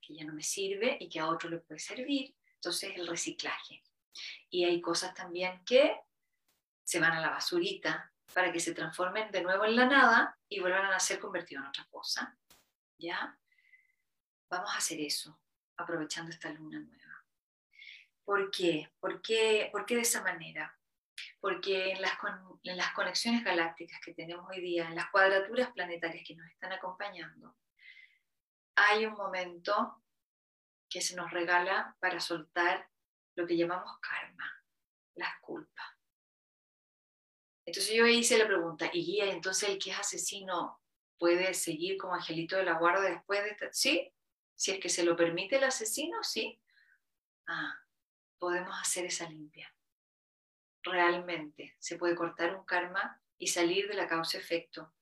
que 0.00 0.14
ya 0.14 0.24
no 0.24 0.32
me 0.32 0.42
sirve 0.42 0.96
y 1.00 1.08
que 1.08 1.20
a 1.20 1.28
otro 1.28 1.50
le 1.50 1.58
puede 1.58 1.80
servir. 1.80 2.34
Entonces 2.54 2.92
el 2.96 3.06
reciclaje. 3.06 3.82
Y 4.48 4.64
hay 4.64 4.80
cosas 4.80 5.12
también 5.12 5.62
que 5.66 6.00
se 6.82 7.00
van 7.00 7.12
a 7.12 7.20
la 7.20 7.30
basurita 7.30 8.12
para 8.32 8.52
que 8.52 8.60
se 8.60 8.74
transformen 8.74 9.30
de 9.30 9.42
nuevo 9.42 9.64
en 9.64 9.76
la 9.76 9.86
nada 9.86 10.38
y 10.48 10.60
vuelvan 10.60 10.86
a 10.86 11.00
ser 11.00 11.18
convertidos 11.18 11.64
en 11.64 11.68
otra 11.68 11.86
cosa. 11.90 12.38
¿Ya? 12.98 13.38
Vamos 14.48 14.70
a 14.72 14.78
hacer 14.78 15.00
eso, 15.00 15.38
aprovechando 15.76 16.30
esta 16.30 16.50
luna 16.50 16.80
nueva. 16.80 17.03
¿Por 18.24 18.50
qué? 18.50 18.90
¿Por 19.00 19.20
qué, 19.20 19.68
¿Por 19.70 19.84
qué 19.84 19.96
de 19.96 20.02
esa 20.02 20.22
manera? 20.22 20.78
Porque 21.40 21.92
en 21.92 22.00
las, 22.00 22.12
en 22.62 22.76
las 22.76 22.92
conexiones 22.92 23.44
galácticas 23.44 24.00
que 24.04 24.14
tenemos 24.14 24.48
hoy 24.48 24.60
día, 24.60 24.88
en 24.88 24.94
las 24.94 25.10
cuadraturas 25.10 25.70
planetarias 25.72 26.24
que 26.26 26.34
nos 26.34 26.48
están 26.48 26.72
acompañando, 26.72 27.56
hay 28.76 29.06
un 29.06 29.14
momento 29.14 30.02
que 30.88 31.00
se 31.00 31.16
nos 31.16 31.30
regala 31.30 31.96
para 32.00 32.20
soltar 32.20 32.88
lo 33.36 33.46
que 33.46 33.56
llamamos 33.56 33.98
karma, 34.00 34.64
las 35.16 35.38
culpas. 35.40 35.86
Entonces 37.66 37.94
yo 37.94 38.06
hice 38.06 38.38
la 38.38 38.46
pregunta, 38.46 38.90
y 38.92 39.04
guía, 39.04 39.30
entonces 39.30 39.68
el 39.68 39.78
que 39.78 39.90
es 39.90 39.98
asesino 39.98 40.80
puede 41.18 41.54
seguir 41.54 41.96
como 41.98 42.14
angelito 42.14 42.56
de 42.56 42.64
la 42.64 42.78
guarda 42.78 43.02
después 43.02 43.42
de... 43.42 43.50
Esta? 43.50 43.72
Sí, 43.72 44.12
si 44.54 44.72
es 44.72 44.80
que 44.80 44.88
se 44.88 45.04
lo 45.04 45.16
permite 45.16 45.56
el 45.56 45.64
asesino, 45.64 46.22
sí. 46.22 46.60
Ah, 47.46 47.83
podemos 48.44 48.78
hacer 48.78 49.06
esa 49.06 49.26
limpia. 49.26 49.74
Realmente 50.82 51.74
se 51.78 51.96
puede 51.96 52.14
cortar 52.14 52.54
un 52.54 52.66
karma 52.66 53.18
y 53.38 53.46
salir 53.46 53.88
de 53.88 53.94
la 53.94 54.06
causa-efecto. 54.06 54.92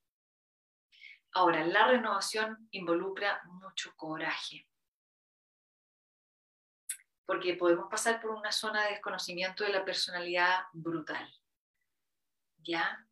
Ahora, 1.33 1.67
la 1.67 1.89
renovación 1.89 2.69
involucra 2.71 3.43
mucho 3.47 3.97
coraje, 3.97 4.69
porque 7.27 7.55
podemos 7.55 7.91
pasar 7.91 8.21
por 8.21 8.31
una 8.31 8.53
zona 8.53 8.85
de 8.85 8.91
desconocimiento 8.91 9.65
de 9.65 9.73
la 9.73 9.85
personalidad 9.85 10.61
brutal. 10.73 11.29
¿ya? 12.59 13.05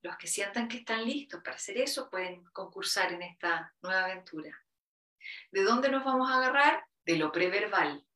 Los 0.00 0.16
que 0.16 0.26
sientan 0.26 0.68
que 0.68 0.78
están 0.78 1.04
listos 1.04 1.42
para 1.42 1.56
hacer 1.56 1.76
eso 1.76 2.08
pueden 2.08 2.44
concursar 2.44 3.12
en 3.12 3.20
esta 3.20 3.74
nueva 3.82 4.06
aventura. 4.06 4.58
¿De 5.52 5.64
dónde 5.64 5.90
nos 5.90 6.02
vamos 6.02 6.30
a 6.30 6.38
agarrar? 6.38 6.86
De 7.04 7.18
lo 7.18 7.30
preverbal, 7.30 8.06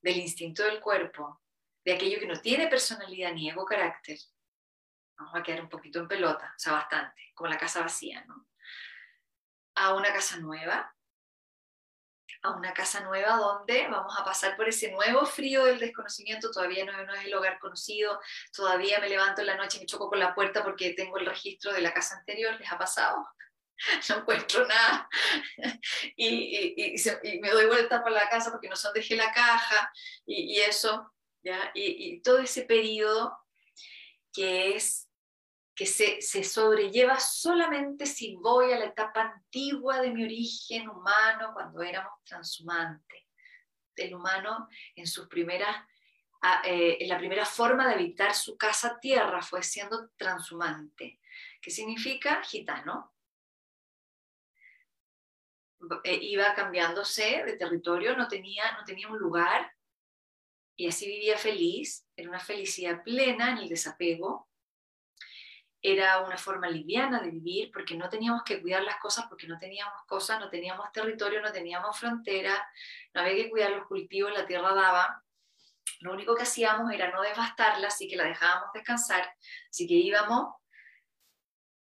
del 0.00 0.18
instinto 0.18 0.62
del 0.64 0.80
cuerpo, 0.80 1.42
de 1.84 1.94
aquello 1.94 2.20
que 2.20 2.26
no 2.26 2.40
tiene 2.40 2.68
personalidad 2.68 3.32
ni 3.32 3.50
ego 3.50 3.64
carácter. 3.64 4.18
Vamos 5.16 5.34
a 5.34 5.42
quedar 5.42 5.62
un 5.62 5.68
poquito 5.68 5.98
en 5.98 6.08
pelota, 6.08 6.52
o 6.56 6.58
sea, 6.58 6.74
bastante, 6.74 7.32
como 7.34 7.50
la 7.50 7.58
casa 7.58 7.80
vacía, 7.80 8.24
¿no? 8.26 8.46
A 9.74 9.94
una 9.94 10.12
casa 10.12 10.36
nueva, 10.38 10.94
a 12.42 12.50
una 12.50 12.72
casa 12.72 13.00
nueva 13.00 13.36
donde 13.36 13.88
vamos 13.88 14.14
a 14.18 14.24
pasar 14.24 14.56
por 14.56 14.68
ese 14.68 14.92
nuevo 14.92 15.26
frío 15.26 15.64
del 15.64 15.78
desconocimiento, 15.78 16.50
todavía 16.50 16.84
no, 16.84 17.14
es 17.14 17.24
el 17.24 17.34
hogar 17.34 17.58
conocido, 17.58 18.20
todavía 18.52 19.00
me 19.00 19.08
levanto 19.08 19.40
en 19.40 19.48
la 19.48 19.56
noche 19.56 19.78
y 19.78 19.80
me 19.80 19.86
choco 19.86 20.08
con 20.08 20.18
la 20.18 20.34
puerta 20.34 20.62
porque 20.62 20.94
tengo 20.94 21.18
el 21.18 21.26
registro 21.26 21.72
de 21.72 21.80
la 21.80 21.92
casa 21.92 22.16
anterior, 22.16 22.54
¿les 22.58 22.70
ha 22.70 22.78
pasado? 22.78 23.26
No 24.08 24.16
encuentro 24.18 24.66
nada 24.66 25.08
y, 26.16 26.96
me 27.40 27.50
doy 27.50 27.66
vuelta 27.66 28.02
por 28.02 28.12
la 28.12 28.28
casa 28.28 28.50
porque 28.50 28.68
no 28.68 28.76
son 28.76 28.92
dejé 28.92 29.16
la 29.16 29.32
caja 29.32 29.92
y, 30.26 30.58
eso, 30.60 31.12
y 31.74 32.20
todo 32.22 32.38
ese 32.38 32.62
periodo 32.62 33.38
que 34.32 34.74
es 34.76 35.08
que 35.78 35.86
se, 35.86 36.20
se, 36.20 36.42
sobrelleva 36.42 37.20
solamente 37.20 38.04
si 38.04 38.34
voy 38.34 38.72
a 38.72 38.80
la 38.80 38.86
etapa 38.86 39.32
antigua 39.32 40.00
de 40.00 40.10
mi 40.10 40.24
origen 40.24 40.88
humano, 40.88 41.52
cuando 41.54 41.80
éramos 41.82 42.10
transhumantes. 42.24 43.22
El 43.94 44.12
humano 44.12 44.66
en 44.96 45.06
sus 45.06 45.28
primeras, 45.28 45.76
eh, 46.64 46.96
en 46.98 47.08
la 47.08 47.16
primera 47.16 47.44
forma 47.44 47.86
de 47.86 47.94
habitar 47.94 48.34
su 48.34 48.58
casa 48.58 48.98
tierra 48.98 49.40
fue 49.40 49.62
siendo 49.62 50.08
transhumante, 50.16 51.20
que 51.62 51.70
significa 51.70 52.42
gitano. 52.42 53.14
Eh, 56.04 56.18
iba 56.22 56.54
cambiándose 56.54 57.44
de 57.44 57.56
territorio, 57.56 58.16
no 58.16 58.26
tenía, 58.26 58.72
no 58.72 58.84
tenía 58.84 59.08
un 59.08 59.18
lugar 59.18 59.72
y 60.76 60.88
así 60.88 61.06
vivía 61.06 61.36
feliz, 61.36 62.06
en 62.16 62.28
una 62.28 62.40
felicidad 62.40 63.02
plena 63.02 63.50
en 63.50 63.58
el 63.58 63.68
desapego, 63.68 64.48
era 65.80 66.20
una 66.20 66.36
forma 66.36 66.68
liviana 66.68 67.20
de 67.20 67.30
vivir 67.30 67.70
porque 67.72 67.96
no 67.96 68.08
teníamos 68.08 68.42
que 68.42 68.60
cuidar 68.60 68.82
las 68.82 68.96
cosas 68.96 69.26
porque 69.28 69.46
no 69.46 69.58
teníamos 69.58 70.04
cosas, 70.06 70.40
no 70.40 70.50
teníamos 70.50 70.90
territorio, 70.92 71.40
no 71.40 71.52
teníamos 71.52 71.98
frontera, 71.98 72.68
no 73.14 73.20
había 73.20 73.44
que 73.44 73.50
cuidar 73.50 73.70
los 73.70 73.86
cultivos, 73.86 74.32
la 74.32 74.46
tierra 74.46 74.74
daba. 74.74 75.24
lo 76.00 76.12
único 76.12 76.34
que 76.36 76.42
hacíamos 76.42 76.92
era 76.92 77.10
no 77.10 77.22
devastarla, 77.22 77.88
así 77.88 78.08
que 78.08 78.16
la 78.16 78.24
dejábamos 78.24 78.72
descansar, 78.72 79.28
así 79.70 79.86
que 79.86 79.94
íbamos 79.94 80.54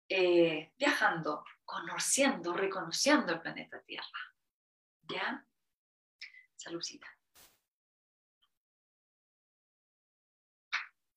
eh, 0.10 0.72
viajando, 0.78 1.44
conociendo, 1.72 2.54
reconociendo 2.54 3.32
el 3.32 3.40
planeta 3.40 3.82
Tierra. 3.84 4.36
¿Ya? 5.04 5.46
Saludcita. 6.58 7.08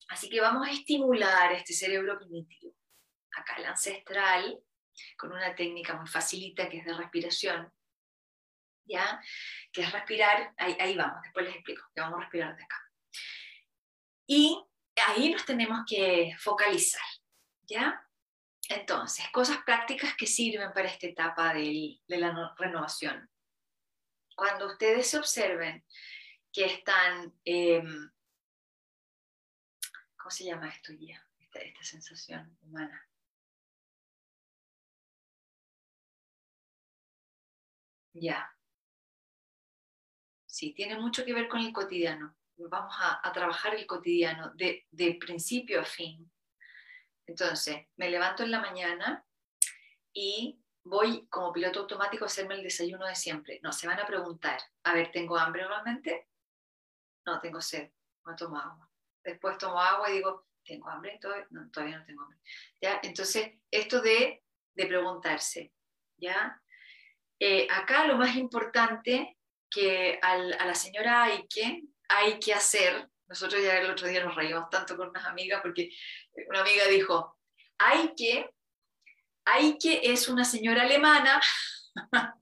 Así 0.09 0.30
que 0.30 0.40
vamos 0.40 0.68
a 0.68 0.70
estimular 0.70 1.50
este 1.52 1.72
cerebro 1.72 2.16
primitivo. 2.18 2.72
Acá 3.36 3.57
el 3.57 3.64
ancestral, 3.64 4.62
con 5.16 5.32
una 5.32 5.57
técnica 5.57 5.96
muy 5.96 6.07
facilita 6.07 6.68
que 6.68 6.78
es 6.78 6.84
de 6.84 6.94
respiración, 6.94 7.72
¿ya? 8.84 9.20
Que 9.72 9.82
es 9.82 9.90
respirar, 9.90 10.55
ahí, 10.57 10.76
ahí 10.78 10.96
vamos, 10.96 11.20
después 11.24 11.46
les 11.46 11.57
explico, 11.57 11.84
que 11.92 12.00
vamos 12.00 12.18
a 12.18 12.22
respirar 12.22 12.57
de 12.57 12.62
acá. 12.62 12.92
Y 14.28 14.64
ahí 15.09 15.32
nos 15.32 15.44
tenemos 15.44 15.80
que 15.84 16.32
focalizar, 16.38 17.02
¿ya? 17.62 18.09
Entonces, 18.69 19.27
cosas 19.33 19.59
prácticas 19.65 20.15
que 20.17 20.27
sirven 20.27 20.73
para 20.73 20.89
esta 20.89 21.07
etapa 21.07 21.53
de 21.55 22.01
la 22.07 22.55
renovación. 22.57 23.29
Cuando 24.35 24.67
ustedes 24.67 25.09
se 25.09 25.19
observen 25.19 25.85
que 26.53 26.65
están, 26.67 27.33
em, 27.45 28.11
¿cómo 30.17 30.31
se 30.31 30.45
llama 30.45 30.69
esto 30.69 30.93
ya? 30.93 31.25
esta 31.61 31.85
sensación 31.85 32.59
humana. 32.62 33.09
Ya. 38.12 38.57
Sí, 40.47 40.73
tiene 40.73 40.99
mucho 40.99 41.25
que 41.25 41.35
ver 41.35 41.49
con 41.49 41.61
el 41.61 41.73
cotidiano. 41.73 42.37
Vamos 42.57 42.95
a, 42.99 43.33
trabajar 43.33 43.75
el 43.75 43.87
cotidiano 43.87 44.53
de, 44.55 45.19
principio 45.21 45.81
a 45.81 45.85
fin. 45.85 46.31
Entonces, 47.27 47.87
me 47.97 48.11
levanto 48.11 48.43
en 48.43 48.51
la 48.51 48.61
mañana 48.61 49.25
y 50.12 50.61
voy 50.85 51.27
como 51.29 51.53
piloto 51.53 51.81
automático 51.81 52.25
a 52.25 52.27
hacerme 52.27 52.55
el 52.55 52.62
desayuno 52.62 53.07
de 53.07 53.14
siempre. 53.14 53.61
No, 53.62 53.72
se 53.72 53.87
van 53.87 53.99
a 53.99 54.07
preguntar, 54.07 54.61
a 54.85 54.95
ver, 54.95 55.11
¿tengo 55.11 55.37
hambre 55.37 55.62
normalmente? 55.62 56.29
No, 57.27 57.41
tengo 57.41 57.61
sed, 57.61 57.91
no 58.27 58.37
tomo 58.37 58.59
agua. 58.59 58.91
Después 59.22 59.57
tomo 59.57 59.81
agua 59.81 60.11
y 60.11 60.14
digo, 60.14 60.47
¿tengo 60.64 60.89
hambre? 60.91 61.18
Todavía 61.20 61.47
no, 61.51 61.70
todavía 61.70 61.99
no 61.99 62.05
tengo 62.05 62.22
hambre. 62.22 62.39
¿Ya? 62.81 63.01
Entonces, 63.03 63.53
esto 63.70 64.03
de, 64.03 64.45
de 64.75 64.87
preguntarse, 64.87 65.72
¿ya? 66.18 66.61
Eh, 67.39 67.66
acá 67.70 68.07
lo 68.07 68.16
más 68.16 68.37
importante 68.37 69.39
que 69.70 70.20
a 70.22 70.37
la 70.37 70.75
señora 70.75 71.25
Aike 71.25 71.83
hay 72.09 72.39
que 72.39 72.55
hacer, 72.55 73.09
nosotros 73.35 73.61
ya 73.64 73.80
el 73.80 73.91
otro 73.91 74.07
día 74.07 74.22
nos 74.22 74.37
reímos 74.37 74.70
tanto 74.70 74.97
con 74.97 75.09
unas 75.09 75.24
amigas 75.26 75.61
porque 75.61 75.91
una 76.47 76.61
amiga 76.61 76.87
dijo, 76.87 77.37
Aike, 77.78 78.49
Aike 79.45 80.12
es 80.12 80.28
una 80.28 80.45
señora 80.45 80.82
alemana 80.82 81.41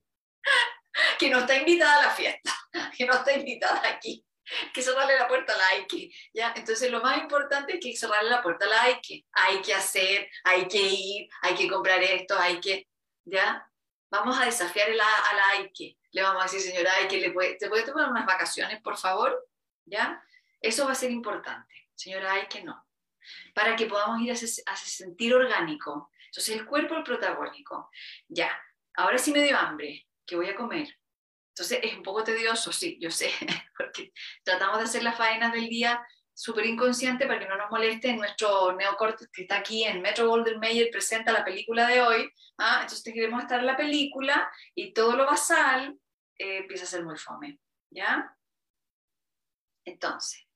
que 1.18 1.30
no 1.30 1.38
está 1.38 1.56
invitada 1.56 1.98
a 1.98 2.06
la 2.08 2.10
fiesta, 2.10 2.52
que 2.96 3.06
no 3.06 3.14
está 3.14 3.32
invitada 3.32 3.88
aquí, 3.88 4.22
que 4.74 4.82
cerrarle 4.82 5.16
la 5.16 5.28
puerta 5.28 5.54
a 5.54 5.56
la 5.56 5.66
Aike, 5.68 6.10
¿ya? 6.34 6.52
Entonces 6.54 6.90
lo 6.90 7.00
más 7.00 7.16
importante 7.16 7.72
es 7.72 7.80
que 7.80 7.96
cerrarle 7.96 8.28
la 8.28 8.42
puerta 8.42 8.66
a 8.66 8.68
la 8.68 8.82
Aike, 8.82 9.24
hay 9.32 9.62
que 9.62 9.72
hacer, 9.72 10.28
hay 10.44 10.68
que 10.68 10.82
ir, 10.82 11.26
hay 11.40 11.54
que 11.54 11.70
comprar 11.70 12.02
esto, 12.02 12.38
hay 12.38 12.60
que, 12.60 12.86
¿ya? 13.24 13.66
Vamos 14.10 14.38
a 14.38 14.44
desafiar 14.44 14.90
a 14.90 14.94
la 14.94 15.48
Aike. 15.52 15.96
Le 16.10 16.22
vamos 16.22 16.42
a 16.42 16.44
decir, 16.44 16.60
señora 16.60 16.92
Aike, 16.96 17.16
¿le 17.16 17.30
puede, 17.30 17.54
¿te 17.54 17.70
puede 17.70 17.84
tomar 17.84 18.10
unas 18.10 18.26
vacaciones, 18.26 18.82
por 18.82 18.98
favor? 18.98 19.48
¿Ya? 19.86 20.22
Eso 20.62 20.86
va 20.86 20.92
a 20.92 20.94
ser 20.94 21.10
importante. 21.10 21.74
Señora 21.94 22.32
Aike, 22.34 22.62
no. 22.62 22.86
Para 23.54 23.76
que 23.76 23.86
podamos 23.86 24.20
ir 24.20 24.30
a 24.30 24.34
ese, 24.34 24.62
sentir 24.76 25.34
orgánico. 25.34 26.10
Entonces, 26.26 26.56
el 26.56 26.64
cuerpo 26.64 26.94
el 26.94 27.02
protagónico. 27.02 27.90
Ya, 28.28 28.56
ahora 28.94 29.18
sí 29.18 29.32
me 29.32 29.42
dio 29.42 29.58
hambre. 29.58 30.06
¿Qué 30.24 30.36
voy 30.36 30.48
a 30.48 30.54
comer? 30.54 30.88
Entonces, 31.48 31.80
es 31.82 31.94
un 31.94 32.02
poco 32.02 32.24
tedioso, 32.24 32.72
sí, 32.72 32.96
yo 32.98 33.10
sé, 33.10 33.30
porque 33.76 34.12
tratamos 34.42 34.78
de 34.78 34.84
hacer 34.84 35.02
las 35.02 35.18
faenas 35.18 35.52
del 35.52 35.68
día 35.68 36.02
súper 36.34 36.64
inconsciente 36.64 37.26
para 37.26 37.38
que 37.38 37.48
no 37.48 37.56
nos 37.56 37.70
moleste. 37.70 38.14
Nuestro 38.14 38.74
neocorte 38.74 39.26
que 39.32 39.42
está 39.42 39.56
aquí 39.56 39.84
en 39.84 40.00
Metro 40.00 40.28
Golden 40.28 40.58
Mayer 40.58 40.90
presenta 40.90 41.32
la 41.32 41.44
película 41.44 41.86
de 41.86 42.00
hoy. 42.00 42.30
¿ah? 42.58 42.80
Entonces 42.82 43.12
queremos 43.12 43.42
estar 43.42 43.60
en 43.60 43.66
la 43.66 43.76
película 43.76 44.50
y 44.74 44.92
todo 44.92 45.16
lo 45.16 45.26
basal 45.26 45.98
eh, 46.38 46.58
empieza 46.58 46.84
a 46.84 46.88
ser 46.88 47.04
muy 47.04 47.18
fome. 47.18 47.58
¿Ya? 47.90 48.34
Entonces, 49.84 50.46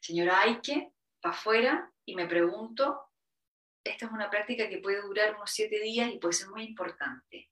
señora 0.00 0.40
Aike, 0.40 0.92
para 1.20 1.34
afuera 1.34 1.92
y 2.04 2.14
me 2.14 2.26
pregunto, 2.26 3.10
esta 3.84 4.06
es 4.06 4.12
una 4.12 4.30
práctica 4.30 4.68
que 4.68 4.78
puede 4.78 5.00
durar 5.02 5.36
unos 5.36 5.50
siete 5.50 5.80
días 5.80 6.10
y 6.12 6.18
puede 6.18 6.34
ser 6.34 6.48
muy 6.48 6.64
importante. 6.64 7.50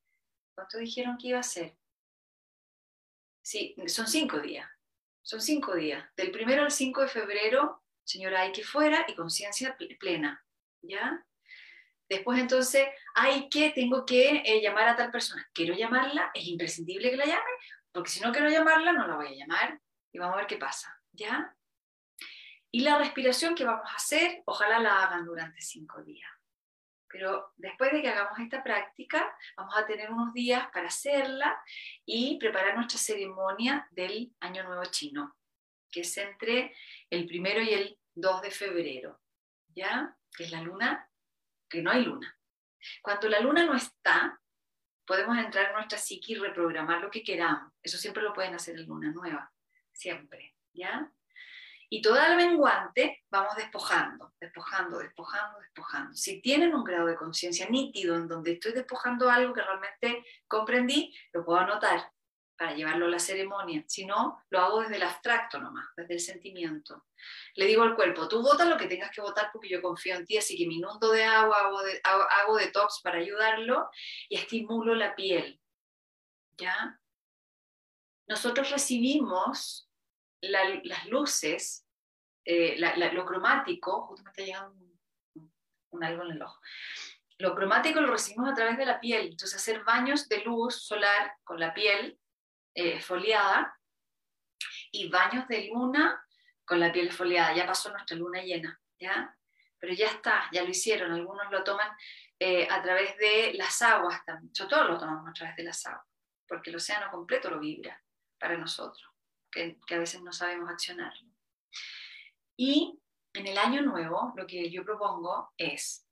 ¿Cuánto 0.55 0.79
dijeron 0.79 1.17
que 1.19 1.29
iba 1.29 1.39
a 1.39 1.43
ser? 1.43 1.77
Sí, 3.43 3.77
son 3.87 4.07
cinco 4.07 4.41
días. 4.41 4.69
Son 5.23 5.41
cinco 5.41 5.75
días. 5.75 6.05
Del 6.17 6.31
primero 6.31 6.63
al 6.63 6.71
5 6.71 7.03
de 7.03 7.09
febrero, 7.09 7.83
señora, 8.05 8.43
hay 8.43 8.53
que 8.53 8.63
fuera 8.63 9.05
y 9.09 9.15
conciencia 9.15 9.77
plena. 9.99 10.45
¿Ya? 10.83 11.27
Después 12.09 12.39
entonces, 12.39 12.87
hay 13.15 13.49
tengo 13.49 14.07
que 14.07 14.43
eh, 14.45 14.63
llamar 14.63 14.89
a 14.89 14.97
tal 14.97 15.11
persona. 15.11 15.45
Quiero 15.53 15.75
llamarla, 15.75 16.31
es 16.33 16.47
imprescindible 16.47 17.11
que 17.11 17.17
la 17.17 17.25
llame, 17.25 17.51
porque 17.91 18.11
si 18.11 18.21
no 18.21 18.31
quiero 18.31 18.49
llamarla, 18.49 18.93
no 18.93 19.07
la 19.09 19.17
voy 19.17 19.27
a 19.27 19.35
llamar 19.35 19.81
y 20.13 20.19
vamos 20.19 20.35
a 20.35 20.39
ver 20.39 20.47
qué 20.47 20.59
pasa. 20.59 20.97
¿Ya? 21.13 21.53
Y 22.77 22.81
la 22.81 22.99
respiración 22.99 23.55
que 23.55 23.65
vamos 23.65 23.91
a 23.91 23.97
hacer, 23.97 24.43
ojalá 24.45 24.79
la 24.79 25.03
hagan 25.03 25.25
durante 25.25 25.63
cinco 25.63 26.03
días. 26.03 26.31
Pero 27.09 27.55
después 27.57 27.91
de 27.91 28.03
que 28.03 28.11
hagamos 28.11 28.39
esta 28.39 28.63
práctica, 28.63 29.35
vamos 29.57 29.75
a 29.79 29.87
tener 29.87 30.11
unos 30.11 30.35
días 30.35 30.69
para 30.75 30.89
hacerla 30.89 31.59
y 32.05 32.39
preparar 32.39 32.75
nuestra 32.75 32.99
ceremonia 32.99 33.89
del 33.93 34.31
Año 34.41 34.63
Nuevo 34.65 34.85
Chino, 34.91 35.39
que 35.91 36.01
es 36.01 36.19
entre 36.19 36.77
el 37.09 37.25
primero 37.27 37.63
y 37.63 37.73
el 37.73 37.99
2 38.15 38.43
de 38.43 38.51
febrero, 38.51 39.23
¿ya? 39.69 40.15
Que 40.37 40.45
es 40.45 40.51
la 40.51 40.61
luna, 40.61 41.11
que 41.71 41.81
no 41.81 41.91
hay 41.91 42.05
luna. 42.05 42.39
Cuando 43.01 43.31
la 43.31 43.41
luna 43.41 43.65
no 43.65 43.75
está, 43.75 44.39
podemos 45.07 45.39
entrar 45.39 45.69
en 45.69 45.77
nuestra 45.77 45.97
psique 45.97 46.35
y 46.35 46.35
reprogramar 46.35 47.01
lo 47.01 47.11
que 47.11 47.23
queramos. 47.23 47.73
Eso 47.83 47.97
siempre 47.97 48.23
lo 48.23 48.35
pueden 48.35 48.55
hacer 48.55 48.79
en 48.79 48.85
luna 48.85 49.13
nueva, 49.13 49.51
siempre, 49.93 50.55
¿ya? 50.75 51.11
Y 51.89 52.03
toda 52.03 52.29
la 52.29 52.37
menguante 52.37 53.25
vamos 53.31 53.55
despojando, 53.57 54.35
despojando, 54.41 54.99
despojando, 54.99 55.61
despojando. 55.61 56.15
Si 56.15 56.41
tienen 56.41 56.75
un 56.75 56.83
grado 56.83 57.07
de 57.07 57.17
conciencia 57.17 57.69
nítido 57.69 58.17
en 58.17 58.27
donde 58.27 58.53
estoy 58.53 58.73
despojando 58.73 59.31
algo 59.31 59.55
que 59.55 59.63
realmente 59.63 60.25
comprendí, 60.49 61.15
lo 61.33 61.45
puedo 61.45 61.61
anotar 61.61 62.11
para 62.57 62.75
llevarlo 62.75 63.07
a 63.07 63.11
la 63.11 63.19
ceremonia. 63.19 63.85
Si 63.87 64.07
no, 64.07 64.43
lo 64.51 64.61
hago 64.61 64.81
desde 64.81 64.97
el 64.97 65.03
abstracto 65.03 65.59
nomás, 65.59 65.87
desde 65.97 66.15
el 66.15 66.21
sentimiento. 66.21 67.07
Le 67.55 67.67
digo 67.67 67.83
al 67.83 67.95
cuerpo, 67.95 68.29
tú 68.29 68.43
votas 68.43 68.69
lo 68.69 68.77
que 68.77 68.87
tengas 68.87 69.11
que 69.11 69.21
votar 69.21 69.51
porque 69.53 69.69
yo 69.69 69.83
confío 69.83 70.17
en 70.17 70.25
ti, 70.25 70.39
así 70.39 70.57
que 70.57 70.67
me 70.67 70.75
inundo 70.75 71.13
de 71.13 71.25
agua, 71.25 71.59
hago, 71.59 71.83
de, 71.83 72.01
hago 72.03 72.57
detox 72.57 73.01
para 73.03 73.19
ayudarlo 73.19 73.91
y 74.29 74.37
estimulo 74.37 74.95
la 74.95 75.15
piel. 75.15 75.61
¿Ya? 76.57 76.99
Nosotros 78.27 78.71
recibimos 78.71 79.86
las 80.41 81.07
luces, 81.07 81.87
eh, 82.45 82.77
lo 83.13 83.27
cromático, 83.27 84.07
justo 84.07 84.23
me 84.23 84.31
está 84.31 84.43
llegando 84.43 84.75
un, 85.91 86.05
algo 86.05 86.25
en 86.25 86.33
el 86.33 86.43
ojo, 86.43 86.61
lo 87.39 87.55
cromático 87.55 88.01
lo 88.01 88.13
recibimos 88.13 88.51
a 88.51 88.55
través 88.55 88.79
de 88.79 88.87
la 88.87 89.01
piel, 89.01 89.29
entonces 89.29 89.57
hacer 89.57 89.85
baños 89.85 90.29
de 90.29 90.43
luz 90.43 90.87
solar 90.87 91.35
con 91.45 91.61
la 91.61 91.75
piel 91.75 92.19
eh, 92.75 93.01
foliada 93.01 93.79
y 94.91 95.09
baños 95.09 95.47
de 95.49 95.69
luna 95.69 96.23
con 96.65 96.81
la 96.81 96.93
piel 96.93 97.13
foliada, 97.13 97.55
ya 97.55 97.67
pasó 97.67 97.91
nuestra 97.91 98.17
luna 98.17 98.43
llena, 98.43 98.81
¿ya? 98.99 99.37
Pero 99.79 99.93
ya 99.93 100.07
está, 100.07 100.49
ya 100.53 100.63
lo 100.63 100.71
hicieron, 100.71 101.13
algunos 101.13 101.51
lo 101.51 101.63
toman 101.63 101.89
eh, 102.39 102.67
a 102.71 102.83
través 102.83 103.17
de 103.19 103.53
las 103.55 103.81
aguas 103.83 104.25
también, 104.25 104.53
todos 104.53 104.89
lo 104.89 104.99
tomamos 104.99 105.29
a 105.29 105.33
través 105.33 105.57
de 105.57 105.65
las 105.65 105.85
aguas, 105.87 106.07
porque 106.47 106.71
el 106.71 106.77
océano 106.77 107.11
completo 107.11 107.51
lo 107.51 107.61
vibra 107.61 108.03
para 108.39 108.57
nosotros 108.57 109.06
que, 109.87 109.95
a 109.95 109.99
veces 109.99 110.23
no 110.23 110.33
sabemos 110.33 110.71
accionar. 110.71 111.13
Y 112.57 113.01
en 113.33 113.47
el 113.47 113.59
año 113.59 113.83
nuevo 113.83 114.33
lo 114.37 114.47
que 114.47 114.71
yo 114.71 114.85
propongo 114.85 115.53
es 115.57 116.07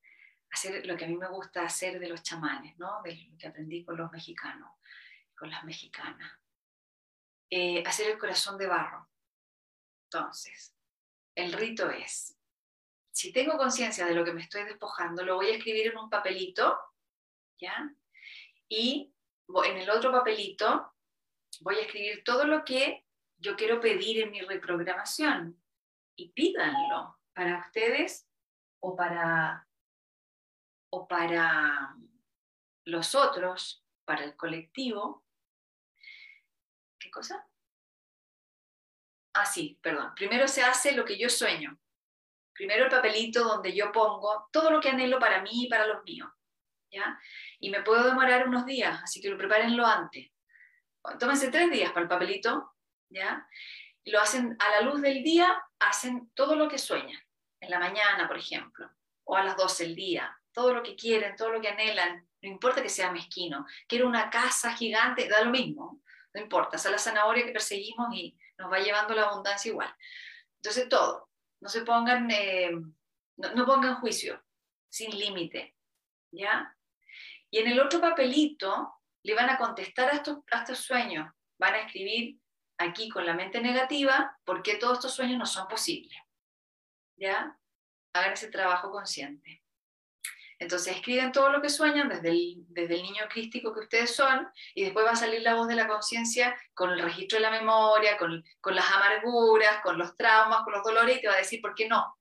hacer 0.51 0.87
lo 0.87 0.97
que 0.97 1.05
a 1.05 1.09
mí 1.09 1.17
me 1.17 1.29
gusta 1.29 1.63
hacer 1.63 1.99
de 1.99 2.09
los 2.09 2.23
chamanes, 2.23 2.77
¿no? 2.79 3.03
de 3.03 3.17
lo 3.31 3.39
que 3.39 3.49
aprendí 3.49 3.85
con 3.85 3.97
los 3.97 4.11
mexicanos, 4.13 4.71
con 5.37 5.51
las 5.51 5.65
mexicanas. 5.65 6.33
Eh, 7.51 7.83
hacer 7.87 8.11
el 8.11 8.19
corazón 8.19 8.59
de 8.59 8.67
barro. 8.67 9.09
Entonces, 10.05 10.75
el 11.35 11.53
rito 11.53 11.91
es, 11.91 12.37
si 13.11 13.33
tengo 13.33 13.57
conciencia 13.57 14.07
de 14.07 14.15
lo 14.15 14.25
que 14.25 14.33
me 14.33 14.43
estoy 14.43 14.65
despojando, 14.65 15.25
lo 15.25 15.37
voy 15.37 15.47
a 15.47 15.57
escribir 15.57 15.89
en 15.89 15.99
un 15.99 16.11
papelito, 16.11 16.79
¿ya? 17.61 17.91
Y 18.69 19.13
en 19.65 19.77
el 19.77 19.91
otro 19.91 20.11
papelito 20.11 20.95
voy 21.61 21.77
a 21.77 21.83
escribir 21.83 22.25
todo 22.25 22.45
lo 22.45 22.65
que 22.65 23.04
yo 23.39 23.57
quiero 23.57 23.81
pedir 23.81 24.23
en 24.23 24.31
mi 24.31 24.41
reprogramación 24.41 25.63
y 26.17 26.33
pídanlo 26.33 27.19
para 27.35 27.59
ustedes 27.59 28.29
o 28.81 28.97
para, 28.97 29.69
o 30.91 31.09
para 31.09 31.97
los 32.85 33.15
otros, 33.15 33.85
para 34.05 34.25
el 34.25 34.37
colectivo. 34.37 35.25
¿Qué 36.99 37.11
cosa? 37.11 37.47
Ah, 39.35 39.47
sí, 39.47 39.79
perdón. 39.83 40.15
Primero 40.15 40.47
se 40.47 40.63
hace 40.63 40.93
lo 40.93 41.05
que 41.05 41.19
yo 41.19 41.29
sueño. 41.29 41.79
Primero 42.53 42.85
el 42.85 42.91
papelito 42.91 43.43
donde 43.43 43.75
yo 43.75 43.91
pongo 43.91 44.49
todo 44.53 44.71
lo 44.71 44.81
que 44.81 44.91
anhelo 44.91 45.19
para 45.19 45.43
mí 45.43 45.65
y 45.65 45.69
para 45.69 45.87
los 45.87 46.05
míos. 46.05 46.31
¿ya? 46.91 47.19
Y 47.59 47.71
me 47.71 47.83
puedo 47.83 48.05
demorar 48.05 48.47
unos 48.47 48.65
días, 48.65 49.03
así 49.03 49.21
que 49.21 49.29
lo 49.29 49.37
prepárenlo 49.37 49.85
antes. 49.85 50.31
Tómense 51.19 51.51
tres 51.51 51.71
días 51.71 51.91
para 51.91 52.03
el 52.03 52.09
papelito, 52.09 52.74
¿ya? 53.11 53.47
lo 54.07 54.21
hacen 54.21 54.57
a 54.59 54.71
la 54.71 54.81
luz 54.83 55.01
del 55.01 55.23
día, 55.23 55.63
hacen 55.79 56.31
todo 56.35 56.55
lo 56.57 56.69
que 56.69 56.79
sueñan, 56.79 57.19
en 57.61 57.71
la 57.71 57.79
mañana, 57.79 58.29
por 58.29 58.37
ejemplo, 58.37 58.91
o 59.25 59.37
a 59.37 59.45
las 59.45 59.57
12 59.57 59.85
del 59.85 59.95
día, 59.95 60.39
todo 60.53 60.75
lo 60.75 60.83
que 60.83 60.95
quieren, 60.95 61.37
todo 61.37 61.51
lo 61.51 61.61
que 61.61 61.69
anhelan, 61.69 62.29
no 62.43 62.49
importa 62.49 62.83
que 62.83 62.89
sea 62.89 63.11
mezquino, 63.11 63.67
quiero 63.89 64.07
una 64.07 64.29
casa 64.29 64.75
gigante, 64.75 65.29
da 65.29 65.43
lo 65.43 65.51
mismo, 65.51 66.03
no 66.35 66.41
importa, 66.41 66.77
es 66.77 66.85
la 66.85 66.99
zanahoria 66.99 67.47
que 67.47 67.53
perseguimos 67.53 68.15
y 68.15 68.37
nos 68.59 68.71
va 68.71 68.79
llevando 68.79 69.15
la 69.15 69.23
abundancia 69.23 69.71
igual. 69.71 69.95
Entonces 70.57 70.89
todo, 70.89 71.31
no 71.61 71.69
se 71.69 71.83
pongan, 71.83 72.31
eh, 72.31 72.73
no, 73.37 73.67
pongan 73.67 73.97
juicio, 73.97 74.43
sin 74.89 75.17
límite, 75.19 75.75
¿ya? 76.31 76.77
Y 77.51 77.59
en 77.59 77.69
el 77.69 77.81
otro 77.81 78.01
papelito 78.01 78.95
le 79.23 79.35
van 79.35 79.49
a 79.49 79.57
contestar 79.57 80.11
a 80.11 80.17
estos, 80.17 80.39
a 80.51 80.61
estos 80.61 80.79
sueños, 80.81 81.33
van 81.59 81.75
a 81.75 81.81
escribir 81.81 82.37
aquí 82.79 83.09
con 83.09 83.27
la 83.27 83.35
mente 83.35 83.61
negativa 83.61 84.39
por 84.45 84.63
qué 84.63 84.77
todos 84.77 84.99
estos 84.99 85.15
sueños 85.15 85.39
no 85.39 85.47
son 85.47 85.69
posibles. 85.69 86.17
¿Ya? 87.17 87.59
Hagan 88.13 88.33
ese 88.33 88.49
trabajo 88.49 88.91
consciente. 88.91 89.63
Entonces 90.59 90.97
escriben 90.97 91.33
todo 91.33 91.51
lo 91.51 91.61
que 91.61 91.69
sueñan 91.69 92.09
desde 92.09 92.31
el, 92.31 92.55
desde 92.69 92.95
el 92.95 93.03
niño 93.03 93.25
crístico 93.29 93.75
que 93.75 93.81
ustedes 93.81 94.15
son 94.15 94.49
y 94.75 94.85
después 94.85 95.05
va 95.05 95.11
a 95.11 95.17
salir 95.17 95.43
la 95.43 95.55
voz 95.55 95.67
de 95.67 95.75
la 95.75 95.89
conciencia 95.89 96.57
con 96.75 96.91
el 96.91 97.01
registro 97.01 97.37
de 97.37 97.43
la 97.43 97.51
memoria, 97.51 98.17
con, 98.17 98.45
con 98.61 98.75
las 98.75 98.91
amarguras, 98.91 99.81
con 99.83 99.99
los 99.99 100.17
traumas, 100.17 100.63
con 100.63 100.73
los 100.73 100.85
dolores 100.85 101.19
y 101.19 101.21
te 101.21 101.29
va 101.29 101.35
a 101.35 101.39
decir 101.39 101.61
por 101.61 101.75
qué 101.75 101.89
no. 101.89 102.17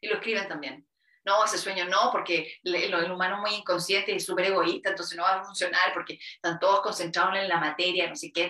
Y 0.00 0.08
lo 0.08 0.16
escriben 0.16 0.46
también 0.46 0.86
no, 1.24 1.44
ese 1.44 1.58
sueño 1.58 1.86
no, 1.86 2.10
porque 2.12 2.58
el, 2.62 3.10
humano 3.10 3.36
es 3.36 3.40
muy 3.40 3.54
inconsciente 3.60 4.12
y 4.12 4.20
súper 4.20 4.46
egoísta, 4.46 4.90
entonces 4.90 5.16
no 5.16 5.22
va 5.22 5.40
a 5.40 5.44
funcionar 5.44 5.92
porque 5.94 6.18
están 6.34 6.58
todos 6.58 6.82
concentrados 6.82 7.36
en 7.36 7.48
la 7.48 7.58
materia, 7.58 8.08
no 8.08 8.14
sé 8.14 8.30
qué, 8.32 8.48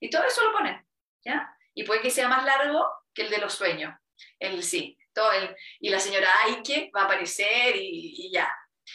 y 0.00 0.10
todo 0.10 0.24
eso 0.24 0.44
lo 0.44 0.52
ponen, 0.52 0.86
¿ya? 1.24 1.56
Y 1.74 1.84
puede 1.84 2.02
que 2.02 2.10
sea 2.10 2.28
más 2.28 2.44
largo 2.44 2.86
que 3.14 3.22
el 3.22 3.30
de 3.30 3.38
los 3.38 3.54
sueños, 3.54 3.94
el 4.38 4.62
sí, 4.62 4.98
todo 5.14 5.32
el, 5.32 5.56
y 5.80 5.88
la 5.88 5.98
señora 5.98 6.28
Aike 6.44 6.90
va 6.94 7.02
a 7.02 7.04
aparecer 7.04 7.74
y, 7.76 8.30
ya. 8.30 8.50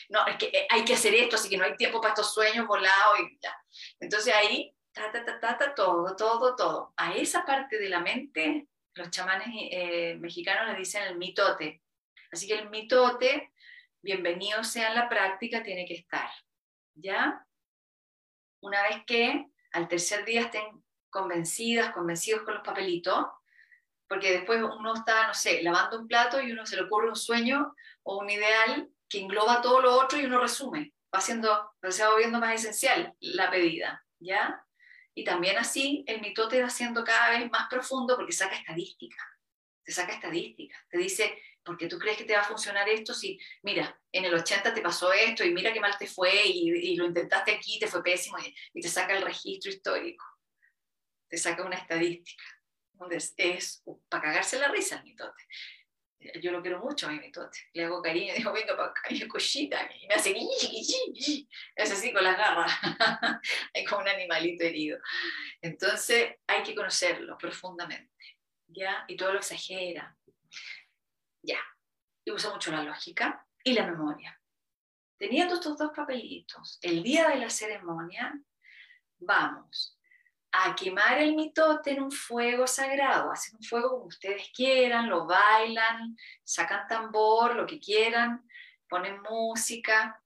No, 0.10 0.26
es 0.28 0.36
que 0.36 0.48
eh, 0.48 0.68
hay 0.70 0.84
que 0.84 0.94
hacer 0.94 1.16
esto, 1.16 1.36
así 1.36 1.50
que 1.50 1.58
no 1.58 1.64
hay 1.64 1.76
tiempo 1.76 2.00
para 2.02 2.14
estos 2.14 2.34
sueños 2.34 2.68
volados 2.68 3.20
y 3.20 3.40
ya. 3.42 3.56
Entonces 4.00 4.34
ahí, 4.34 4.76
ta, 4.92 5.12
ta, 5.12 5.26
ta, 5.26 5.58
ta, 5.58 5.74
todo, 5.74 6.16
todo, 6.16 6.56
todo. 6.56 6.94
A 6.98 7.14
esa 7.16 7.46
parte 7.46 7.80
de 7.80 7.90
la 7.90 8.00
mente, 8.00 8.68
los 8.94 9.10
chamanes 9.10 9.48
eh, 9.72 10.16
mexicanos 10.20 10.72
le 10.72 10.78
dicen 10.78 11.04
el 11.04 11.18
mitote, 11.18 11.82
Así 12.38 12.46
que 12.46 12.54
el 12.54 12.70
mitote, 12.70 13.52
bienvenido 14.04 14.64
sea 14.64 14.90
en 14.90 14.94
la 14.94 15.10
práctica, 15.10 15.64
tiene 15.64 15.88
que 15.88 15.96
estar. 15.96 16.30
¿Ya? 16.94 17.44
Una 18.60 18.84
vez 18.84 19.04
que 19.08 19.48
al 19.72 19.88
tercer 19.88 20.24
día 20.24 20.42
estén 20.42 20.84
convencidas, 21.10 21.96
convencidos 21.96 22.44
con 22.44 22.54
los 22.54 22.64
papelitos, 22.64 23.26
porque 24.08 24.34
después 24.34 24.62
uno 24.62 24.94
está, 24.94 25.26
no 25.26 25.34
sé, 25.34 25.64
lavando 25.64 26.00
un 26.00 26.08
plato 26.08 26.40
y 26.40 26.52
uno 26.52 26.64
se 26.68 26.76
le 26.76 26.84
ocurre 26.84 27.10
un 27.10 27.16
sueño 27.16 27.74
o 28.04 28.20
un 28.20 28.30
ideal 28.30 28.88
que 29.10 29.20
engloba 29.20 29.60
todo 29.60 29.82
lo 29.82 29.96
otro 29.96 30.20
y 30.20 30.26
uno 30.26 30.40
resume, 30.40 30.94
va 31.12 31.18
haciendo, 31.18 31.74
se 31.90 32.04
va 32.04 32.12
volviendo 32.12 32.38
más 32.40 32.54
esencial 32.54 33.16
la 33.20 33.50
pedida, 33.50 34.06
¿ya? 34.20 34.64
Y 35.16 35.24
también 35.24 35.58
así 35.58 36.04
el 36.06 36.22
mitote 36.22 36.62
va 36.62 36.70
siendo 36.70 37.04
cada 37.04 37.32
vez 37.32 37.50
más 37.50 37.68
profundo 37.68 38.16
porque 38.16 38.32
saca 38.32 38.58
estadística, 38.58 39.18
te 39.84 39.92
saca 39.92 40.14
estadística, 40.14 40.78
te 40.92 41.00
dice 41.00 41.36
porque 41.68 41.88
tú 41.88 42.00
crees 42.00 42.18
que 42.18 42.24
te 42.24 42.34
va 42.34 42.40
a 42.40 42.46
funcionar 42.46 42.88
esto 42.88 43.14
si, 43.14 43.38
mira, 43.62 44.00
en 44.10 44.24
el 44.24 44.34
80 44.34 44.74
te 44.74 44.82
pasó 44.82 45.12
esto 45.12 45.44
y 45.44 45.54
mira 45.54 45.74
qué 45.74 45.82
mal 45.82 45.98
te 46.00 46.08
fue 46.08 46.32
y, 46.46 46.96
lo 46.96 47.06
intentaste 47.06 47.52
aquí, 47.52 47.78
te 47.78 47.88
fue 47.88 48.02
pésimo 48.02 48.38
y, 48.74 48.82
te 48.82 48.88
saca 48.88 49.14
el 49.14 49.22
registro 49.22 49.70
histórico, 49.70 50.24
te 51.28 51.38
saca 51.38 51.66
una 51.66 51.76
estadística, 51.76 52.44
es, 53.36 53.84
para 54.08 54.24
cagarse 54.24 54.58
la 54.58 54.70
risa 54.70 54.96
el 54.96 55.04
mitote. 55.04 55.44
Yo 56.42 56.52
lo 56.52 56.62
quiero 56.62 56.80
mucho 56.80 57.08
a 57.08 57.12
mi 57.12 57.20
mitote, 57.20 57.60
le 57.74 57.84
hago 57.84 58.02
cariño, 58.02 58.34
digo, 58.34 58.54
venga 58.54 58.76
para 58.76 58.90
acá, 58.90 59.02
y 59.10 59.28
cosita, 59.28 59.90
y 59.94 60.08
me 60.08 60.16
hace 60.16 60.34
es 61.76 61.92
así 61.92 62.14
con 62.14 62.24
las 62.24 62.38
garras, 62.38 62.72
es 63.74 63.88
como 63.88 64.02
un 64.02 64.08
animalito 64.08 64.64
herido. 64.64 65.00
Entonces 65.62 66.38
hay 66.48 66.64
que 66.64 66.74
conocerlo 66.74 67.38
profundamente, 67.38 68.38
¿ya? 68.68 69.04
Y 69.10 69.18
todo 69.18 69.34
lo 69.34 69.40
exagera, 69.40 70.18
ya. 71.48 71.60
Y 72.26 72.32
usa 72.32 72.52
mucho 72.52 72.72
la 72.72 72.84
lógica 72.84 73.46
y 73.64 73.74
la 73.74 73.86
memoria. 73.86 74.40
Teniendo 75.18 75.56
estos 75.56 75.78
dos 75.78 75.92
papelitos, 75.96 76.78
el 76.82 77.02
día 77.02 77.30
de 77.30 77.38
la 77.38 77.50
ceremonia, 77.50 78.40
vamos 79.18 79.98
a 80.52 80.76
quemar 80.76 81.20
el 81.20 81.36
mitote 81.36 81.92
en 81.92 82.04
un 82.04 82.12
fuego 82.12 82.68
sagrado. 82.68 83.32
Hacen 83.32 83.56
un 83.56 83.64
fuego 83.64 83.90
como 83.92 84.06
ustedes 84.06 84.50
quieran, 84.54 85.10
lo 85.10 85.26
bailan, 85.26 86.16
sacan 86.44 86.88
tambor, 86.88 87.56
lo 87.56 87.66
que 87.66 87.80
quieran, 87.80 88.48
ponen 88.88 89.22
música. 89.22 90.22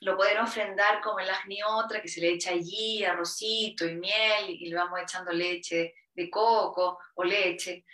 Lo 0.00 0.16
pueden 0.16 0.38
ofrendar 0.38 1.00
como 1.02 1.18
el 1.20 1.28
otra 1.66 2.00
que 2.00 2.08
se 2.08 2.20
le 2.20 2.30
echa 2.30 2.52
allí 2.52 3.04
arrocito 3.04 3.86
y 3.86 3.96
miel 3.96 4.48
y 4.48 4.70
le 4.70 4.76
vamos 4.76 5.00
echando 5.00 5.30
leche 5.30 5.94
de 6.14 6.30
coco 6.30 6.98
o 7.14 7.24
leche 7.24 7.84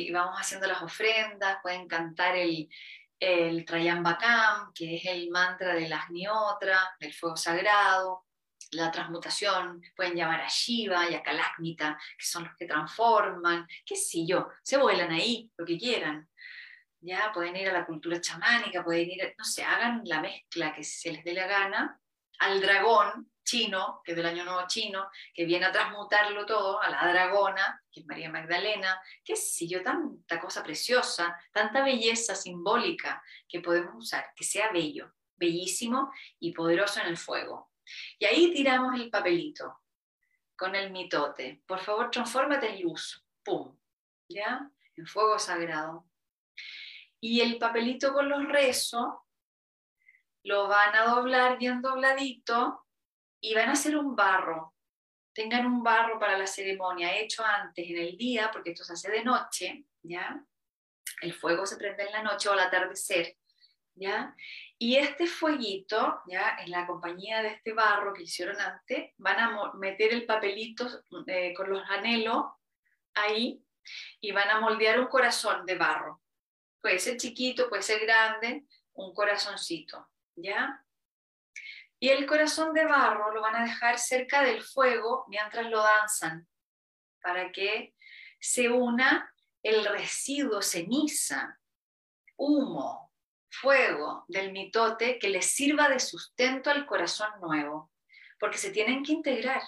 y 0.00 0.10
vamos 0.10 0.36
haciendo 0.38 0.66
las 0.66 0.82
ofrendas, 0.82 1.58
pueden 1.62 1.86
cantar 1.86 2.36
el, 2.36 2.68
el 3.20 3.64
Trayambakam, 3.64 4.72
que 4.74 4.96
es 4.96 5.04
el 5.06 5.30
mantra 5.30 5.74
de 5.74 5.88
las 5.88 6.10
Niotra, 6.10 6.96
del 6.98 7.12
fuego 7.12 7.36
sagrado, 7.36 8.26
la 8.72 8.90
transmutación, 8.90 9.82
pueden 9.94 10.16
llamar 10.16 10.40
a 10.40 10.48
Shiva 10.48 11.08
y 11.08 11.14
a 11.14 11.22
Kalakmita, 11.22 11.98
que 12.18 12.24
son 12.24 12.44
los 12.44 12.56
que 12.56 12.66
transforman, 12.66 13.66
qué 13.86 13.96
sé 13.96 14.26
yo, 14.26 14.48
se 14.62 14.76
vuelan 14.76 15.12
ahí, 15.12 15.50
lo 15.56 15.64
que 15.64 15.78
quieran. 15.78 16.28
Ya 17.00 17.30
pueden 17.32 17.56
ir 17.56 17.68
a 17.68 17.72
la 17.72 17.86
cultura 17.86 18.20
chamánica, 18.20 18.82
pueden 18.82 19.10
ir, 19.10 19.34
no 19.38 19.44
sé, 19.44 19.62
hagan 19.62 20.02
la 20.04 20.20
mezcla 20.20 20.74
que 20.74 20.82
se 20.82 21.12
les 21.12 21.24
dé 21.24 21.34
la 21.34 21.46
gana, 21.46 22.00
al 22.40 22.60
dragón, 22.60 23.30
chino, 23.44 24.00
que 24.04 24.12
es 24.12 24.16
del 24.16 24.26
año 24.26 24.44
nuevo 24.44 24.66
chino, 24.66 25.08
que 25.32 25.44
viene 25.44 25.66
a 25.66 25.72
transmutarlo 25.72 26.44
todo, 26.46 26.80
a 26.80 26.90
la 26.90 27.06
dragona, 27.06 27.82
que 27.92 28.00
es 28.00 28.06
María 28.06 28.30
Magdalena, 28.30 29.00
qué 29.24 29.36
sé 29.36 29.68
yo, 29.68 29.82
tanta 29.82 30.40
cosa 30.40 30.62
preciosa, 30.62 31.38
tanta 31.52 31.84
belleza 31.84 32.34
simbólica 32.34 33.22
que 33.48 33.60
podemos 33.60 33.94
usar, 33.96 34.32
que 34.34 34.44
sea 34.44 34.72
bello, 34.72 35.12
bellísimo 35.36 36.10
y 36.40 36.52
poderoso 36.52 37.00
en 37.00 37.08
el 37.08 37.16
fuego. 37.16 37.70
Y 38.18 38.24
ahí 38.24 38.52
tiramos 38.52 38.98
el 38.98 39.10
papelito 39.10 39.82
con 40.56 40.74
el 40.74 40.90
mitote. 40.90 41.62
Por 41.66 41.80
favor, 41.80 42.10
transfórmate 42.10 42.70
en 42.70 42.82
luz. 42.82 43.24
¡Pum! 43.42 43.76
¿Ya? 44.28 44.70
En 44.96 45.06
fuego 45.06 45.38
sagrado. 45.38 46.08
Y 47.20 47.40
el 47.40 47.58
papelito 47.58 48.12
con 48.12 48.28
los 48.28 48.44
rezos 48.46 49.06
lo 50.44 50.68
van 50.68 50.94
a 50.94 51.06
doblar 51.06 51.58
bien 51.58 51.80
dobladito 51.80 52.83
y 53.44 53.52
van 53.52 53.68
a 53.68 53.72
hacer 53.72 53.94
un 53.94 54.16
barro. 54.16 54.74
Tengan 55.34 55.66
un 55.66 55.82
barro 55.82 56.18
para 56.18 56.38
la 56.38 56.46
ceremonia 56.46 57.14
hecho 57.18 57.44
antes 57.44 57.86
en 57.86 57.98
el 57.98 58.16
día, 58.16 58.50
porque 58.50 58.70
esto 58.70 58.84
se 58.84 58.94
hace 58.94 59.10
de 59.10 59.22
noche, 59.22 59.84
¿ya? 60.02 60.42
El 61.20 61.34
fuego 61.34 61.66
se 61.66 61.76
prende 61.76 62.04
en 62.04 62.12
la 62.12 62.22
noche 62.22 62.48
o 62.48 62.52
al 62.52 62.60
atardecer, 62.60 63.36
¿ya? 63.94 64.34
Y 64.78 64.96
este 64.96 65.26
fueguito, 65.26 66.22
¿ya? 66.26 66.56
En 66.58 66.70
la 66.70 66.86
compañía 66.86 67.42
de 67.42 67.48
este 67.48 67.74
barro 67.74 68.14
que 68.14 68.22
hicieron 68.22 68.58
antes, 68.58 69.12
van 69.18 69.38
a 69.38 69.72
meter 69.74 70.14
el 70.14 70.24
papelito 70.24 70.88
eh, 71.26 71.52
con 71.52 71.68
los 71.68 71.82
anhelos 71.90 72.46
ahí 73.12 73.62
y 74.22 74.32
van 74.32 74.48
a 74.48 74.60
moldear 74.60 74.98
un 74.98 75.08
corazón 75.08 75.66
de 75.66 75.74
barro. 75.74 76.22
Puede 76.80 76.98
ser 76.98 77.18
chiquito, 77.18 77.68
puede 77.68 77.82
ser 77.82 78.00
grande, 78.00 78.64
un 78.94 79.12
corazoncito, 79.12 80.08
¿ya? 80.34 80.80
Y 81.98 82.08
el 82.10 82.26
corazón 82.26 82.74
de 82.74 82.84
barro 82.84 83.32
lo 83.32 83.40
van 83.40 83.56
a 83.56 83.64
dejar 83.64 83.98
cerca 83.98 84.42
del 84.42 84.62
fuego 84.62 85.24
mientras 85.28 85.70
lo 85.70 85.82
danzan, 85.82 86.46
para 87.22 87.50
que 87.52 87.94
se 88.40 88.68
una 88.68 89.32
el 89.62 89.84
residuo 89.86 90.60
ceniza, 90.60 91.58
humo, 92.36 93.12
fuego 93.48 94.24
del 94.28 94.52
mitote 94.52 95.18
que 95.18 95.28
les 95.28 95.46
sirva 95.46 95.88
de 95.88 96.00
sustento 96.00 96.70
al 96.70 96.84
corazón 96.84 97.30
nuevo, 97.40 97.90
porque 98.38 98.58
se 98.58 98.70
tienen 98.70 99.02
que 99.02 99.12
integrar. 99.12 99.62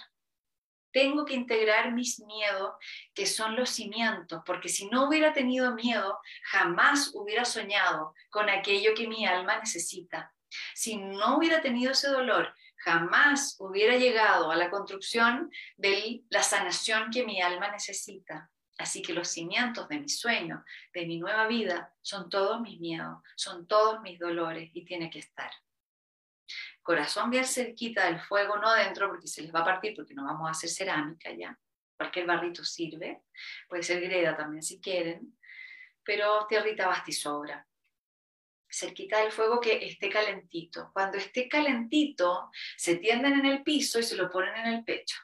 tengo 0.91 1.25
que 1.25 1.35
integrar 1.35 1.93
mis 1.93 2.19
miedos, 2.21 2.73
que 3.13 3.25
son 3.27 3.55
los 3.55 3.69
cimientos, 3.69 4.41
porque 4.45 4.69
si 4.69 4.89
no 4.89 5.07
hubiera 5.07 5.31
tenido 5.31 5.75
miedo, 5.75 6.19
jamás 6.45 7.11
hubiera 7.13 7.45
soñado 7.45 8.13
con 8.29 8.49
aquello 8.49 8.95
que 8.95 9.07
mi 9.07 9.25
alma 9.25 9.59
necesita. 9.59 10.33
Si 10.73 10.97
no 10.97 11.37
hubiera 11.37 11.61
tenido 11.61 11.91
ese 11.91 12.09
dolor, 12.09 12.53
jamás 12.77 13.55
hubiera 13.59 13.97
llegado 13.97 14.51
a 14.51 14.55
la 14.55 14.69
construcción 14.69 15.51
de 15.75 16.23
la 16.29 16.43
sanación 16.43 17.09
que 17.11 17.25
mi 17.25 17.41
alma 17.41 17.71
necesita. 17.71 18.49
Así 18.77 19.01
que 19.01 19.13
los 19.13 19.27
cimientos 19.27 19.87
de 19.89 19.99
mi 19.99 20.09
sueño, 20.09 20.63
de 20.93 21.05
mi 21.05 21.17
nueva 21.17 21.47
vida, 21.47 21.93
son 22.01 22.29
todos 22.29 22.61
mis 22.61 22.79
miedos, 22.79 23.17
son 23.35 23.67
todos 23.67 24.01
mis 24.01 24.19
dolores 24.19 24.69
y 24.73 24.85
tiene 24.85 25.09
que 25.09 25.19
estar. 25.19 25.51
Corazón 26.83 27.31
bien 27.31 27.45
cerquita 27.45 28.05
del 28.05 28.21
fuego, 28.21 28.57
no 28.57 28.69
adentro 28.69 29.09
porque 29.09 29.27
se 29.27 29.41
les 29.41 29.53
va 29.53 29.61
a 29.61 29.65
partir 29.65 29.93
porque 29.95 30.13
no 30.13 30.23
vamos 30.23 30.47
a 30.47 30.51
hacer 30.51 30.69
cerámica 30.69 31.31
ya. 31.33 31.57
Cualquier 31.97 32.27
barrito 32.27 32.63
sirve, 32.63 33.23
puede 33.67 33.81
ser 33.81 33.99
greda 33.99 34.37
también 34.37 34.61
si 34.61 34.79
quieren, 34.79 35.37
pero 36.03 36.45
tierrita 36.47 36.87
basta 36.87 37.09
y 37.09 37.13
sobra 37.13 37.67
cerquita 38.77 39.19
del 39.19 39.31
fuego 39.31 39.59
que 39.59 39.85
esté 39.85 40.09
calentito. 40.09 40.91
Cuando 40.93 41.17
esté 41.17 41.47
calentito, 41.49 42.51
se 42.75 42.97
tienden 42.97 43.33
en 43.33 43.45
el 43.45 43.63
piso 43.63 43.99
y 43.99 44.03
se 44.03 44.15
lo 44.15 44.29
ponen 44.29 44.55
en 44.55 44.67
el 44.67 44.83
pecho, 44.83 45.17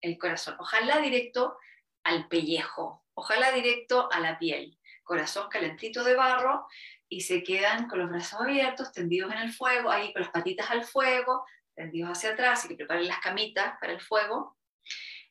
el 0.00 0.16
corazón. 0.18 0.56
Ojalá 0.58 0.98
directo 1.00 1.58
al 2.04 2.28
pellejo, 2.28 3.04
ojalá 3.14 3.50
directo 3.52 4.08
a 4.12 4.20
la 4.20 4.38
piel. 4.38 4.78
Corazón 5.02 5.48
calentito 5.48 6.04
de 6.04 6.14
barro 6.14 6.66
y 7.08 7.20
se 7.20 7.42
quedan 7.42 7.88
con 7.88 8.00
los 8.00 8.10
brazos 8.10 8.40
abiertos, 8.40 8.92
tendidos 8.92 9.32
en 9.32 9.38
el 9.38 9.52
fuego, 9.52 9.90
ahí 9.90 10.12
con 10.12 10.22
las 10.22 10.30
patitas 10.30 10.70
al 10.70 10.84
fuego, 10.84 11.44
tendidos 11.74 12.10
hacia 12.10 12.30
atrás 12.30 12.64
y 12.64 12.68
que 12.68 12.76
preparen 12.76 13.08
las 13.08 13.20
camitas 13.20 13.76
para 13.80 13.92
el 13.92 14.00
fuego. 14.00 14.56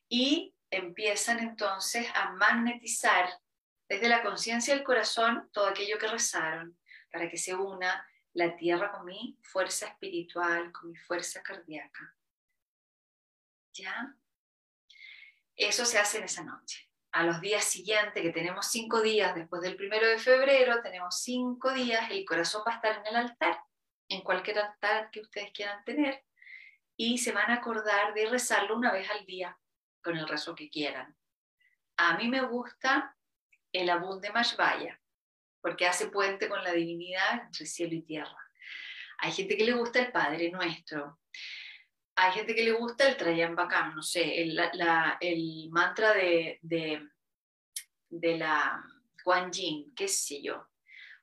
Y 0.07 0.53
empiezan 0.69 1.39
entonces 1.39 2.07
a 2.13 2.31
magnetizar 2.31 3.29
desde 3.89 4.09
la 4.09 4.23
conciencia 4.23 4.73
del 4.73 4.83
corazón 4.83 5.49
todo 5.51 5.67
aquello 5.67 5.97
que 5.97 6.07
rezaron, 6.07 6.77
para 7.15 7.29
que 7.29 7.37
se 7.37 7.55
una 7.55 8.05
la 8.33 8.57
tierra 8.57 8.91
con 8.91 9.05
mi 9.05 9.39
fuerza 9.41 9.87
espiritual, 9.87 10.73
con 10.73 10.91
mi 10.91 10.97
fuerza 10.97 11.41
cardíaca. 11.41 12.13
¿Ya? 13.71 14.13
Eso 15.55 15.85
se 15.85 15.97
hace 15.97 16.17
en 16.17 16.25
esa 16.25 16.43
noche. 16.43 16.91
A 17.13 17.23
los 17.23 17.39
días 17.39 17.63
siguientes, 17.63 18.21
que 18.21 18.31
tenemos 18.31 18.67
cinco 18.67 18.99
días 18.99 19.33
después 19.33 19.61
del 19.61 19.77
primero 19.77 20.05
de 20.05 20.19
febrero, 20.19 20.81
tenemos 20.81 21.21
cinco 21.21 21.71
días, 21.71 22.11
el 22.11 22.25
corazón 22.25 22.63
va 22.67 22.73
a 22.73 22.75
estar 22.75 22.97
en 22.97 23.05
el 23.05 23.15
altar, 23.15 23.61
en 24.09 24.21
cualquier 24.21 24.59
altar 24.59 25.09
que 25.09 25.21
ustedes 25.21 25.53
quieran 25.53 25.85
tener, 25.85 26.21
y 26.97 27.19
se 27.19 27.31
van 27.31 27.49
a 27.49 27.55
acordar 27.55 28.13
de 28.13 28.25
rezarlo 28.25 28.75
una 28.75 28.91
vez 28.91 29.09
al 29.09 29.25
día, 29.25 29.57
con 30.03 30.17
el 30.17 30.27
rezo 30.27 30.53
que 30.53 30.69
quieran. 30.69 31.15
A 31.95 32.17
mí 32.17 32.27
me 32.27 32.41
gusta 32.41 33.15
el 33.71 33.89
Abunde 33.89 34.31
Mashvaya, 34.31 34.99
porque 35.65 35.87
hace 35.87 36.09
puente 36.09 36.47
con 36.47 36.63
la 36.63 36.73
divinidad 36.73 37.41
entre 37.41 37.65
cielo 37.65 37.95
y 37.95 38.03
tierra. 38.03 38.37
Hay 39.17 39.31
gente 39.31 39.57
que 39.57 39.65
le 39.65 39.71
gusta 39.71 39.99
el 39.99 40.11
Padre 40.11 40.51
Nuestro. 40.51 41.19
Hay 42.15 42.33
gente 42.33 42.53
que 42.53 42.63
le 42.63 42.73
gusta 42.73 43.07
el 43.07 43.17
Trayan 43.17 43.55
Bakam, 43.55 43.95
no 43.95 44.03
sé, 44.03 44.43
el, 44.43 45.69
mantra 45.71 46.13
de, 46.13 46.59
de, 46.61 48.37
la 48.37 48.79
Kuan 49.23 49.51
Yin, 49.51 49.91
qué 49.95 50.07
sé 50.07 50.39
yo, 50.43 50.67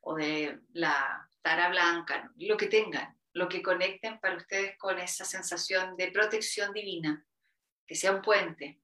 o 0.00 0.16
de 0.16 0.58
la 0.72 1.30
Tara 1.40 1.68
Blanca, 1.68 2.28
lo 2.38 2.56
que 2.56 2.66
tengan, 2.66 3.16
lo 3.34 3.48
que 3.48 3.62
conecten 3.62 4.18
para 4.18 4.38
ustedes 4.38 4.76
con 4.76 4.98
esa 4.98 5.24
sensación 5.24 5.96
de 5.96 6.10
protección 6.10 6.72
divina, 6.72 7.24
que 7.86 7.94
sea 7.94 8.10
un 8.10 8.22
puente, 8.22 8.80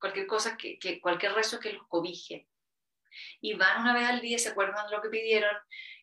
cualquier 0.00 0.26
cosa, 0.26 0.56
que, 0.56 0.78
que 0.78 0.98
cualquier 0.98 1.34
rezo 1.34 1.60
que 1.60 1.74
los 1.74 1.86
cobije 1.88 2.47
y 3.40 3.54
van 3.54 3.82
una 3.82 3.94
vez 3.94 4.08
al 4.08 4.20
día, 4.20 4.38
se 4.38 4.50
acuerdan 4.50 4.86
de 4.86 4.96
lo 4.96 5.02
que 5.02 5.08
pidieron 5.08 5.56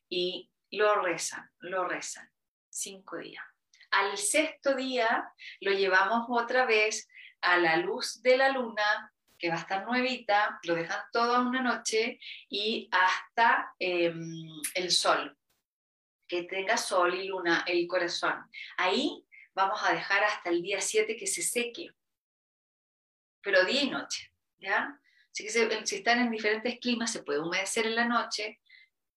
y 0.09 0.49
lo 0.71 1.01
rezan, 1.01 1.49
lo 1.59 1.87
rezan, 1.87 2.29
cinco 2.69 3.17
días. 3.17 3.43
Al 3.91 4.17
sexto 4.17 4.75
día 4.75 5.29
lo 5.61 5.71
llevamos 5.71 6.25
otra 6.29 6.65
vez 6.65 7.07
a 7.41 7.57
la 7.57 7.77
luz 7.77 8.21
de 8.21 8.37
la 8.37 8.49
luna, 8.49 9.13
que 9.37 9.49
va 9.49 9.55
a 9.55 9.59
estar 9.59 9.85
nuevita, 9.85 10.59
lo 10.63 10.75
dejan 10.75 11.01
toda 11.11 11.39
una 11.41 11.61
noche 11.61 12.19
y 12.49 12.89
hasta 12.91 13.73
em, 13.79 14.47
el 14.73 14.91
sol, 14.91 15.37
que 16.27 16.43
tenga 16.43 16.77
sol 16.77 17.13
y 17.13 17.27
luna 17.27 17.63
el 17.67 17.87
corazón. 17.87 18.49
Ahí 18.77 19.25
vamos 19.53 19.81
a 19.83 19.93
dejar 19.93 20.23
hasta 20.23 20.49
el 20.49 20.61
día 20.61 20.81
7 20.81 21.15
que 21.15 21.27
se 21.27 21.41
seque, 21.41 21.91
pero 23.41 23.63
día 23.63 23.83
y 23.83 23.89
noche, 23.89 24.31
¿ya? 24.57 24.99
Así 25.35 25.43
que 25.43 25.85
si 25.85 25.95
están 25.97 26.19
en 26.19 26.31
diferentes 26.31 26.79
climas, 26.79 27.11
se 27.11 27.21
puede 27.21 27.41
humedecer 27.41 27.85
en 27.85 27.95
la 27.95 28.05
noche, 28.05 28.61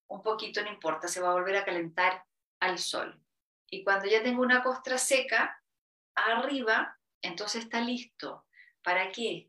un 0.08 0.20
poquito 0.20 0.60
no 0.60 0.68
importa, 0.68 1.06
se 1.06 1.20
va 1.20 1.30
a 1.30 1.34
volver 1.34 1.54
a 1.54 1.64
calentar 1.64 2.24
al 2.58 2.80
sol. 2.80 3.22
Y 3.70 3.84
cuando 3.84 4.06
ya 4.06 4.20
tengo 4.20 4.42
una 4.42 4.64
costra 4.64 4.98
seca 4.98 5.62
arriba, 6.16 6.98
entonces 7.22 7.62
está 7.62 7.80
listo. 7.80 8.46
¿Para 8.82 9.12
qué? 9.12 9.48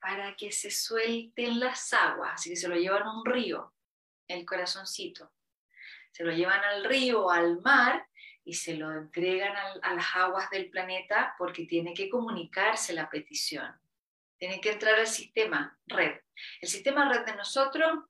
Para 0.00 0.34
que 0.34 0.50
se 0.50 0.72
suelten 0.72 1.60
las 1.60 1.92
aguas, 1.92 2.32
así 2.34 2.50
que 2.50 2.56
se 2.56 2.66
lo 2.66 2.74
llevan 2.74 3.04
a 3.04 3.16
un 3.16 3.24
río, 3.24 3.72
el 4.26 4.44
corazoncito. 4.44 5.30
Se 6.10 6.24
lo 6.24 6.32
llevan 6.32 6.64
al 6.64 6.86
río 6.86 7.30
al 7.30 7.60
mar 7.60 8.08
y 8.42 8.54
se 8.54 8.74
lo 8.74 8.90
entregan 8.90 9.54
a 9.80 9.94
las 9.94 10.16
aguas 10.16 10.50
del 10.50 10.70
planeta 10.70 11.36
porque 11.38 11.66
tiene 11.66 11.94
que 11.94 12.10
comunicarse 12.10 12.94
la 12.94 13.08
petición 13.08 13.80
tienen 14.40 14.60
que 14.60 14.72
entrar 14.72 14.98
al 14.98 15.06
sistema 15.06 15.78
red. 15.86 16.18
El 16.62 16.68
sistema 16.68 17.06
red 17.12 17.26
de 17.26 17.36
nosotros, 17.36 18.04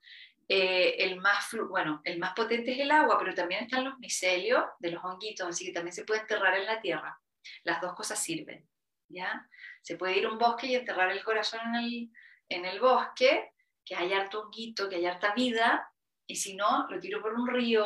eh, 0.49 0.95
el, 1.01 1.20
más 1.20 1.55
bueno, 1.68 2.01
el 2.05 2.18
más 2.18 2.35
potente 2.35 2.72
es 2.72 2.78
el 2.78 2.93
agua, 2.93 3.18
pero 3.18 3.35
también 3.35 3.64
están 3.64 3.85
los 3.85 3.99
micelios 3.99 4.64
de 4.78 4.93
los 4.93 5.05
honguitos, 5.05 5.49
así 5.49 5.66
que 5.66 5.72
también 5.72 5.93
se 5.93 6.05
puede 6.05 6.20
enterrar 6.20 6.57
en 6.57 6.66
la 6.66 6.81
tierra. 6.81 7.20
Las 7.64 7.81
dos 7.81 7.95
cosas 7.95 8.22
sirven. 8.22 8.66
¿ya? 9.09 9.45
Se 9.83 9.97
puede 9.97 10.18
ir 10.18 10.26
a 10.26 10.31
un 10.31 10.39
bosque 10.39 10.68
y 10.68 10.76
enterrar 10.76 11.11
el 11.11 11.24
corazón 11.24 11.61
en 11.66 11.74
el, 11.74 12.11
en 12.49 12.64
el 12.64 12.78
bosque, 12.78 13.51
que 13.85 13.97
haya 13.97 14.20
harto 14.20 14.43
honguito, 14.43 14.89
que 14.89 14.97
haya 14.97 15.12
harta 15.12 15.35
vida, 15.35 15.93
y 16.26 16.37
si 16.37 16.55
no, 16.55 16.87
lo 16.89 17.01
tiro 17.01 17.20
por 17.20 17.35
un 17.35 17.49
río, 17.49 17.85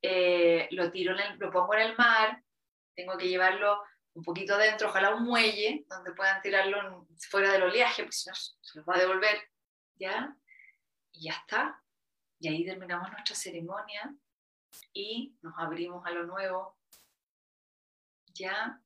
eh, 0.00 0.68
lo, 0.70 0.90
tiro 0.90 1.14
lo 1.38 1.50
pongo 1.50 1.74
en 1.74 1.80
el 1.82 1.96
mar, 1.98 2.42
tengo 2.94 3.18
que 3.18 3.28
llevarlo 3.28 3.82
un 4.14 4.22
poquito 4.22 4.54
adentro, 4.54 4.88
ojalá 4.88 5.14
un 5.14 5.24
muelle 5.24 5.84
donde 5.88 6.12
puedan 6.12 6.40
tirarlo 6.42 7.06
fuera 7.30 7.52
del 7.52 7.62
oleaje, 7.62 8.02
porque 8.02 8.16
si 8.16 8.28
no 8.28 8.34
se 8.34 8.78
los 8.78 8.86
va 8.86 8.96
a 8.96 8.98
devolver, 8.98 9.50
¿ya? 9.94 10.36
Y 11.12 11.24
ya 11.24 11.32
está. 11.32 11.82
Y 12.38 12.48
ahí 12.48 12.64
terminamos 12.64 13.10
nuestra 13.10 13.34
ceremonia 13.34 14.14
y 14.92 15.36
nos 15.42 15.54
abrimos 15.58 16.04
a 16.06 16.10
lo 16.10 16.24
nuevo. 16.24 16.78
¿Ya? 18.34 18.80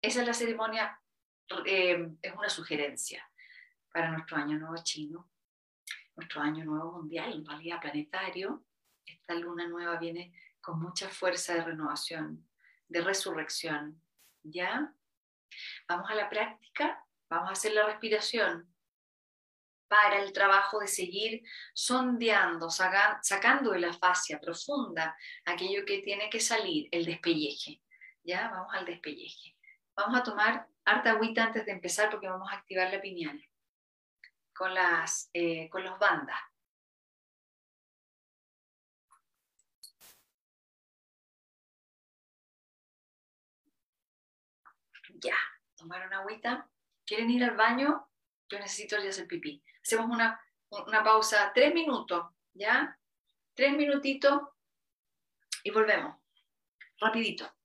Esa 0.00 0.20
es 0.20 0.26
la 0.26 0.34
ceremonia, 0.34 1.00
eh, 1.66 2.08
es 2.22 2.32
una 2.34 2.48
sugerencia 2.48 3.28
para 3.92 4.10
nuestro 4.10 4.36
año 4.36 4.58
nuevo 4.58 4.76
chino, 4.82 5.30
nuestro 6.16 6.40
año 6.40 6.64
nuevo 6.64 6.92
mundial, 6.92 7.32
en 7.32 7.46
realidad 7.46 7.80
planetario. 7.80 8.64
Esta 9.04 9.34
luna 9.34 9.66
nueva 9.66 9.98
viene 9.98 10.32
con 10.60 10.80
mucha 10.80 11.08
fuerza 11.08 11.54
de 11.54 11.64
renovación, 11.64 12.46
de 12.88 13.00
resurrección, 13.00 14.02
¿Ya? 14.50 14.92
Vamos 15.88 16.10
a 16.10 16.14
la 16.14 16.28
práctica, 16.28 17.04
vamos 17.28 17.50
a 17.50 17.52
hacer 17.52 17.72
la 17.72 17.86
respiración 17.86 18.74
para 19.88 20.22
el 20.22 20.32
trabajo 20.32 20.80
de 20.80 20.86
seguir 20.86 21.42
sondeando, 21.74 22.68
sacando 22.70 23.70
de 23.72 23.80
la 23.80 23.92
fascia 23.92 24.38
profunda 24.38 25.16
aquello 25.46 25.84
que 25.86 26.02
tiene 26.02 26.28
que 26.28 26.40
salir, 26.40 26.88
el 26.90 27.06
despelleje. 27.06 27.80
¿Ya? 28.22 28.48
Vamos 28.50 28.74
al 28.74 28.84
despelleje. 28.84 29.56
Vamos 29.96 30.20
a 30.20 30.22
tomar 30.22 30.68
harta 30.84 31.10
agüita 31.10 31.44
antes 31.44 31.64
de 31.64 31.72
empezar 31.72 32.10
porque 32.10 32.28
vamos 32.28 32.50
a 32.50 32.56
activar 32.56 32.92
la 32.92 33.00
piñal 33.00 33.42
con, 34.54 34.74
las, 34.74 35.30
eh, 35.32 35.68
con 35.70 35.82
los 35.84 35.98
bandas. 35.98 36.38
Ya, 45.20 45.36
tomaron 45.76 46.12
agüita, 46.12 46.68
quieren 47.04 47.30
ir 47.30 47.44
al 47.44 47.56
baño, 47.56 48.08
yo 48.48 48.58
necesito 48.58 48.98
ya 48.98 49.10
hacer 49.10 49.26
pipí. 49.26 49.62
Hacemos 49.82 50.06
una, 50.06 50.40
una 50.70 51.02
pausa, 51.02 51.52
tres 51.54 51.74
minutos, 51.74 52.26
¿ya? 52.54 52.98
Tres 53.54 53.76
minutitos 53.76 54.42
y 55.64 55.70
volvemos, 55.70 56.16
rapidito. 57.00 57.57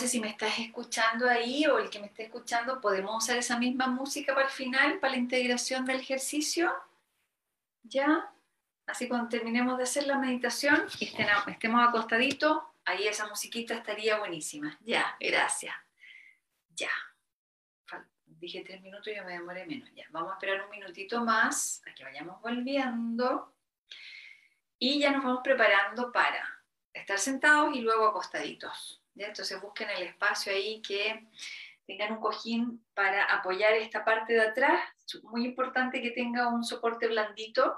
José, 0.00 0.12
si 0.12 0.20
me 0.20 0.30
estás 0.30 0.58
escuchando 0.58 1.28
ahí 1.28 1.66
o 1.66 1.78
el 1.78 1.90
que 1.90 1.98
me 1.98 2.06
esté 2.06 2.22
escuchando, 2.22 2.80
¿podemos 2.80 3.22
usar 3.22 3.36
esa 3.36 3.58
misma 3.58 3.86
música 3.86 4.32
para 4.32 4.46
el 4.46 4.52
final, 4.52 4.98
para 4.98 5.12
la 5.12 5.18
integración 5.18 5.84
del 5.84 6.00
ejercicio? 6.00 6.72
¿Ya? 7.82 8.32
Así 8.86 9.08
cuando 9.08 9.28
terminemos 9.28 9.76
de 9.76 9.82
hacer 9.84 10.06
la 10.06 10.16
meditación 10.16 10.86
estemos 11.46 11.86
acostaditos, 11.86 12.62
ahí 12.86 13.06
esa 13.06 13.28
musiquita 13.28 13.74
estaría 13.74 14.18
buenísima. 14.18 14.78
Ya, 14.80 15.18
gracias. 15.20 15.74
Ya. 16.70 16.88
Dije 18.24 18.64
tres 18.64 18.80
minutos 18.80 19.08
y 19.08 19.16
yo 19.16 19.24
me 19.26 19.34
demoré 19.34 19.66
menos. 19.66 19.90
Ya, 19.94 20.06
vamos 20.08 20.30
a 20.30 20.34
esperar 20.36 20.64
un 20.64 20.70
minutito 20.70 21.22
más 21.22 21.82
a 21.86 21.94
que 21.94 22.04
vayamos 22.04 22.40
volviendo. 22.40 23.54
Y 24.78 24.98
ya 24.98 25.10
nos 25.10 25.22
vamos 25.22 25.42
preparando 25.44 26.10
para 26.10 26.64
estar 26.90 27.18
sentados 27.18 27.76
y 27.76 27.82
luego 27.82 28.06
acostaditos. 28.06 28.99
Entonces 29.14 29.60
busquen 29.60 29.90
el 29.90 30.02
espacio 30.02 30.52
ahí 30.52 30.80
que 30.82 31.28
tengan 31.86 32.12
un 32.12 32.20
cojín 32.20 32.86
para 32.94 33.24
apoyar 33.24 33.72
esta 33.74 34.04
parte 34.04 34.34
de 34.34 34.42
atrás. 34.42 34.80
Es 35.06 35.22
muy 35.24 35.44
importante 35.44 36.00
que 36.00 36.12
tenga 36.12 36.48
un 36.48 36.64
soporte 36.64 37.08
blandito 37.08 37.76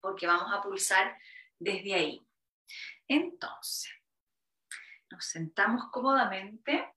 porque 0.00 0.26
vamos 0.26 0.52
a 0.52 0.62
pulsar 0.62 1.16
desde 1.58 1.94
ahí. 1.94 2.26
Entonces, 3.08 3.92
nos 5.10 5.24
sentamos 5.24 5.90
cómodamente. 5.90 6.92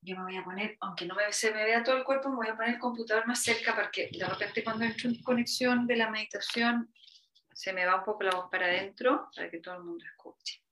Yo 0.00 0.16
me 0.16 0.22
voy 0.22 0.36
a 0.36 0.44
poner, 0.44 0.76
aunque 0.80 1.06
no 1.06 1.16
se 1.30 1.52
me 1.52 1.64
vea 1.64 1.82
todo 1.82 1.96
el 1.96 2.04
cuerpo, 2.04 2.28
me 2.28 2.36
voy 2.36 2.48
a 2.48 2.56
poner 2.56 2.74
el 2.74 2.80
computador 2.80 3.26
más 3.26 3.42
cerca 3.42 3.74
porque 3.74 4.10
de 4.12 4.24
repente 4.24 4.62
cuando 4.62 4.84
entro 4.84 5.08
en 5.08 5.22
conexión 5.22 5.86
de 5.86 5.96
la 5.96 6.10
meditación 6.10 6.92
se 7.58 7.72
me 7.72 7.84
va 7.84 7.96
un 7.96 8.04
poco 8.04 8.22
la 8.22 8.36
voz 8.36 8.48
para 8.48 8.66
adentro 8.66 9.28
para 9.34 9.50
que 9.50 9.58
todo 9.58 9.74
el 9.74 9.82
mundo 9.82 10.04
escuche. 10.04 10.62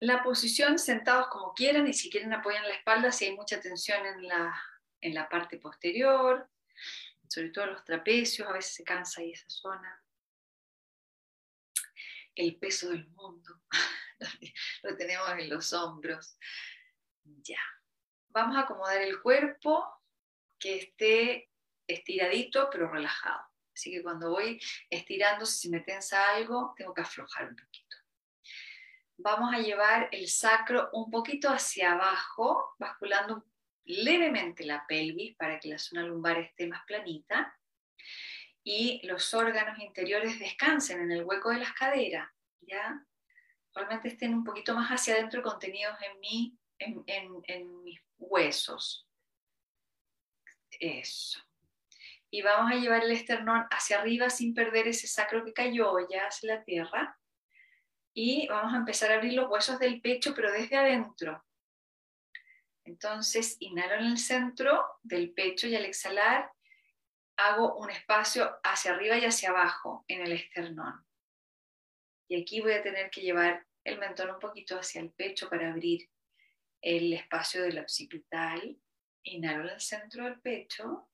La 0.00 0.22
posición 0.22 0.78
sentados 0.78 1.28
como 1.28 1.52
quieran 1.52 1.86
y 1.86 1.92
si 1.92 2.08
quieren 2.08 2.32
apoyan 2.32 2.66
la 2.66 2.72
espalda 2.72 3.12
si 3.12 3.26
hay 3.26 3.36
mucha 3.36 3.60
tensión 3.60 4.06
en 4.06 4.26
la, 4.26 4.58
en 5.02 5.12
la 5.12 5.28
parte 5.28 5.58
posterior, 5.58 6.50
sobre 7.28 7.50
todo 7.50 7.66
los 7.66 7.84
trapecios, 7.84 8.48
a 8.48 8.52
veces 8.52 8.72
se 8.72 8.84
cansa 8.84 9.20
ahí 9.20 9.32
esa 9.32 9.50
zona. 9.50 10.02
El 12.34 12.58
peso 12.58 12.88
del 12.88 13.06
mundo 13.08 13.60
lo 14.82 14.96
tenemos 14.96 15.28
en 15.28 15.50
los 15.50 15.74
hombros. 15.74 16.38
Ya. 17.22 17.60
Vamos 18.28 18.56
a 18.56 18.60
acomodar 18.60 19.02
el 19.02 19.20
cuerpo 19.20 19.86
que 20.58 20.76
esté 20.76 21.51
estiradito 21.86 22.68
pero 22.70 22.90
relajado. 22.90 23.52
Así 23.74 23.90
que 23.90 24.02
cuando 24.02 24.30
voy 24.30 24.60
estirando, 24.90 25.46
si 25.46 25.70
me 25.70 25.80
tensa 25.80 26.34
algo, 26.34 26.74
tengo 26.76 26.92
que 26.92 27.00
aflojar 27.00 27.48
un 27.48 27.56
poquito. 27.56 27.96
Vamos 29.16 29.54
a 29.54 29.58
llevar 29.58 30.08
el 30.12 30.28
sacro 30.28 30.90
un 30.92 31.10
poquito 31.10 31.48
hacia 31.48 31.92
abajo, 31.92 32.74
basculando 32.78 33.46
levemente 33.84 34.64
la 34.64 34.86
pelvis 34.86 35.36
para 35.36 35.58
que 35.58 35.68
la 35.68 35.78
zona 35.78 36.02
lumbar 36.02 36.38
esté 36.38 36.66
más 36.66 36.84
planita 36.86 37.56
y 38.62 39.04
los 39.06 39.32
órganos 39.34 39.78
interiores 39.78 40.38
descansen 40.38 41.00
en 41.00 41.12
el 41.12 41.24
hueco 41.24 41.50
de 41.50 41.58
las 41.58 41.72
caderas, 41.72 42.30
¿ya? 42.60 43.04
Realmente 43.74 44.08
estén 44.08 44.34
un 44.34 44.44
poquito 44.44 44.74
más 44.74 44.90
hacia 44.90 45.14
adentro 45.14 45.42
contenidos 45.42 45.96
en, 46.78 47.04
en 47.46 47.82
mis 47.82 48.00
huesos. 48.18 49.08
Eso 50.78 51.40
y 52.34 52.40
vamos 52.40 52.72
a 52.72 52.76
llevar 52.76 53.04
el 53.04 53.12
esternón 53.12 53.66
hacia 53.70 54.00
arriba 54.00 54.30
sin 54.30 54.54
perder 54.54 54.88
ese 54.88 55.06
sacro 55.06 55.44
que 55.44 55.52
cayó 55.52 55.94
ya 56.08 56.26
hacia 56.28 56.56
la 56.56 56.64
tierra. 56.64 57.20
Y 58.14 58.48
vamos 58.48 58.72
a 58.72 58.78
empezar 58.78 59.12
a 59.12 59.16
abrir 59.16 59.34
los 59.34 59.50
huesos 59.50 59.78
del 59.78 60.00
pecho, 60.00 60.34
pero 60.34 60.50
desde 60.50 60.76
adentro. 60.76 61.44
Entonces, 62.84 63.58
inhalo 63.60 63.96
en 63.96 64.12
el 64.12 64.18
centro 64.18 64.82
del 65.02 65.34
pecho 65.34 65.68
y 65.68 65.76
al 65.76 65.84
exhalar 65.84 66.50
hago 67.36 67.76
un 67.76 67.90
espacio 67.90 68.58
hacia 68.62 68.92
arriba 68.92 69.18
y 69.18 69.26
hacia 69.26 69.50
abajo 69.50 70.06
en 70.08 70.22
el 70.22 70.32
esternón. 70.32 71.04
Y 72.28 72.40
aquí 72.40 72.62
voy 72.62 72.72
a 72.72 72.82
tener 72.82 73.10
que 73.10 73.20
llevar 73.20 73.66
el 73.84 73.98
mentón 73.98 74.30
un 74.30 74.38
poquito 74.38 74.78
hacia 74.78 75.02
el 75.02 75.12
pecho 75.12 75.50
para 75.50 75.70
abrir 75.70 76.08
el 76.80 77.12
espacio 77.12 77.62
del 77.62 77.78
occipital. 77.78 78.80
Inhalo 79.22 79.64
en 79.64 79.74
el 79.74 79.80
centro 79.82 80.24
del 80.24 80.40
pecho 80.40 81.10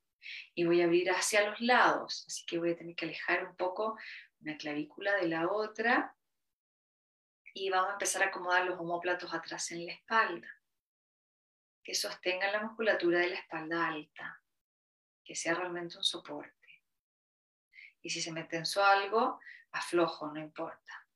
y 0.55 0.64
voy 0.64 0.81
a 0.81 0.85
abrir 0.85 1.11
hacia 1.11 1.49
los 1.49 1.61
lados, 1.61 2.25
así 2.27 2.45
que 2.47 2.59
voy 2.59 2.73
a 2.73 2.77
tener 2.77 2.95
que 2.95 3.07
alejar 3.07 3.47
un 3.47 3.57
poco 3.57 3.99
una 4.41 4.57
clavícula 4.57 5.16
de 5.16 5.29
la 5.29 5.49
otra 5.49 6.14
y 7.55 7.71
vamos 7.71 7.91
a 7.91 7.93
empezar 7.95 8.23
a 8.23 8.27
acomodar 8.27 8.66
los 8.66 8.79
homóplatos 8.79 9.33
atrás 9.35 9.71
en 9.73 9.87
la 9.87 9.93
espalda, 9.93 10.49
que 11.83 11.95
sostengan 11.95 12.53
la 12.53 12.62
musculatura 12.62 13.21
de 13.21 13.31
la 13.31 13.37
espalda 13.37 13.89
alta, 13.89 14.43
que 15.25 15.35
sea 15.35 15.55
realmente 15.55 15.97
un 15.97 16.05
soporte. 16.05 16.55
Y 18.03 18.11
si 18.11 18.21
se 18.21 18.33
me 18.33 18.45
tensó 18.45 18.85
algo, 18.85 19.41
aflojo, 19.73 20.29
no 20.33 20.41
importa. 20.41 21.07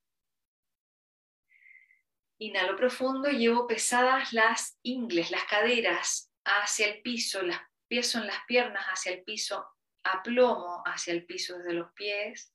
Inhalo 2.38 2.76
profundo 2.76 3.28
llevo 3.30 3.68
pesadas 3.68 4.32
las 4.32 4.78
ingles, 4.82 5.30
las 5.30 5.44
caderas 5.44 6.32
hacia 6.44 6.88
el 6.88 7.03
piso, 7.03 7.42
las 7.42 7.61
pies 7.93 8.14
en 8.14 8.26
las 8.26 8.43
piernas 8.47 8.86
hacia 8.86 9.12
el 9.12 9.22
piso, 9.22 9.68
aplomo 10.03 10.82
hacia 10.86 11.12
el 11.12 11.26
piso 11.26 11.59
desde 11.59 11.74
los 11.74 11.93
pies, 11.93 12.51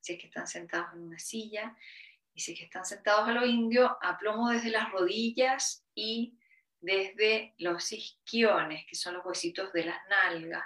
si 0.00 0.14
es 0.14 0.18
que 0.18 0.28
están 0.28 0.46
sentados 0.46 0.94
en 0.94 1.00
una 1.00 1.18
silla, 1.18 1.76
y 2.32 2.40
si 2.40 2.52
es 2.52 2.58
que 2.58 2.64
están 2.64 2.86
sentados 2.86 3.28
a 3.28 3.32
lo 3.32 3.44
indio, 3.44 3.98
aplomo 4.00 4.48
desde 4.48 4.70
las 4.70 4.90
rodillas 4.90 5.84
y 5.94 6.38
desde 6.80 7.54
los 7.58 7.92
isquiones, 7.92 8.86
que 8.86 8.94
son 8.94 9.12
los 9.12 9.26
huesitos 9.26 9.74
de 9.74 9.84
las 9.84 9.98
nalgas, 10.08 10.64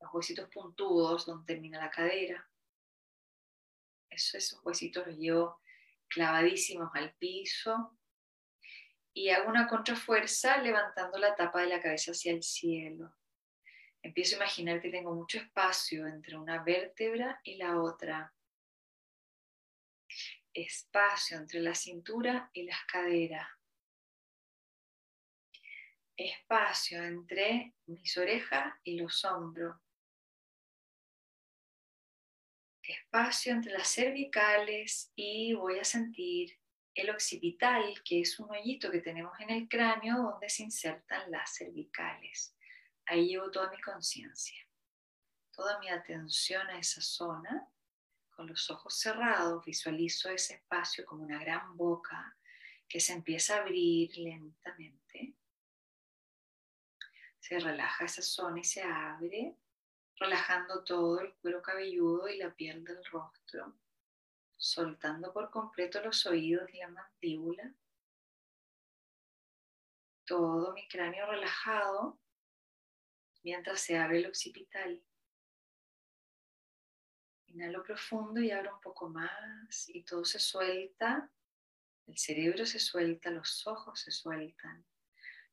los 0.00 0.12
huesitos 0.12 0.48
puntudos 0.52 1.24
donde 1.24 1.46
termina 1.46 1.78
la 1.78 1.92
cadera. 1.92 2.50
Eso, 4.10 4.36
esos 4.36 4.64
huesitos 4.64 5.06
los 5.06 5.16
llevo 5.16 5.60
clavadísimos 6.08 6.90
al 6.94 7.14
piso 7.14 7.96
y 9.12 9.28
hago 9.28 9.48
una 9.48 9.68
contrafuerza 9.68 10.56
levantando 10.56 11.18
la 11.18 11.36
tapa 11.36 11.60
de 11.60 11.68
la 11.68 11.80
cabeza 11.80 12.10
hacia 12.10 12.32
el 12.32 12.42
cielo 12.42 13.14
empiezo 14.04 14.36
a 14.36 14.40
imaginar 14.40 14.82
que 14.82 14.90
tengo 14.90 15.14
mucho 15.14 15.38
espacio 15.38 16.06
entre 16.06 16.36
una 16.36 16.62
vértebra 16.62 17.40
y 17.42 17.56
la 17.56 17.80
otra. 17.80 18.32
Espacio 20.52 21.38
entre 21.38 21.60
la 21.60 21.74
cintura 21.74 22.50
y 22.52 22.64
las 22.64 22.84
caderas. 22.84 23.48
Espacio 26.16 27.02
entre 27.02 27.74
mis 27.86 28.16
orejas 28.18 28.74
y 28.84 28.98
los 28.98 29.24
hombros. 29.24 29.76
Espacio 32.82 33.52
entre 33.54 33.72
las 33.72 33.88
cervicales 33.88 35.12
y 35.16 35.54
voy 35.54 35.78
a 35.78 35.84
sentir 35.84 36.60
el 36.94 37.08
occipital, 37.08 38.02
que 38.04 38.20
es 38.20 38.38
un 38.38 38.50
hoyito 38.50 38.90
que 38.90 39.00
tenemos 39.00 39.32
en 39.40 39.48
el 39.48 39.66
cráneo 39.66 40.18
donde 40.18 40.50
se 40.50 40.62
insertan 40.62 41.30
las 41.30 41.56
cervicales. 41.56 42.53
Ahí 43.06 43.28
llevo 43.28 43.50
toda 43.50 43.70
mi 43.70 43.80
conciencia, 43.80 44.58
toda 45.50 45.78
mi 45.78 45.88
atención 45.88 46.66
a 46.68 46.78
esa 46.78 47.00
zona. 47.00 47.68
Con 48.30 48.48
los 48.48 48.68
ojos 48.70 48.98
cerrados 48.98 49.64
visualizo 49.64 50.28
ese 50.28 50.54
espacio 50.54 51.04
como 51.04 51.22
una 51.22 51.38
gran 51.38 51.76
boca 51.76 52.36
que 52.88 52.98
se 52.98 53.12
empieza 53.12 53.56
a 53.56 53.60
abrir 53.60 54.16
lentamente. 54.16 55.36
Se 57.38 57.58
relaja 57.58 58.06
esa 58.06 58.22
zona 58.22 58.60
y 58.60 58.64
se 58.64 58.82
abre, 58.82 59.56
relajando 60.16 60.82
todo 60.82 61.20
el 61.20 61.34
cuero 61.34 61.62
cabelludo 61.62 62.28
y 62.28 62.38
la 62.38 62.54
piel 62.54 62.82
del 62.84 63.04
rostro, 63.04 63.76
soltando 64.56 65.32
por 65.32 65.50
completo 65.50 66.00
los 66.00 66.24
oídos 66.26 66.68
y 66.72 66.78
la 66.78 66.88
mandíbula. 66.88 67.74
Todo 70.24 70.72
mi 70.72 70.88
cráneo 70.88 71.26
relajado 71.26 72.18
mientras 73.44 73.80
se 73.80 73.96
abre 73.96 74.18
el 74.18 74.26
occipital. 74.26 75.00
Inhalo 77.46 77.84
profundo 77.84 78.40
y 78.40 78.50
abro 78.50 78.74
un 78.74 78.80
poco 78.80 79.08
más 79.08 79.88
y 79.88 80.02
todo 80.02 80.24
se 80.24 80.40
suelta. 80.40 81.30
El 82.06 82.18
cerebro 82.18 82.66
se 82.66 82.78
suelta, 82.78 83.30
los 83.30 83.66
ojos 83.66 84.00
se 84.00 84.10
sueltan, 84.10 84.84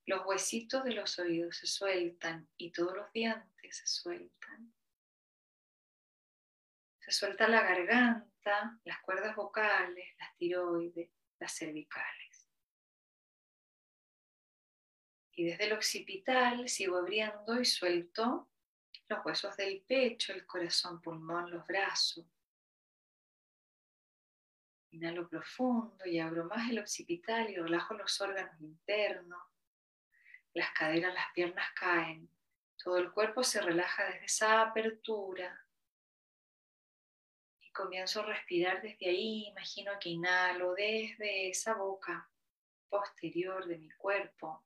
los 0.06 0.26
huesitos 0.26 0.84
de 0.84 0.94
los 0.94 1.20
oídos 1.20 1.58
se 1.58 1.68
sueltan 1.68 2.50
y 2.58 2.72
todos 2.72 2.96
los 2.96 3.12
dientes 3.14 3.78
se 3.78 3.88
sueltan. 3.88 4.74
Se 7.00 7.12
suelta 7.12 7.48
la 7.48 7.62
garganta, 7.62 8.80
las 8.84 9.02
cuerdas 9.02 9.36
vocales, 9.36 10.16
las 10.18 10.36
tiroides, 10.38 11.10
las 11.40 11.56
cervicales. 11.56 12.31
Y 15.42 15.46
desde 15.46 15.64
el 15.64 15.74
occipital 15.74 16.70
sigo 16.70 16.98
abriendo 16.98 17.60
y 17.60 17.66
suelto 17.66 18.48
los 19.08 19.26
huesos 19.26 19.58
del 19.58 19.82
pecho, 19.82 20.34
el 20.34 20.46
corazón, 20.46 21.02
pulmón, 21.02 21.50
los 21.50 21.66
brazos. 21.66 22.28
Inhalo 24.92 25.28
profundo 25.28 26.06
y 26.06 26.20
abro 26.20 26.46
más 26.46 26.70
el 26.70 26.78
occipital 26.78 27.50
y 27.50 27.56
relajo 27.56 27.96
los 27.96 28.22
órganos 28.22 28.62
internos. 28.62 29.42
Las 30.54 30.72
caderas, 30.74 31.12
las 31.12 31.34
piernas 31.34 31.72
caen. 31.74 32.30
Todo 32.78 32.98
el 32.98 33.12
cuerpo 33.12 33.44
se 33.44 33.62
relaja 33.62 34.06
desde 34.12 34.26
esa 34.26 34.62
apertura. 34.62 35.60
Y 37.62 37.72
comienzo 37.72 38.22
a 38.22 38.28
respirar 38.28 38.80
desde 38.84 39.10
ahí. 39.10 39.48
Imagino 39.48 39.94
que 40.00 40.10
inhalo 40.10 40.76
desde 40.76 41.50
esa 41.50 41.74
boca 41.74 42.30
posterior 42.90 43.66
de 43.66 43.80
mi 43.80 43.90
cuerpo. 43.90 44.64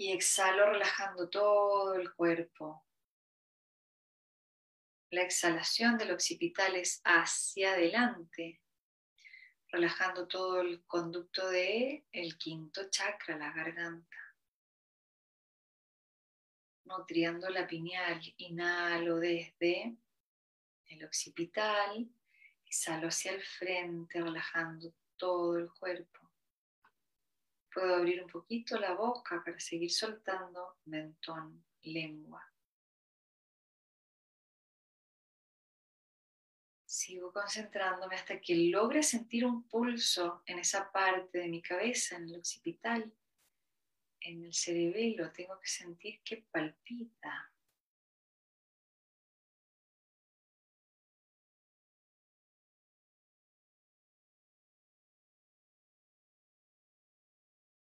Y 0.00 0.12
exhalo 0.12 0.64
relajando 0.64 1.28
todo 1.28 1.94
el 1.94 2.14
cuerpo. 2.14 2.86
La 5.10 5.20
exhalación 5.20 5.98
del 5.98 6.12
occipital 6.12 6.74
es 6.74 7.02
hacia 7.04 7.72
adelante, 7.72 8.62
relajando 9.68 10.26
todo 10.26 10.62
el 10.62 10.86
conducto 10.86 11.50
de 11.50 12.06
el 12.12 12.38
quinto 12.38 12.88
chakra, 12.88 13.36
la 13.36 13.52
garganta. 13.52 14.16
Nutriendo 16.84 17.50
la 17.50 17.66
pineal, 17.66 18.22
inhalo 18.38 19.16
desde 19.16 19.98
el 20.86 21.04
occipital, 21.04 22.10
exhalo 22.64 23.08
hacia 23.08 23.32
el 23.32 23.42
frente, 23.42 24.18
relajando 24.18 24.94
todo 25.18 25.58
el 25.58 25.70
cuerpo. 25.70 26.19
Puedo 27.72 27.94
abrir 27.94 28.22
un 28.22 28.28
poquito 28.28 28.78
la 28.78 28.94
boca 28.94 29.42
para 29.44 29.58
seguir 29.60 29.90
soltando 29.90 30.78
mentón, 30.86 31.64
lengua. 31.82 32.44
Sigo 36.84 37.32
concentrándome 37.32 38.16
hasta 38.16 38.40
que 38.40 38.56
logre 38.56 39.02
sentir 39.04 39.46
un 39.46 39.68
pulso 39.68 40.42
en 40.46 40.58
esa 40.58 40.90
parte 40.90 41.38
de 41.38 41.48
mi 41.48 41.62
cabeza, 41.62 42.16
en 42.16 42.28
el 42.28 42.36
occipital, 42.36 43.12
en 44.20 44.44
el 44.44 44.52
cerebelo. 44.52 45.30
Tengo 45.30 45.58
que 45.60 45.68
sentir 45.68 46.20
que 46.24 46.44
palpita. 46.50 47.52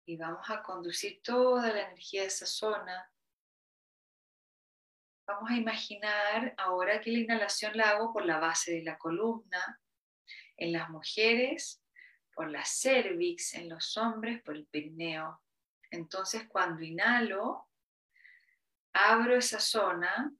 Y 0.05 0.17
vamos 0.17 0.49
a 0.49 0.61
conducir 0.61 1.21
toda 1.23 1.73
la 1.73 1.81
energía 1.81 2.21
de 2.21 2.27
esa 2.27 2.45
zona 2.45 3.11
Vamos 5.27 5.49
a 5.49 5.55
imaginar 5.55 6.53
ahora 6.55 7.01
que 7.01 7.11
la 7.11 7.17
inhalación 7.17 7.75
la 7.75 7.89
hago 7.89 8.13
por 8.13 8.25
la 8.25 8.37
base 8.37 8.73
de 8.73 8.83
la 8.83 8.99
columna, 8.99 9.81
en 10.55 10.71
las 10.71 10.89
mujeres 10.89 11.81
por 12.31 12.51
la 12.51 12.63
cervix, 12.63 13.55
en 13.55 13.69
los 13.69 13.97
hombres 13.97 14.43
por 14.43 14.55
el 14.55 14.67
perineo. 14.67 15.41
Entonces 15.89 16.47
cuando 16.47 16.83
inhalo, 16.83 17.67
abro 18.93 19.35
esa 19.35 19.59
zona 19.59 20.31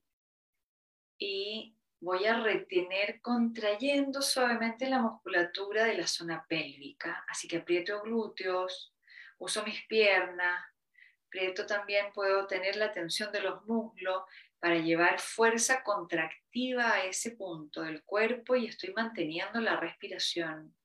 y 1.18 1.76
voy 2.00 2.26
a 2.26 2.40
retener 2.40 3.22
contrayendo 3.22 4.22
suavemente 4.22 4.88
la 4.88 5.00
musculatura 5.00 5.86
de 5.86 5.98
la 5.98 6.06
zona 6.06 6.46
pélvica. 6.48 7.26
Así 7.28 7.48
que 7.48 7.58
aprieto 7.58 8.04
glúteos, 8.04 8.95
uso 9.38 9.64
mis 9.64 9.86
piernas, 9.88 10.66
aprieto 11.28 11.66
también 11.66 12.14
puedo 12.14 12.48
tener 12.48 12.76
la 12.78 12.92
tensión 12.92 13.32
de 13.32 13.42
los 13.42 13.66
muslos 13.66 14.24
para 14.60 14.78
llevar 14.78 15.20
fuerza 15.20 15.84
contractiva 15.84 16.94
a 16.94 17.06
ese 17.06 17.32
punto 17.32 17.82
del 17.82 18.04
cuerpo 18.04 18.56
y 18.56 18.68
estoy 18.68 18.94
manteniendo 18.94 19.60
la 19.60 19.78
respiración. 19.78 20.76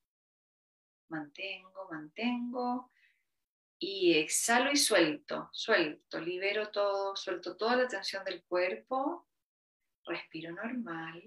Mantengo, 1.09 1.89
mantengo 1.91 2.91
y 3.79 4.19
exhalo 4.19 4.71
y 4.71 4.77
suelto, 4.77 5.49
suelto, 5.53 6.21
libero 6.21 6.71
todo, 6.71 7.17
suelto 7.17 7.57
toda 7.57 7.77
la 7.77 7.89
tensión 7.89 8.25
del 8.25 8.45
cuerpo, 8.45 9.27
respiro 10.05 10.53
normal. 10.53 11.23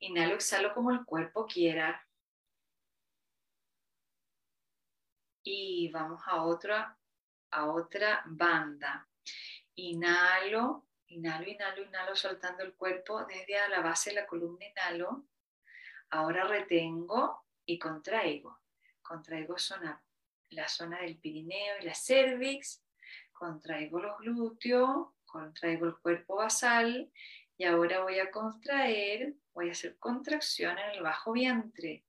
Inhalo, 0.00 0.34
exhalo 0.34 0.74
como 0.74 0.90
el 0.90 1.04
cuerpo 1.04 1.46
quiera. 1.46 2.04
Y 5.52 5.88
vamos 5.88 6.22
a 6.26 6.44
otra, 6.44 6.96
a 7.50 7.66
otra 7.66 8.22
banda. 8.24 9.08
Inhalo, 9.74 10.86
inhalo, 11.08 11.48
inhalo, 11.48 11.82
inhalo, 11.82 12.14
soltando 12.14 12.62
el 12.62 12.74
cuerpo 12.74 13.24
desde 13.24 13.68
la 13.68 13.80
base 13.80 14.10
de 14.10 14.16
la 14.20 14.28
columna, 14.28 14.64
inhalo. 14.64 15.24
Ahora 16.10 16.44
retengo 16.44 17.46
y 17.66 17.80
contraigo. 17.80 18.60
Contraigo 19.02 19.58
zona, 19.58 20.00
la 20.50 20.68
zona 20.68 21.00
del 21.00 21.18
Pirineo 21.18 21.80
y 21.80 21.84
la 21.84 21.96
cervix. 21.96 22.84
Contraigo 23.32 23.98
los 23.98 24.18
glúteos, 24.18 25.08
contraigo 25.26 25.86
el 25.86 25.96
cuerpo 25.96 26.36
basal. 26.36 27.10
Y 27.56 27.64
ahora 27.64 28.04
voy 28.04 28.20
a 28.20 28.30
contraer, 28.30 29.34
voy 29.52 29.70
a 29.70 29.72
hacer 29.72 29.98
contracción 29.98 30.78
en 30.78 30.90
el 30.90 31.02
bajo 31.02 31.32
vientre. 31.32 32.04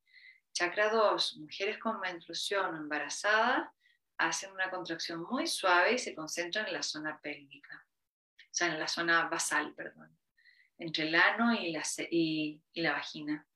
Chakra 0.53 0.89
2, 0.89 1.37
mujeres 1.37 1.77
con 1.77 1.99
menstruación 1.99 2.75
o 2.75 2.77
embarazadas, 2.77 3.69
hacen 4.17 4.51
una 4.51 4.69
contracción 4.69 5.23
muy 5.23 5.47
suave 5.47 5.93
y 5.93 5.97
se 5.97 6.13
concentran 6.13 6.67
en 6.67 6.73
la 6.73 6.83
zona 6.83 7.19
pélvica, 7.21 7.85
o 8.37 8.53
sea, 8.53 8.67
en 8.67 8.79
la 8.79 8.87
zona 8.87 9.27
basal, 9.29 9.73
perdón, 9.73 10.15
entre 10.77 11.07
el 11.07 11.15
ano 11.15 11.53
y 11.53 11.71
la, 11.71 11.83
y, 12.09 12.61
la 12.75 12.93
vagina. 12.93 13.47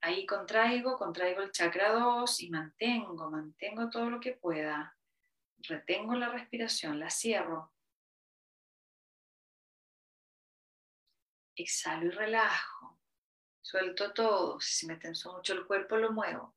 Ahí 0.00 0.26
contraigo, 0.26 0.96
contraigo 0.96 1.42
el 1.42 1.52
chakra 1.52 1.92
2 1.92 2.40
y 2.40 2.50
mantengo, 2.50 3.30
mantengo 3.30 3.90
todo 3.90 4.10
lo 4.10 4.20
que 4.20 4.32
pueda. 4.32 4.96
Retengo 5.58 6.14
la 6.14 6.28
respiración, 6.28 7.00
la 7.00 7.10
cierro. 7.10 7.72
Exhalo 11.56 12.06
y 12.06 12.10
relajo. 12.10 12.87
Suelto 13.70 14.14
todo. 14.14 14.58
Si 14.60 14.86
me 14.86 14.96
tenso 14.96 15.30
mucho 15.30 15.52
el 15.52 15.66
cuerpo, 15.66 15.98
lo 15.98 16.10
muevo. 16.10 16.56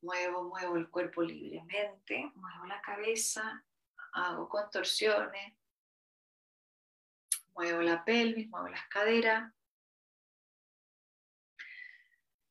Muevo, 0.00 0.42
muevo 0.42 0.76
el 0.76 0.90
cuerpo 0.90 1.22
libremente, 1.22 2.28
muevo 2.34 2.66
la 2.66 2.80
cabeza, 2.80 3.64
hago 4.12 4.48
contorsiones, 4.48 5.54
muevo 7.54 7.82
la 7.82 8.04
pelvis, 8.04 8.48
muevo 8.48 8.66
las 8.66 8.88
caderas. 8.88 9.54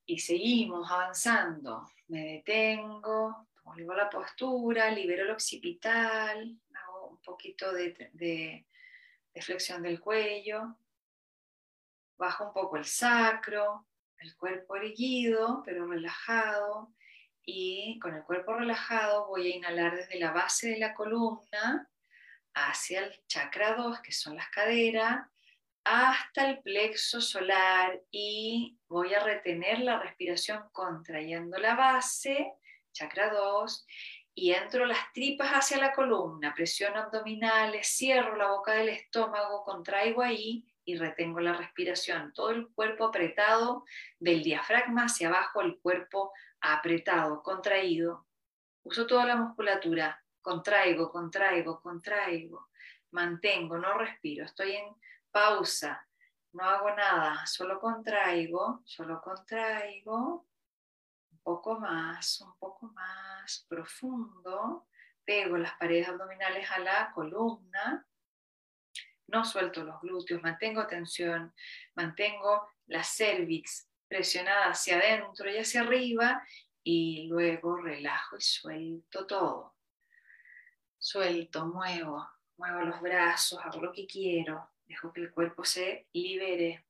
Y 0.05 0.19
seguimos 0.19 0.89
avanzando. 0.89 1.91
Me 2.07 2.35
detengo, 2.35 3.49
vuelvo 3.65 3.93
la 3.95 4.09
postura, 4.09 4.89
libero 4.91 5.23
el 5.23 5.31
occipital, 5.31 6.57
hago 6.73 7.07
un 7.09 7.21
poquito 7.21 7.73
de 7.73 8.65
flexión 9.41 9.83
del 9.83 9.99
cuello, 9.99 10.77
bajo 12.21 12.45
un 12.45 12.53
poco 12.53 12.77
el 12.77 12.85
sacro, 12.85 13.87
el 14.19 14.37
cuerpo 14.37 14.75
erguido, 14.75 15.63
pero 15.65 15.87
relajado, 15.87 16.93
y 17.43 17.97
con 17.97 18.15
el 18.15 18.23
cuerpo 18.23 18.53
relajado 18.53 19.27
voy 19.27 19.51
a 19.51 19.55
inhalar 19.55 19.95
desde 19.95 20.19
la 20.19 20.31
base 20.31 20.69
de 20.69 20.77
la 20.77 20.93
columna 20.93 21.89
hacia 22.53 22.99
el 22.99 23.25
chakra 23.25 23.73
2, 23.73 24.01
que 24.01 24.11
son 24.11 24.35
las 24.35 24.49
caderas, 24.49 25.25
hasta 25.83 26.47
el 26.47 26.61
plexo 26.61 27.21
solar 27.21 27.99
y 28.11 28.77
voy 28.87 29.15
a 29.15 29.23
retener 29.23 29.79
la 29.79 29.99
respiración 29.99 30.69
contrayendo 30.71 31.57
la 31.57 31.73
base, 31.73 32.53
chakra 32.93 33.33
2, 33.33 33.87
y 34.35 34.51
entro 34.51 34.85
las 34.85 35.11
tripas 35.11 35.49
hacia 35.49 35.77
la 35.77 35.91
columna, 35.91 36.53
presión 36.53 36.95
abdominales, 36.95 37.87
cierro 37.87 38.35
la 38.35 38.51
boca 38.51 38.73
del 38.73 38.89
estómago, 38.89 39.63
contraigo 39.63 40.21
ahí 40.21 40.70
retengo 40.97 41.39
la 41.39 41.53
respiración. 41.53 42.33
Todo 42.33 42.51
el 42.51 42.69
cuerpo 42.69 43.05
apretado 43.05 43.85
del 44.19 44.43
diafragma 44.43 45.05
hacia 45.05 45.29
abajo, 45.29 45.61
el 45.61 45.79
cuerpo 45.79 46.33
apretado, 46.61 47.41
contraído. 47.41 48.27
Uso 48.83 49.05
toda 49.05 49.25
la 49.25 49.35
musculatura, 49.35 50.23
contraigo, 50.41 51.11
contraigo, 51.11 51.81
contraigo. 51.81 52.69
Mantengo, 53.11 53.77
no 53.77 53.97
respiro, 53.97 54.45
estoy 54.45 54.73
en 54.73 54.95
pausa, 55.31 56.07
no 56.53 56.65
hago 56.65 56.89
nada, 56.95 57.45
solo 57.45 57.79
contraigo, 57.79 58.81
solo 58.85 59.21
contraigo. 59.21 60.47
Un 61.31 61.39
poco 61.43 61.79
más, 61.79 62.41
un 62.41 62.57
poco 62.57 62.87
más 62.87 63.65
profundo. 63.69 64.87
Pego 65.23 65.57
las 65.57 65.73
paredes 65.77 66.09
abdominales 66.09 66.69
a 66.71 66.79
la 66.79 67.11
columna. 67.13 68.05
No 69.31 69.45
suelto 69.45 69.83
los 69.85 70.01
glúteos, 70.01 70.43
mantengo 70.43 70.85
tensión, 70.87 71.53
mantengo 71.95 72.67
la 72.87 73.01
cervix 73.01 73.87
presionada 74.05 74.71
hacia 74.71 74.97
adentro 74.97 75.49
y 75.49 75.57
hacia 75.57 75.81
arriba 75.81 76.45
y 76.83 77.27
luego 77.27 77.77
relajo 77.77 78.35
y 78.35 78.41
suelto 78.41 79.25
todo. 79.25 79.75
Suelto, 80.97 81.65
muevo, 81.65 82.29
muevo 82.57 82.81
los 82.81 82.99
brazos, 82.99 83.59
hago 83.63 83.79
lo 83.79 83.93
que 83.93 84.05
quiero, 84.05 84.69
Dejo 84.85 85.13
que 85.13 85.21
el 85.21 85.31
cuerpo 85.31 85.63
se 85.63 86.09
libere. 86.11 86.83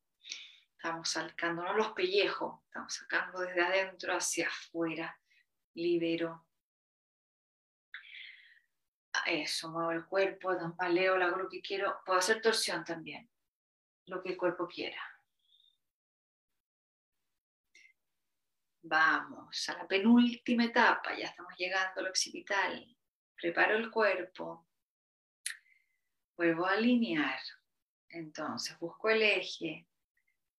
Estamos 0.76 1.08
sacándonos 1.08 1.76
los 1.76 1.90
pellejos, 1.90 2.60
estamos 2.66 2.96
sacando 2.96 3.42
desde 3.42 3.62
adentro 3.62 4.16
hacia 4.16 4.48
afuera. 4.48 5.20
Libero. 5.76 6.44
Eso, 9.26 9.70
muevo 9.70 9.92
el 9.92 10.06
cuerpo, 10.06 10.56
tambaleo, 10.56 11.16
hago 11.16 11.38
lo 11.38 11.50
que 11.50 11.62
quiero. 11.62 12.02
Puedo 12.06 12.20
hacer 12.20 12.42
torsión 12.42 12.84
también, 12.84 13.30
lo 14.06 14.22
que 14.22 14.30
el 14.30 14.38
cuerpo 14.38 14.68
quiera. 14.68 15.02
Vamos 18.84 19.70
a 19.70 19.78
la 19.78 19.88
penúltima 19.88 20.66
etapa, 20.66 21.16
ya 21.16 21.26
estamos 21.26 21.54
llegando 21.56 22.02
al 22.02 22.08
occipital. 22.08 22.98
Preparo 23.36 23.76
el 23.78 23.92
cuerpo. 23.92 24.68
Vuelvo 26.36 26.66
a 26.66 26.72
alinear. 26.72 27.40
Entonces 28.10 28.78
busco 28.80 29.10
el 29.10 29.22
eje. 29.22 29.88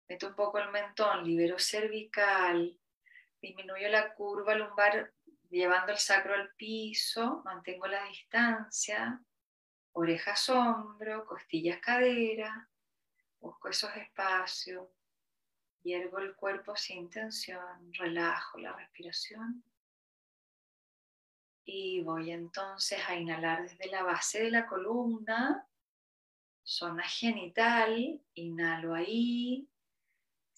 Meto 0.08 0.28
un 0.28 0.34
poco 0.34 0.58
el 0.58 0.70
mentón, 0.70 1.24
libero 1.24 1.58
cervical. 1.58 2.78
Disminuyo 3.40 3.88
la 3.88 4.14
curva 4.14 4.54
lumbar 4.54 5.12
llevando 5.58 5.92
el 5.92 5.98
sacro 5.98 6.34
al 6.34 6.52
piso. 6.56 7.42
Mantengo 7.44 7.86
la 7.86 8.04
distancia. 8.04 9.20
Orejas, 9.92 10.48
hombro, 10.48 11.24
costillas, 11.26 11.80
cadera. 11.80 12.68
Busco 13.40 13.68
esos 13.68 13.94
espacios 13.96 14.88
Hiervo 15.82 16.18
el 16.18 16.36
cuerpo 16.36 16.76
sin 16.76 17.10
tensión, 17.10 17.92
relajo 17.94 18.58
la 18.58 18.72
respiración. 18.72 19.64
Y 21.64 22.02
voy 22.02 22.30
entonces 22.30 23.00
a 23.08 23.16
inhalar 23.16 23.62
desde 23.62 23.90
la 23.90 24.04
base 24.04 24.44
de 24.44 24.50
la 24.50 24.66
columna, 24.66 25.68
zona 26.62 27.02
genital, 27.02 28.20
inhalo 28.34 28.94
ahí, 28.94 29.68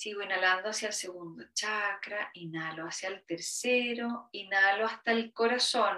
sigo 0.05 0.21
inhalando 0.21 0.69
hacia 0.69 0.89
el 0.89 0.93
segundo 0.93 1.45
chakra, 1.55 2.31
inhalo 2.35 2.85
hacia 2.85 3.09
el 3.09 3.25
tercero, 3.25 4.29
inhalo 4.33 4.85
hasta 4.85 5.13
el 5.13 5.33
corazón, 5.33 5.97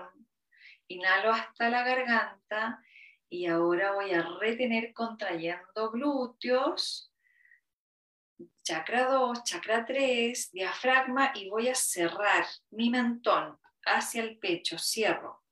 inhalo 0.86 1.32
hasta 1.32 1.68
la 1.68 1.82
garganta 1.82 2.80
y 3.28 3.46
ahora 3.46 3.94
voy 3.94 4.12
a 4.12 4.22
retener 4.22 4.92
contrayendo 4.92 5.90
glúteos 5.90 7.12
chakra 8.62 9.08
2, 9.08 9.42
chakra 9.42 9.84
3, 9.84 10.52
diafragma 10.52 11.32
y 11.34 11.50
voy 11.50 11.68
a 11.68 11.74
cerrar 11.74 12.46
mi 12.70 12.90
mentón 12.90 13.58
hacia 13.86 14.22
el 14.22 14.38
pecho, 14.38 14.78
cierro. 14.78 15.42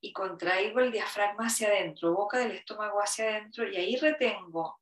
Y 0.00 0.14
contraigo 0.14 0.80
el 0.80 0.90
diafragma 0.90 1.48
hacia 1.48 1.68
adentro, 1.68 2.14
boca 2.14 2.38
del 2.38 2.52
estómago 2.52 2.98
hacia 3.02 3.26
adentro 3.26 3.70
y 3.70 3.76
ahí 3.76 3.96
retengo, 3.96 4.81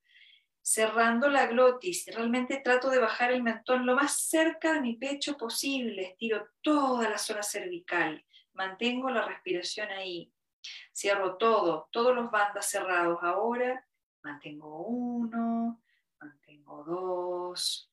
cerrando 0.71 1.29
la 1.29 1.47
glotis. 1.47 2.07
Realmente 2.15 2.61
trato 2.63 2.91
de 2.91 3.01
bajar 3.01 3.33
el 3.33 3.43
mentón 3.43 3.87
lo 3.87 3.97
más 3.97 4.21
cerca 4.29 4.75
de 4.75 4.81
mi 4.81 4.95
pecho 4.95 5.37
posible, 5.37 6.03
estiro 6.03 6.47
toda 6.63 7.11
la 7.11 7.19
zona 7.19 7.43
cervical, 7.43 8.25
mantengo 8.53 9.11
la 9.11 9.27
respiración 9.27 9.91
ahí. 9.91 10.33
Cierro 10.93 11.37
todo, 11.39 11.89
todos 11.91 12.15
los 12.15 12.31
bandas 12.31 12.71
cerrados. 12.71 13.19
Ahora 13.21 13.85
mantengo 14.23 14.87
uno, 14.87 15.83
mantengo 16.21 16.85
dos, 16.85 17.91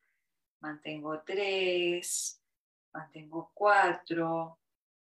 mantengo 0.60 1.24
tres, 1.26 2.44
mantengo 2.94 3.50
cuatro, 3.56 4.60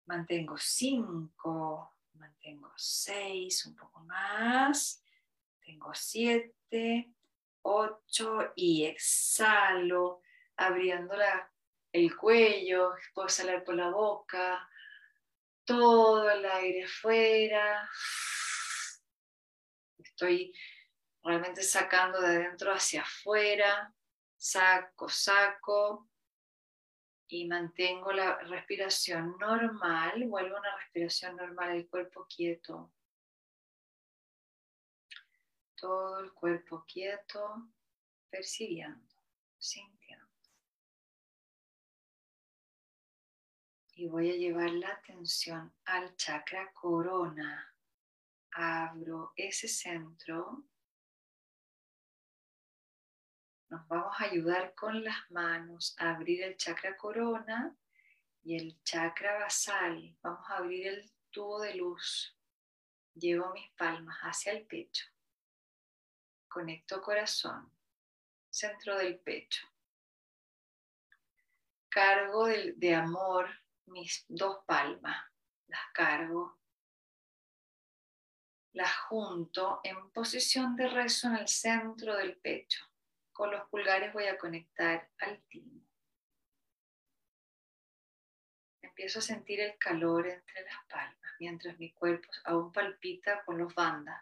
mantengo 0.08 0.58
cinco, 0.58 1.94
mantengo 2.14 2.74
seis, 2.76 3.68
un 3.68 3.76
poco 3.76 4.00
más, 4.00 5.04
tengo 5.64 5.94
siete, 5.94 7.14
ocho 7.64 8.52
y 8.56 8.86
exhalo, 8.86 10.22
abriendo 10.58 11.16
el 11.92 12.16
cuello, 12.16 12.94
puedo 13.14 13.28
exhalar 13.28 13.64
por 13.64 13.76
la 13.76 13.90
boca, 13.90 14.68
todo 15.66 16.30
el 16.30 16.46
aire 16.46 16.88
fuera. 16.88 17.90
Estoy 19.98 20.54
realmente 21.24 21.64
sacando 21.64 22.20
de 22.22 22.28
adentro 22.28 22.72
hacia 22.72 23.02
afuera, 23.02 23.94
saco, 24.36 25.08
saco 25.10 26.10
y 27.28 27.48
mantengo 27.48 28.12
la 28.12 28.38
respiración 28.40 29.38
normal, 29.40 30.26
vuelvo 30.28 30.58
a 30.58 30.60
una 30.60 30.76
respiración 30.78 31.36
normal, 31.38 31.76
el 31.76 31.88
cuerpo 31.88 32.26
quieto. 32.28 32.92
Todo 35.82 36.20
el 36.20 36.32
cuerpo 36.32 36.86
quieto, 36.88 37.68
percibiendo, 38.30 39.16
sintiendo. 39.58 40.28
Y 43.96 44.08
voy 44.08 44.30
a 44.30 44.36
llevar 44.36 44.70
la 44.70 44.90
atención 44.90 45.74
al 45.86 46.16
chakra 46.16 46.72
corona. 46.72 47.76
Abro 48.52 49.34
ese 49.36 49.68
centro 49.68 50.64
nos 53.72 53.88
vamos 53.88 54.14
a 54.20 54.26
ayudar 54.26 54.76
con 54.76 55.02
las 55.02 55.32
manos 55.32 55.96
a 55.98 56.12
abrir 56.12 56.44
el 56.44 56.58
chakra 56.58 56.98
corona 56.98 57.74
y 58.44 58.58
el 58.58 58.84
chakra 58.84 59.40
basal. 59.40 60.16
Vamos 60.22 60.48
a 60.50 60.58
abrir 60.58 60.88
el 60.88 61.12
tubo 61.32 61.62
de 61.62 61.76
luz. 61.76 62.38
Llevo 63.16 63.54
mis 63.54 63.70
palmas 63.72 64.18
hacia 64.24 64.52
el 64.52 64.68
pecho. 64.68 65.11
Conecto 66.52 67.02
corazón, 67.02 67.72
centro 68.50 68.98
del 68.98 69.18
pecho. 69.20 69.66
Cargo 71.88 72.46
de, 72.46 72.94
amor 72.94 73.50
mis 73.86 74.26
dos 74.28 74.58
palmas. 74.66 75.32
Las 75.68 75.80
cargo. 75.94 76.60
Las 78.74 78.94
junto 79.08 79.80
en 79.86 80.12
posición 80.12 80.76
de 80.76 80.90
rezo 80.90 81.30
en 81.30 81.38
el 81.38 81.48
centro 81.48 82.18
del 82.18 82.36
pecho 82.36 82.86
con 83.32 83.50
los 83.50 83.70
pulgares 83.70 84.12
voy 84.12 84.26
a 84.26 84.38
conectar 84.38 85.10
al 85.20 85.42
timo. 85.44 85.88
Empiezo 88.82 89.20
a 89.20 89.22
sentir 89.22 89.62
el 89.62 89.78
calor 89.78 90.28
entre 90.28 90.64
las 90.66 90.86
palmas 90.90 91.32
mientras 91.40 91.80
mi 91.80 91.94
cuerpo 91.94 92.28
aún 92.44 92.74
palpita 92.74 93.42
con 93.46 93.58
los 93.58 93.74
bandas. 93.74 94.22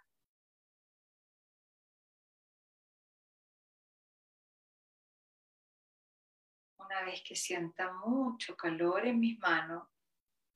Una 6.89 7.03
vez 7.03 7.21
que 7.21 7.35
sienta 7.35 7.93
mucho 7.93 8.57
calor 8.57 9.05
en 9.05 9.19
mis 9.19 9.37
manos, 9.37 9.87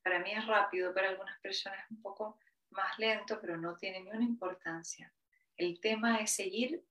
para 0.01 0.17
mí 0.17 0.31
es 0.31 0.43
rápido, 0.47 0.91
para 0.91 1.09
algunas 1.09 1.39
personas 1.41 1.85
es 1.85 1.91
un 1.91 2.01
poco 2.01 2.39
más 2.71 2.97
lento, 2.97 3.39
pero 3.39 3.55
no 3.55 3.77
tiene 3.77 3.99
ni 3.99 4.09
una 4.09 4.23
importancia. 4.23 5.13
El 5.55 5.79
tema 5.79 6.17
es 6.17 6.31
seguir 6.31 6.83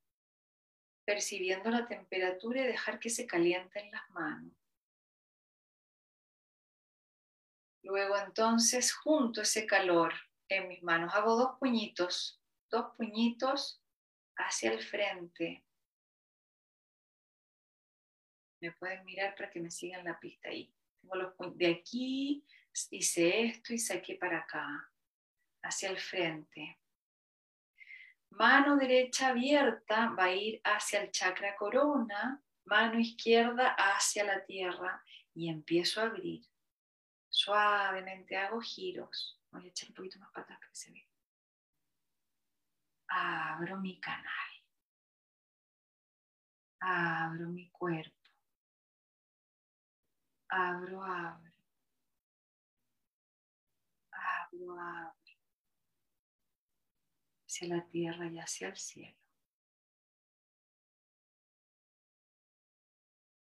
percibiendo 1.05 1.70
la 1.70 1.88
temperatura 1.88 2.62
y 2.62 2.68
dejar 2.68 3.01
que 3.01 3.11
se 3.11 3.26
calienten 3.26 3.90
las 3.90 4.09
manos. 4.11 4.55
Luego 7.82 8.16
entonces 8.16 8.95
junto 8.95 9.43
ese 9.43 9.66
calor 9.66 10.14
en 10.49 10.68
mis 10.68 10.84
manos, 10.84 11.12
hago 11.16 11.34
dos 11.34 11.59
puñitos, 11.59 12.40
dos 12.70 12.95
puñitos 12.97 13.82
hacia 14.36 14.70
el 14.70 14.80
frente. 14.84 15.64
Me 18.62 18.70
pueden 18.70 19.04
mirar 19.04 19.34
para 19.34 19.50
que 19.50 19.58
me 19.58 19.72
sigan 19.72 20.04
la 20.04 20.20
pista 20.20 20.48
ahí. 20.48 20.72
Tengo 21.00 21.16
los 21.16 21.34
de 21.56 21.66
aquí, 21.66 22.46
hice 22.92 23.46
esto 23.46 23.74
y 23.74 23.78
saqué 23.78 24.14
para 24.14 24.38
acá, 24.38 24.88
hacia 25.64 25.90
el 25.90 25.98
frente. 25.98 26.78
Mano 28.30 28.76
derecha 28.76 29.30
abierta 29.30 30.10
va 30.10 30.26
a 30.26 30.32
ir 30.32 30.60
hacia 30.62 31.02
el 31.02 31.10
chakra 31.10 31.56
corona, 31.56 32.40
mano 32.64 33.00
izquierda 33.00 33.74
hacia 33.76 34.22
la 34.22 34.44
tierra 34.44 35.02
y 35.34 35.48
empiezo 35.48 36.00
a 36.00 36.04
abrir. 36.04 36.46
Suavemente 37.28 38.36
hago 38.36 38.60
giros. 38.60 39.40
Voy 39.50 39.64
a 39.64 39.68
echar 39.70 39.88
un 39.88 39.96
poquito 39.96 40.20
más 40.20 40.30
para 40.30 40.44
atrás 40.44 40.60
para 40.60 40.70
que 40.70 40.76
se 40.76 40.92
vea. 40.92 41.08
Abro 43.08 43.80
mi 43.80 44.00
canal. 44.00 44.24
Abro 46.78 47.48
mi 47.48 47.68
cuerpo. 47.68 48.22
Abro, 50.53 51.03
abro. 51.03 51.50
Abro, 54.12 54.78
abro 54.78 55.12
hacia 57.46 57.68
la 57.68 57.86
tierra 57.88 58.26
y 58.26 58.38
hacia 58.38 58.68
el 58.68 58.76
cielo. 58.76 59.16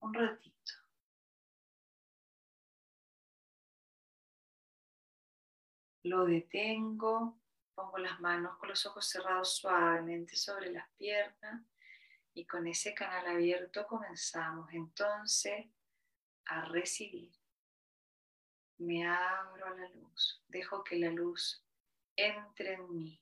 Un 0.02 0.14
ratito. 0.14 0.74
Lo 6.04 6.26
detengo, 6.26 7.38
Pongo 7.78 8.00
las 8.00 8.20
manos 8.20 8.58
con 8.58 8.70
los 8.70 8.84
ojos 8.88 9.06
cerrados 9.08 9.56
suavemente 9.56 10.36
sobre 10.36 10.72
las 10.72 10.90
piernas 10.98 11.64
y 12.34 12.44
con 12.48 12.66
ese 12.66 12.96
canal 12.96 13.28
abierto 13.28 13.86
comenzamos 13.86 14.74
entonces 14.74 15.68
a 16.50 16.66
recibir. 16.66 17.32
Me 18.80 19.08
abro 19.08 19.66
a 19.66 19.76
la 19.76 19.90
luz, 19.90 20.44
dejo 20.48 20.84
que 20.84 20.98
la 20.98 21.10
luz 21.10 21.64
entre 22.16 22.74
en 22.74 22.96
mí. 22.96 23.22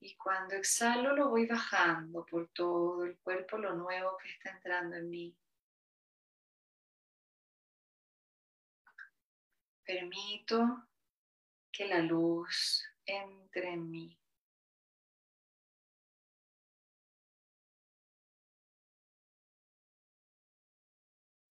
Y 0.00 0.16
cuando 0.16 0.56
exhalo 0.56 1.14
lo 1.14 1.30
voy 1.30 1.46
bajando 1.46 2.26
por 2.26 2.48
todo 2.48 3.04
el 3.04 3.16
cuerpo, 3.18 3.56
lo 3.56 3.74
nuevo 3.74 4.16
que 4.18 4.30
está 4.30 4.50
entrando 4.50 4.96
en 4.96 5.08
mí. 5.08 5.36
Permito 9.84 10.88
que 11.70 11.86
la 11.86 12.00
luz 12.00 12.84
entre 13.06 13.74
en 13.74 13.90
mí. 13.90 14.21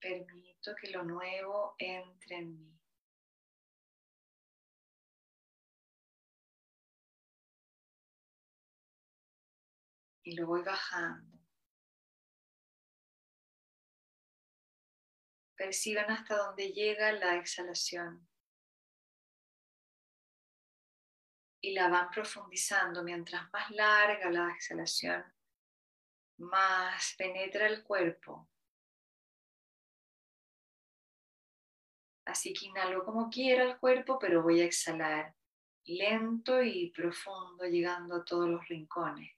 Permito 0.02 0.76
que 0.76 0.90
lo 0.90 1.04
nuevo 1.04 1.76
entre 1.78 2.38
en 2.38 2.58
mí. 2.58 2.82
Y 10.24 10.36
lo 10.36 10.48
voy 10.48 10.64
bajando. 10.64 11.38
Perciban 15.56 16.10
hasta 16.10 16.36
dónde 16.36 16.72
llega 16.72 17.12
la 17.12 17.36
exhalación. 17.36 18.28
Y 21.62 21.74
la 21.74 21.90
van 21.90 22.10
profundizando. 22.10 23.04
Mientras 23.04 23.52
más 23.52 23.70
larga 23.70 24.32
la 24.32 24.50
exhalación, 24.50 25.24
más 26.38 27.14
penetra 27.20 27.68
el 27.68 27.84
cuerpo 27.84 28.51
Así 32.26 32.54
que 32.54 32.68
inhalo 32.68 33.04
como 33.04 33.30
quiera 33.30 33.64
el 33.64 33.78
cuerpo, 33.78 34.18
pero 34.20 34.44
voy 34.44 34.62
a 34.62 34.66
exhalar 34.66 35.36
lento 35.86 36.62
y 36.62 36.92
profundo, 36.92 37.66
llegando 37.66 38.16
a 38.16 38.26
todos 38.26 38.48
los 38.48 38.68
rincones. 38.68 39.32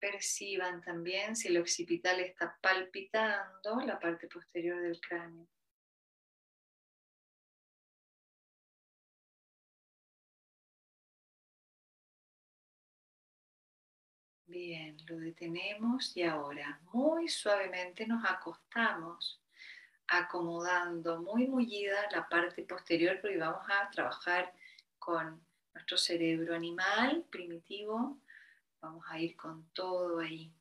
Perciban 0.00 0.80
también 0.80 1.34
si 1.36 1.48
el 1.48 1.58
occipital 1.58 2.20
está 2.20 2.56
palpitando 2.60 3.80
la 3.84 3.98
parte 3.98 4.28
posterior 4.28 4.80
del 4.80 5.00
cráneo. 5.00 5.46
Bien, 14.46 14.96
lo 15.06 15.18
detenemos 15.18 16.16
y 16.16 16.22
ahora 16.22 16.80
muy 16.92 17.28
suavemente 17.28 18.06
nos 18.06 18.24
acostamos 18.24 19.42
acomodando 20.06 21.20
muy 21.20 21.46
mullida 21.46 22.08
la 22.12 22.26
parte 22.28 22.62
posterior 22.62 23.20
porque 23.20 23.36
vamos 23.36 23.66
a 23.68 23.90
trabajar 23.90 24.52
con 24.98 25.40
nuestro 25.74 25.98
cerebro 25.98 26.54
animal 26.54 27.26
primitivo 27.30 28.18
Vamos 28.80 29.04
a 29.08 29.18
ir 29.18 29.36
con 29.36 29.68
todo 29.72 30.20
ahí, 30.20 30.52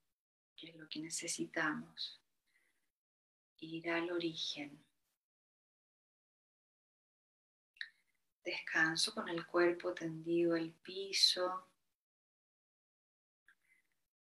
que 0.56 0.69
es 0.69 0.76
lo 0.76 0.88
que 0.89 0.99
necesitamos. 0.99 2.19
Ir 3.60 3.89
al 3.89 4.11
origen. 4.11 4.84
Descanso 8.44 9.14
con 9.14 9.30
el 9.30 9.45
cuerpo 9.45 9.94
tendido 9.94 10.56
al 10.56 10.72
piso. 10.72 11.68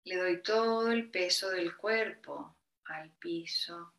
Le 0.05 0.17
doy 0.17 0.43
todo 0.43 0.91
el 0.91 1.11
peso 1.11 1.51
del 1.51 1.77
cuerpo 1.77 2.57
al 2.85 3.11
piso. 3.13 3.95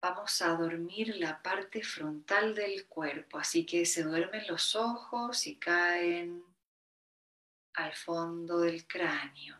Vamos 0.00 0.40
a 0.40 0.56
dormir 0.56 1.16
la 1.16 1.42
parte 1.42 1.82
frontal 1.82 2.54
del 2.54 2.86
cuerpo, 2.86 3.38
así 3.38 3.66
que 3.66 3.84
se 3.84 4.02
duermen 4.02 4.46
los 4.46 4.74
ojos 4.74 5.46
y 5.46 5.56
caen 5.56 6.42
al 7.74 7.92
fondo 7.94 8.60
del 8.60 8.86
cráneo. 8.86 9.56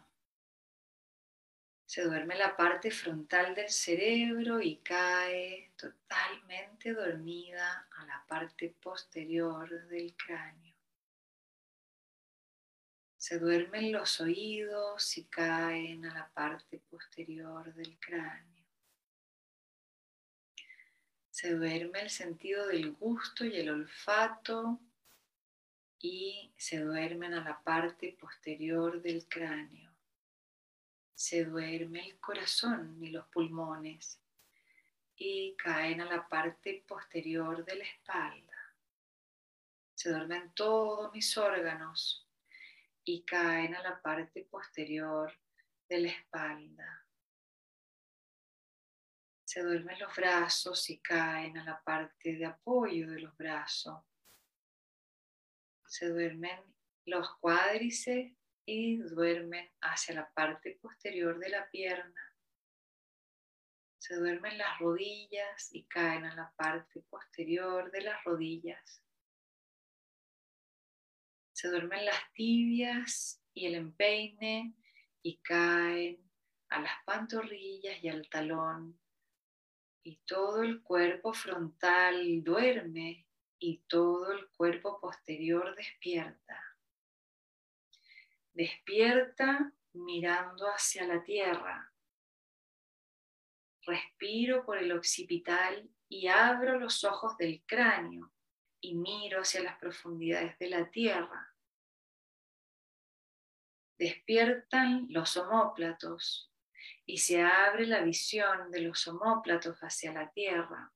Se 1.87 2.03
duerme 2.05 2.37
la 2.37 2.57
parte 2.57 2.91
frontal 2.91 3.55
del 3.55 3.69
cerebro 3.69 4.61
y 4.61 4.77
cae 4.77 5.73
totalmente 5.77 6.95
dormida 6.95 7.89
a 7.91 8.07
la 8.07 8.25
parte 8.27 8.75
posterior 8.81 9.69
del 9.89 10.15
cráneo. 10.17 10.77
Se 13.17 13.39
duermen 13.39 13.93
los 13.93 14.21
oídos 14.21 15.19
y 15.19 15.25
caen 15.25 16.07
a 16.07 16.15
la 16.15 16.31
parte 16.31 16.79
posterior 16.79 17.75
del 17.75 17.99
cráneo. 17.99 18.50
Se 21.41 21.55
duerme 21.55 22.03
el 22.03 22.11
sentido 22.11 22.67
del 22.67 22.93
gusto 22.93 23.47
y 23.47 23.57
el 23.57 23.71
olfato 23.71 24.79
y 25.99 26.53
se 26.59 26.81
duermen 26.81 27.33
a 27.33 27.43
la 27.43 27.63
parte 27.63 28.15
posterior 28.21 29.01
del 29.01 29.27
cráneo. 29.27 29.91
Se 31.15 31.47
duerme 31.47 32.07
el 32.07 32.21
corazón 32.21 33.03
y 33.03 33.09
los 33.09 33.27
pulmones 33.29 34.21
y 35.17 35.57
caen 35.57 36.03
a 36.03 36.05
la 36.05 36.29
parte 36.29 36.85
posterior 36.87 37.65
de 37.65 37.77
la 37.77 37.85
espalda. 37.85 38.75
Se 39.95 40.11
duermen 40.11 40.53
todos 40.53 41.11
mis 41.15 41.39
órganos 41.39 42.29
y 43.03 43.23
caen 43.23 43.75
a 43.77 43.83
la 43.83 44.03
parte 44.03 44.45
posterior 44.45 45.33
de 45.89 46.01
la 46.01 46.09
espalda. 46.11 47.00
Se 49.51 49.65
duermen 49.65 49.99
los 49.99 50.15
brazos 50.15 50.89
y 50.91 51.01
caen 51.01 51.59
a 51.59 51.65
la 51.65 51.83
parte 51.83 52.37
de 52.37 52.47
apoyo 52.47 53.11
de 53.11 53.19
los 53.19 53.37
brazos. 53.37 54.01
Se 55.89 56.09
duermen 56.09 56.57
los 57.07 57.37
cuádriceps 57.39 58.33
y 58.65 58.99
duermen 58.99 59.69
hacia 59.81 60.15
la 60.15 60.33
parte 60.33 60.79
posterior 60.81 61.37
de 61.41 61.49
la 61.49 61.69
pierna. 61.69 62.37
Se 63.99 64.15
duermen 64.15 64.57
las 64.57 64.79
rodillas 64.79 65.75
y 65.75 65.83
caen 65.83 66.27
a 66.27 66.37
la 66.37 66.53
parte 66.55 67.01
posterior 67.11 67.91
de 67.91 68.03
las 68.03 68.23
rodillas. 68.23 69.03
Se 71.55 71.67
duermen 71.67 72.05
las 72.05 72.33
tibias 72.35 73.43
y 73.53 73.67
el 73.67 73.75
empeine 73.75 74.77
y 75.25 75.39
caen 75.39 76.31
a 76.69 76.81
las 76.81 77.05
pantorrillas 77.05 78.01
y 78.01 78.09
al 78.09 78.29
talón 78.29 79.01
y 80.03 80.17
todo 80.27 80.63
el 80.63 80.83
cuerpo 80.83 81.33
frontal 81.33 82.43
duerme 82.43 83.27
y 83.59 83.79
todo 83.87 84.33
el 84.33 84.49
cuerpo 84.51 85.01
posterior 85.01 85.75
despierta. 85.77 86.77
Despierta 88.53 89.73
mirando 89.93 90.67
hacia 90.67 91.07
la 91.07 91.23
tierra. 91.23 91.93
Respiro 93.83 94.65
por 94.65 94.79
el 94.79 94.93
occipital 94.93 95.91
y 96.09 96.29
abro 96.29 96.79
los 96.79 97.05
ojos 97.05 97.37
del 97.37 97.63
cráneo 97.67 98.33
y 98.81 98.95
miro 98.95 99.43
hacia 99.43 99.63
las 99.63 99.79
profundidades 99.79 100.59
de 100.59 100.69
la 100.69 100.91
tierra. 100.91 101.55
Despiertan 103.99 105.07
los 105.11 105.37
omóplatos 105.37 106.50
y 107.07 107.19
se 107.19 107.43
abre 107.43 107.87
la 107.87 108.01
visión 108.01 108.71
de 108.71 108.81
los 108.83 109.07
homóplatos 109.07 109.79
hacia 109.81 110.13
la 110.13 110.31
tierra. 110.31 110.93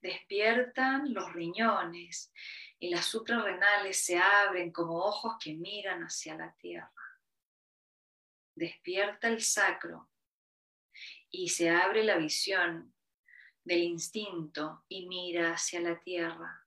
Despiertan 0.00 1.14
los 1.14 1.32
riñones 1.32 2.32
y 2.78 2.90
las 2.90 3.06
suprarrenales 3.06 4.04
se 4.04 4.18
abren 4.18 4.70
como 4.70 4.98
ojos 4.98 5.36
que 5.42 5.54
miran 5.54 6.02
hacia 6.02 6.34
la 6.36 6.54
tierra. 6.56 6.90
Despierta 8.54 9.28
el 9.28 9.40
sacro 9.40 10.10
y 11.30 11.48
se 11.48 11.70
abre 11.70 12.04
la 12.04 12.16
visión 12.16 12.94
del 13.64 13.82
instinto 13.82 14.84
y 14.88 15.08
mira 15.08 15.54
hacia 15.54 15.80
la 15.80 15.98
tierra. 15.98 16.66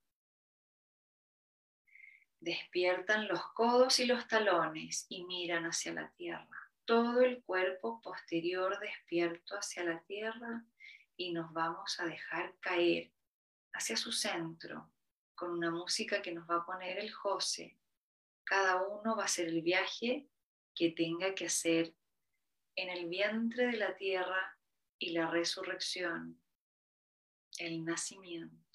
Despiertan 2.40 3.28
los 3.28 3.42
codos 3.54 4.00
y 4.00 4.06
los 4.06 4.28
talones 4.28 5.06
y 5.10 5.26
miran 5.26 5.66
hacia 5.66 5.94
la 5.94 6.10
tierra. 6.12 6.67
Todo 6.88 7.20
el 7.20 7.44
cuerpo 7.44 8.02
posterior 8.02 8.80
despierto 8.80 9.56
hacia 9.58 9.84
la 9.84 10.02
tierra 10.04 10.64
y 11.18 11.34
nos 11.34 11.52
vamos 11.52 12.00
a 12.00 12.06
dejar 12.06 12.58
caer 12.62 13.12
hacia 13.74 13.98
su 13.98 14.14
centro 14.14 14.90
con 15.36 15.52
una 15.52 15.70
música 15.70 16.22
que 16.22 16.32
nos 16.32 16.50
va 16.50 16.60
a 16.60 16.66
poner 16.66 16.98
el 16.98 17.12
José. 17.12 17.78
Cada 18.46 18.88
uno 18.88 19.18
va 19.18 19.24
a 19.24 19.26
hacer 19.26 19.50
el 19.50 19.64
viaje 19.64 20.30
que 20.74 20.92
tenga 20.92 21.36
que 21.36 21.48
hacer 21.48 21.94
en 22.78 22.88
el 22.88 23.10
vientre 23.10 23.68
de 23.68 23.78
la 23.78 23.98
tierra 23.98 24.58
y 24.98 25.12
la 25.12 25.30
resurrección, 25.30 26.42
el 27.58 27.84
nacimiento. 27.84 28.67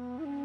Mm-hmm. 0.00 0.39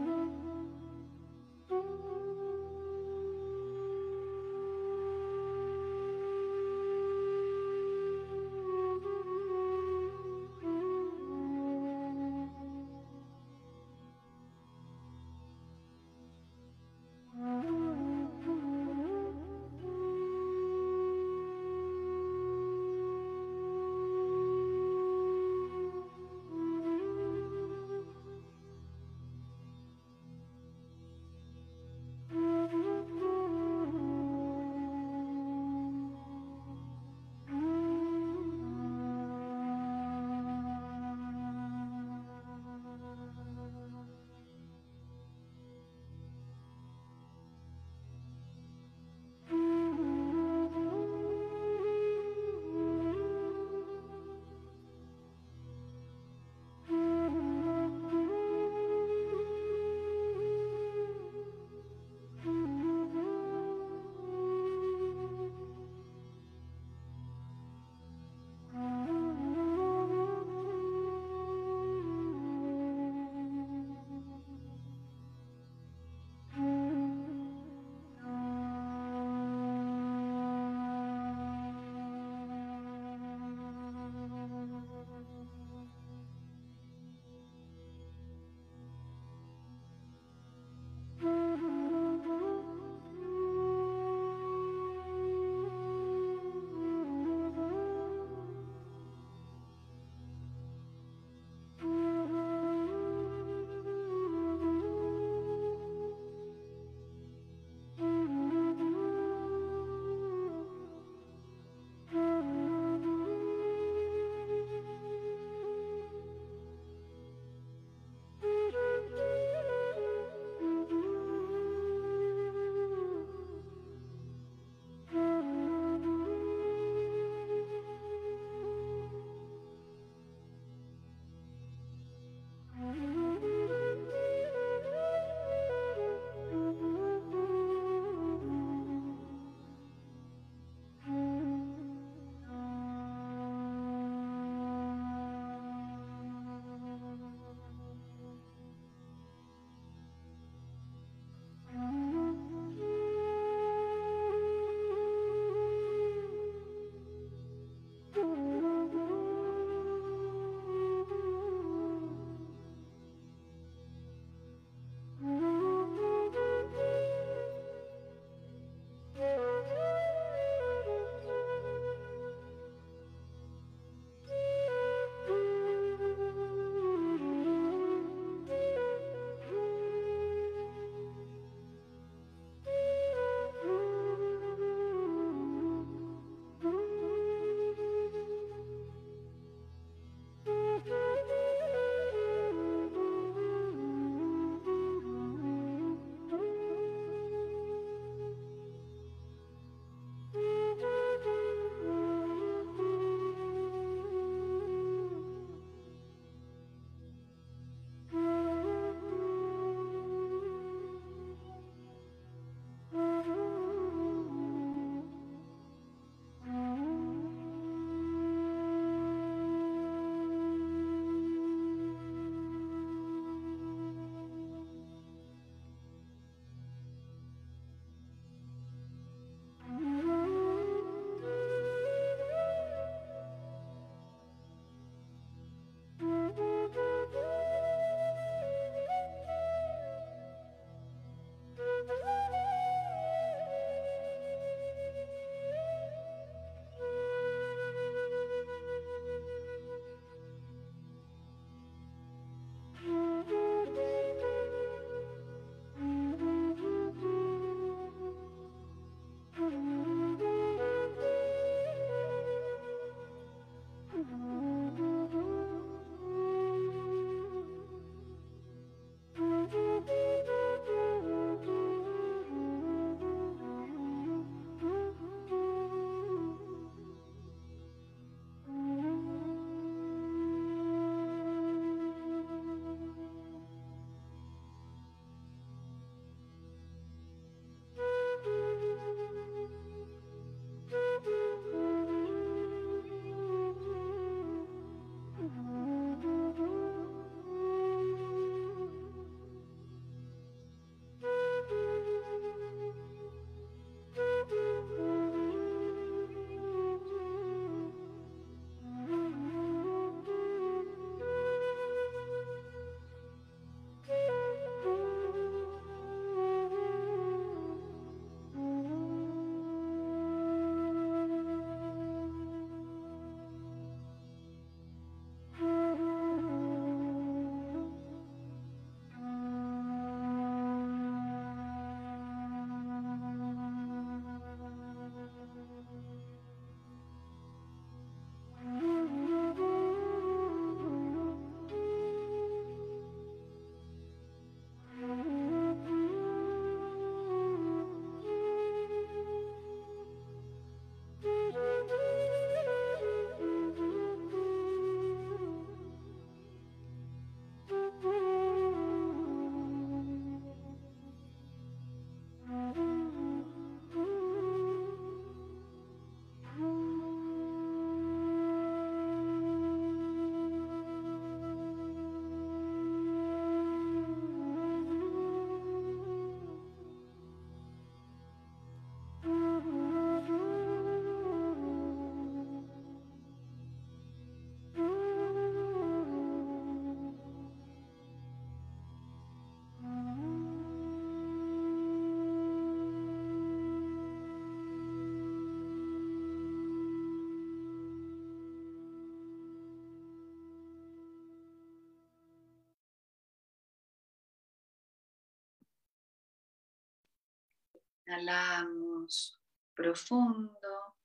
Inhalamos 407.87 409.19
profundo. 409.53 410.75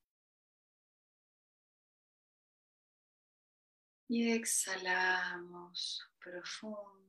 Y 4.09 4.33
exhalamos 4.33 6.07
profundo. 6.19 7.01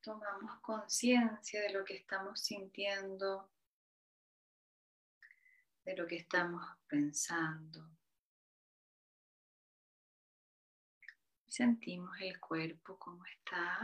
Tomamos 0.00 0.60
conciencia 0.60 1.60
de 1.60 1.70
lo 1.70 1.84
que 1.84 1.96
estamos 1.96 2.40
sintiendo, 2.40 3.50
de 5.84 5.96
lo 5.96 6.06
que 6.06 6.16
estamos 6.16 6.64
pensando. 6.86 7.97
Sentimos 11.58 12.16
el 12.20 12.38
cuerpo 12.38 12.96
como 13.00 13.24
está. 13.24 13.80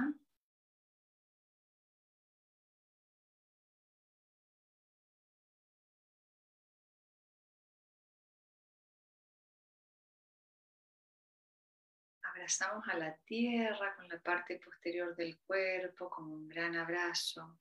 Abrazamos 12.23 12.87
a 12.87 12.97
la 12.97 13.17
tierra 13.25 13.97
con 13.97 14.07
la 14.07 14.21
parte 14.21 14.61
posterior 14.61 15.17
del 15.17 15.37
cuerpo 15.41 16.09
como 16.09 16.33
un 16.33 16.47
gran 16.47 16.77
abrazo. 16.77 17.59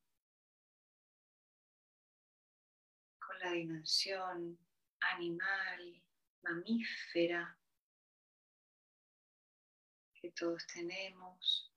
Con 3.18 3.40
la 3.40 3.50
dimensión 3.50 4.60
animal, 5.00 6.04
mamífera 6.44 7.58
que 10.24 10.32
todos 10.32 10.66
tenemos. 10.68 11.70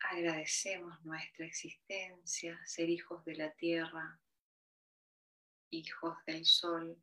Agradecemos 0.00 1.02
nuestra 1.02 1.46
existencia, 1.46 2.60
ser 2.66 2.90
hijos 2.90 3.24
de 3.24 3.36
la 3.36 3.54
tierra, 3.54 4.20
hijos 5.70 6.14
del 6.26 6.44
sol. 6.44 7.02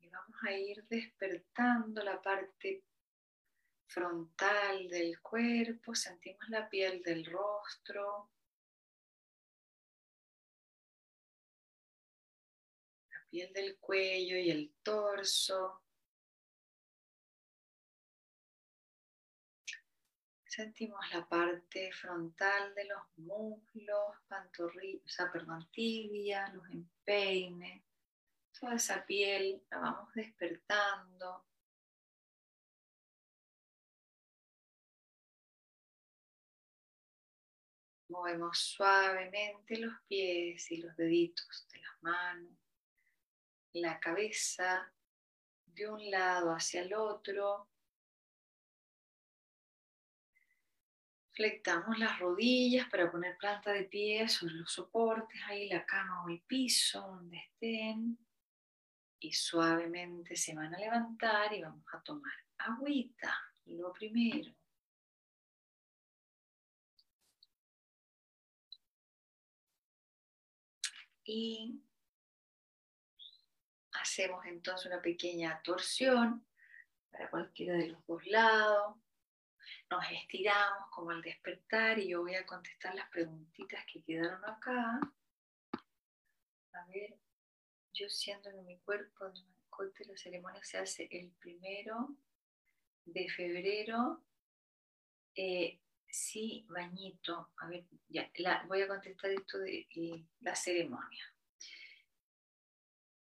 Y 0.00 0.08
vamos 0.08 0.36
a 0.42 0.52
ir 0.52 0.84
despertando 0.88 2.02
la 2.02 2.20
parte 2.20 2.82
frontal 3.86 4.88
del 4.88 5.20
cuerpo, 5.20 5.94
sentimos 5.94 6.48
la 6.48 6.68
piel 6.68 7.04
del 7.04 7.24
rostro, 7.24 8.31
piel 13.32 13.50
del 13.54 13.78
cuello 13.78 14.36
y 14.36 14.50
el 14.50 14.74
torso. 14.82 15.82
Sentimos 20.44 21.00
la 21.14 21.26
parte 21.26 21.90
frontal 21.92 22.74
de 22.74 22.84
los 22.84 23.02
muslos, 23.16 24.16
pantorrillas, 24.28 25.06
o 25.06 25.08
sea, 25.08 25.32
perdón, 25.32 25.66
tibia, 25.72 26.46
los 26.52 26.68
empeines, 26.68 27.82
toda 28.60 28.74
esa 28.74 29.06
piel 29.06 29.64
la 29.70 29.78
vamos 29.78 30.12
despertando. 30.14 31.46
Movemos 38.08 38.58
suavemente 38.58 39.78
los 39.78 39.94
pies 40.06 40.70
y 40.70 40.76
los 40.82 40.94
deditos 40.98 41.66
de 41.72 41.78
las 41.78 42.02
manos 42.02 42.61
la 43.74 43.98
cabeza 43.98 44.92
de 45.66 45.88
un 45.88 46.10
lado 46.10 46.50
hacia 46.50 46.82
el 46.82 46.94
otro. 46.94 47.68
Flectamos 51.34 51.98
las 51.98 52.18
rodillas 52.18 52.88
para 52.90 53.10
poner 53.10 53.36
planta 53.38 53.72
de 53.72 53.84
pie 53.84 54.28
sobre 54.28 54.54
los 54.54 54.70
soportes, 54.70 55.40
ahí 55.48 55.68
la 55.68 55.86
cama 55.86 56.24
o 56.24 56.28
el 56.28 56.42
piso, 56.42 57.00
donde 57.00 57.38
estén. 57.38 58.18
Y 59.18 59.32
suavemente 59.32 60.36
se 60.36 60.54
van 60.54 60.74
a 60.74 60.78
levantar 60.78 61.52
y 61.54 61.62
vamos 61.62 61.86
a 61.92 62.02
tomar 62.02 62.32
agüita, 62.58 63.34
lo 63.66 63.92
primero. 63.92 64.52
Y 71.24 71.80
Hacemos 74.02 74.44
entonces 74.46 74.86
una 74.86 75.00
pequeña 75.00 75.62
torsión 75.62 76.44
para 77.12 77.30
cualquiera 77.30 77.74
de 77.74 77.90
los 77.90 78.04
dos 78.04 78.26
lados. 78.26 78.96
Nos 79.88 80.04
estiramos 80.10 80.90
como 80.90 81.10
al 81.10 81.22
despertar 81.22 82.00
y 82.00 82.08
yo 82.08 82.22
voy 82.22 82.34
a 82.34 82.44
contestar 82.44 82.96
las 82.96 83.08
preguntitas 83.10 83.84
que 83.86 84.02
quedaron 84.02 84.44
acá. 84.44 84.98
A 86.72 86.84
ver, 86.86 87.16
yo 87.92 88.08
siento 88.08 88.50
en 88.50 88.66
mi 88.66 88.80
cuerpo 88.80 89.26
de 89.26 90.04
la 90.04 90.16
ceremonia 90.16 90.64
se 90.64 90.78
hace 90.78 91.08
el 91.08 91.30
primero 91.38 92.16
de 93.04 93.28
febrero. 93.28 94.24
Eh, 95.36 95.80
sí, 96.08 96.66
bañito. 96.68 97.52
A 97.58 97.68
ver, 97.68 97.84
ya, 98.08 98.28
voy 98.66 98.82
a 98.82 98.88
contestar 98.88 99.30
esto 99.30 99.58
de 99.58 99.86
la 100.40 100.56
ceremonia. 100.56 101.31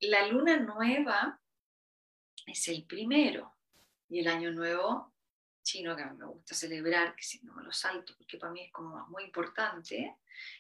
La 0.00 0.26
luna 0.28 0.56
nueva 0.58 1.40
es 2.46 2.68
el 2.68 2.84
primero 2.84 3.56
y 4.08 4.20
el 4.20 4.28
año 4.28 4.52
nuevo 4.52 5.12
chino 5.62 5.96
que 5.96 6.02
a 6.02 6.06
mí 6.06 6.16
me 6.16 6.26
gusta 6.26 6.54
celebrar, 6.54 7.16
que 7.16 7.24
si 7.24 7.44
no 7.44 7.52
me 7.54 7.64
lo 7.64 7.72
salto, 7.72 8.14
porque 8.16 8.38
para 8.38 8.52
mí 8.52 8.62
es 8.62 8.72
como 8.72 9.06
muy 9.08 9.24
importante 9.24 10.16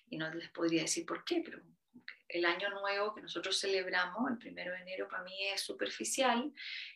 y 0.08 0.18
no 0.18 0.28
les 0.34 0.50
podría 0.50 0.82
decir 0.82 1.06
por 1.06 1.24
qué, 1.24 1.40
pero 1.44 1.62
el 2.28 2.44
año 2.44 2.68
nuevo 2.70 3.14
que 3.14 3.22
nosotros 3.22 3.58
celebramos, 3.58 4.28
el 4.28 4.38
primero 4.38 4.72
de 4.72 4.80
enero, 4.80 5.08
para 5.08 5.22
mí 5.22 5.46
es 5.46 5.60
superficial 5.60 6.52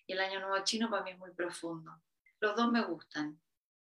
y 0.06 0.12
el 0.12 0.20
año 0.20 0.40
nuevo 0.40 0.64
chino 0.64 0.90
para 0.90 1.05
mí 1.05 1.12
es 1.12 1.19
muy 1.19 1.31
profundo. 1.31 2.02
Los 2.40 2.56
dos 2.56 2.73
me 2.73 2.82
gustan. 2.82 3.40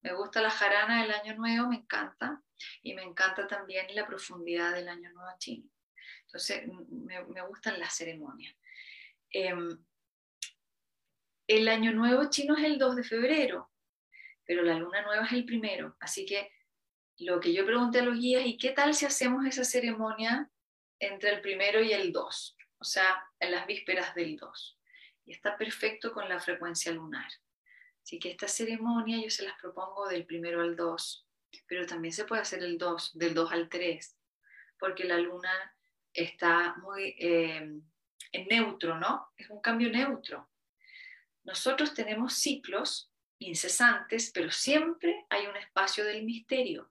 Me 0.00 0.14
gusta 0.14 0.40
la 0.40 0.50
jarana 0.50 1.02
del 1.02 1.12
año 1.12 1.34
nuevo, 1.36 1.68
me 1.68 1.76
encanta, 1.76 2.42
y 2.82 2.94
me 2.94 3.02
encanta 3.02 3.46
también 3.46 3.94
la 3.94 4.06
profundidad 4.06 4.72
del 4.72 4.88
año 4.88 5.10
nuevo 5.10 5.30
chino. 5.38 5.68
Entonces, 6.28 6.68
me, 6.90 7.42
gustan 7.46 7.80
las 7.80 7.96
ceremonias. 7.96 8.54
Em, 9.30 9.82
el 11.46 11.68
año 11.68 11.92
nuevo 11.92 12.28
chino 12.28 12.54
es 12.54 12.64
el 12.64 12.78
2 12.78 12.96
de 12.96 13.04
febrero, 13.04 13.70
pero 14.44 14.62
la 14.62 14.74
luna 14.74 15.00
nueva 15.02 15.24
es 15.24 15.32
el 15.32 15.46
primero. 15.46 15.96
Así 16.00 16.26
que 16.26 16.52
lo 17.16 17.40
que 17.40 17.54
yo 17.54 17.64
pregunté 17.64 18.00
a 18.00 18.04
los 18.04 18.18
guías, 18.18 18.44
¿y 18.44 18.58
qué 18.58 18.70
tal 18.72 18.94
si 18.94 19.06
hacemos 19.06 19.46
esa 19.46 19.64
ceremonia 19.64 20.50
entre 20.98 21.30
el 21.30 21.40
primero 21.40 21.82
y 21.82 21.92
el 21.92 22.12
2? 22.12 22.56
O 22.80 22.84
sea, 22.84 23.24
en 23.40 23.52
las 23.52 23.66
vísperas 23.66 24.14
del 24.14 24.36
2. 24.36 24.78
Y 25.24 25.32
está 25.32 25.56
perfecto 25.56 26.12
con 26.12 26.28
la 26.28 26.40
frecuencia 26.40 26.92
lunar. 26.92 27.30
Así 28.02 28.18
que 28.18 28.30
esta 28.30 28.48
ceremonia 28.48 29.18
yo 29.22 29.30
se 29.30 29.44
las 29.44 29.58
propongo 29.60 30.08
del 30.08 30.26
primero 30.26 30.60
al 30.60 30.76
2, 30.76 31.26
pero 31.66 31.86
también 31.86 32.12
se 32.12 32.26
puede 32.26 32.42
hacer 32.42 32.62
el 32.62 32.76
2, 32.76 33.18
del 33.18 33.32
2 33.32 33.52
al 33.52 33.68
3, 33.70 34.18
porque 34.78 35.04
la 35.04 35.18
luna 35.18 35.77
está 36.22 36.76
muy 36.82 37.14
eh, 37.18 37.80
en 38.32 38.46
neutro, 38.48 38.98
¿no? 38.98 39.28
Es 39.36 39.48
un 39.50 39.60
cambio 39.60 39.90
neutro. 39.90 40.50
Nosotros 41.44 41.94
tenemos 41.94 42.34
ciclos 42.34 43.10
incesantes, 43.38 44.30
pero 44.34 44.50
siempre 44.50 45.26
hay 45.30 45.46
un 45.46 45.56
espacio 45.56 46.04
del 46.04 46.24
misterio. 46.24 46.90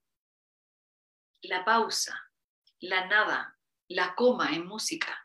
La 1.42 1.64
pausa, 1.64 2.20
la 2.80 3.06
nada, 3.08 3.60
la 3.88 4.16
coma 4.16 4.56
en 4.56 4.66
música, 4.66 5.18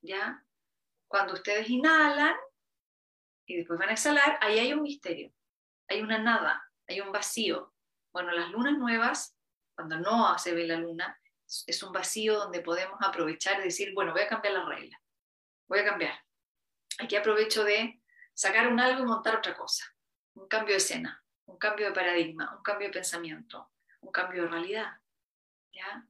¿ya? 0.00 0.44
Cuando 1.06 1.34
ustedes 1.34 1.68
inhalan 1.68 2.34
y 3.46 3.56
después 3.56 3.78
van 3.78 3.90
a 3.90 3.92
exhalar, 3.92 4.38
ahí 4.40 4.58
hay 4.58 4.72
un 4.72 4.82
misterio, 4.82 5.32
hay 5.88 6.00
una 6.00 6.18
nada, 6.18 6.62
hay 6.86 7.00
un 7.00 7.12
vacío. 7.12 7.74
Bueno, 8.12 8.32
las 8.32 8.50
lunas 8.50 8.78
nuevas, 8.78 9.36
cuando 9.74 9.98
no 9.98 10.38
se 10.38 10.54
ve 10.54 10.66
la 10.66 10.76
luna, 10.76 11.18
es 11.66 11.82
un 11.82 11.92
vacío 11.92 12.38
donde 12.38 12.60
podemos 12.60 12.98
aprovechar 13.00 13.60
y 13.60 13.64
decir, 13.64 13.94
bueno, 13.94 14.12
voy 14.12 14.22
a 14.22 14.28
cambiar 14.28 14.54
la 14.54 14.66
regla, 14.66 15.00
voy 15.66 15.78
a 15.80 15.84
cambiar. 15.84 16.24
Aquí 16.98 17.16
aprovecho 17.16 17.64
de 17.64 18.02
sacar 18.34 18.68
un 18.68 18.80
algo 18.80 19.02
y 19.02 19.06
montar 19.06 19.36
otra 19.36 19.56
cosa, 19.56 19.84
un 20.34 20.46
cambio 20.48 20.74
de 20.74 20.78
escena, 20.78 21.24
un 21.46 21.58
cambio 21.58 21.86
de 21.86 21.92
paradigma, 21.92 22.54
un 22.56 22.62
cambio 22.62 22.88
de 22.88 22.92
pensamiento, 22.92 23.72
un 24.00 24.12
cambio 24.12 24.42
de 24.42 24.48
realidad. 24.48 25.00
¿Ya? 25.72 26.06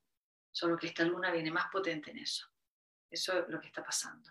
Solo 0.51 0.77
que 0.77 0.89
esta 0.89 1.05
luna 1.05 1.31
viene 1.31 1.51
más 1.51 1.71
potente 1.71 2.11
en 2.11 2.19
eso. 2.19 2.49
Eso 3.11 3.39
es 3.39 3.49
lo 3.49 3.61
que 3.61 3.69
está 3.69 3.85
pasando. 3.85 4.31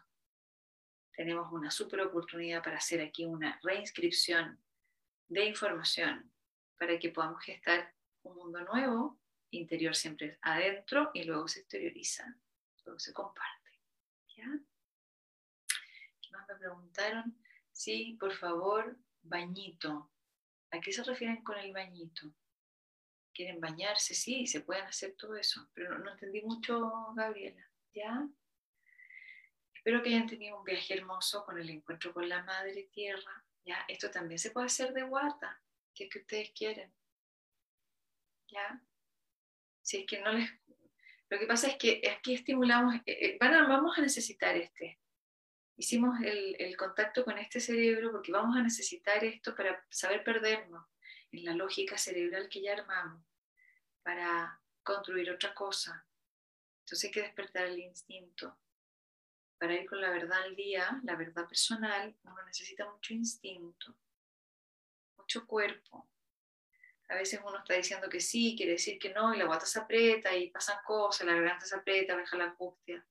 Tenemos 1.12 1.52
una 1.52 1.72
super 1.72 2.02
oportunidad 2.02 2.64
para 2.64 2.78
hacer 2.78 3.02
aquí 3.02 3.26
una 3.26 3.60
reinscripción 3.64 4.62
de 5.28 5.46
información 5.46 6.32
para 6.78 6.98
que 7.00 7.10
podamos 7.10 7.44
gestar 7.44 7.94
un 8.24 8.36
mundo 8.36 8.62
nuevo 8.62 9.20
interior 9.52 9.96
siempre 9.96 10.38
adentro 10.42 11.12
y 11.14 11.24
luego 11.24 11.48
se 11.48 11.62
exterioriza, 11.62 12.38
luego 12.86 13.00
se 13.00 13.14
comparte. 13.14 13.58
¿Qué 14.28 14.44
más 16.32 16.48
me 16.48 16.56
preguntaron? 16.56 17.38
Sí, 17.72 18.18
por 18.20 18.34
favor, 18.34 18.98
bañito. 19.22 20.12
¿A 20.72 20.80
qué 20.80 20.92
se 20.92 21.04
refieren 21.04 21.44
con 21.44 21.58
el 21.58 21.74
bañito? 21.74 22.34
¿Quieren 23.34 23.60
bañarse? 23.60 24.14
Sí, 24.14 24.48
se 24.48 24.62
pueden 24.62 24.86
hacer 24.86 25.16
todo 25.16 25.36
eso, 25.36 25.70
pero 25.74 25.98
no, 25.98 26.12
entendí 26.12 26.42
mucho, 26.42 27.14
Gabriela. 27.16 27.68
¿Ya? 27.94 28.28
Espero 29.74 30.04
que 30.04 30.10
hayan 30.10 30.28
tenido 30.28 30.58
un 30.58 30.64
viaje 30.64 30.94
hermoso 30.96 31.46
con 31.46 31.58
el 31.58 31.70
encuentro 31.70 32.14
con 32.14 32.28
la 32.28 32.44
Madre 32.44 32.90
Tierra. 32.92 33.46
¿Ya? 33.66 33.86
Esto 33.88 34.12
también 34.12 34.40
se 34.40 34.52
puede 34.52 34.68
hacer 34.68 34.94
de 34.94 35.04
guarda, 35.04 35.62
si 35.94 36.04
es 36.04 36.10
que 36.10 36.20
ustedes 36.20 36.52
quieren. 36.52 36.94
¿Ya? 38.50 38.82
Si 39.88 40.00
es 40.00 40.06
que 40.06 40.20
no 40.22 40.34
les... 40.34 40.52
Lo 41.30 41.40
que 41.40 41.48
pasa 41.48 41.68
es 41.68 41.78
que 41.78 42.02
aquí 42.12 42.34
estimulamos, 42.34 42.96
eh, 43.06 43.38
eh, 43.38 43.38
vamos 43.40 43.98
a 43.98 44.02
necesitar 44.02 44.58
este, 44.58 45.00
hicimos 45.78 46.20
el, 46.22 46.76
contacto 46.76 47.24
con 47.24 47.38
este 47.38 47.62
cerebro 47.62 48.12
porque 48.12 48.34
vamos 48.34 48.58
a 48.58 48.62
necesitar 48.62 49.24
esto 49.24 49.56
para 49.56 49.82
saber 49.90 50.26
perdernos 50.26 50.86
en 51.32 51.46
la 51.46 51.54
lógica 51.54 51.98
cerebral 51.98 52.50
que 52.50 52.62
ya 52.62 52.74
armamos, 52.74 53.24
para 54.04 54.62
construir 54.84 55.32
otra 55.32 55.54
cosa. 55.54 56.06
Entonces 56.82 57.06
hay 57.06 57.12
que 57.12 57.22
despertar 57.22 57.68
el 57.68 57.80
instinto. 57.80 58.58
Para 59.58 59.74
ir 59.74 59.88
con 59.88 60.02
la 60.02 60.10
verdad 60.10 60.44
al 60.44 60.56
día, 60.56 61.00
la 61.04 61.16
verdad 61.16 61.48
personal, 61.48 62.14
uno 62.24 62.44
necesita 62.46 62.90
mucho 62.92 63.14
instinto, 63.14 63.96
mucho 65.18 65.48
cuerpo. 65.48 66.10
A 67.10 67.16
veces 67.16 67.40
uno 67.44 67.58
está 67.58 67.74
diciendo 67.74 68.10
que 68.10 68.20
sí, 68.20 68.56
quiere 68.58 68.74
decir 68.74 69.00
que 69.00 69.14
no, 69.14 69.34
y 69.34 69.38
la 69.38 69.46
guata 69.46 69.66
se 69.66 69.80
aprieta 69.80 70.36
y 70.36 70.50
pasan 70.50 70.78
cosas, 70.86 71.26
la 71.26 71.34
garganta 71.34 71.66
se 71.66 71.76
aprieta, 71.76 72.16
baja 72.16 72.38
la 72.38 72.46
angustia 72.46 73.06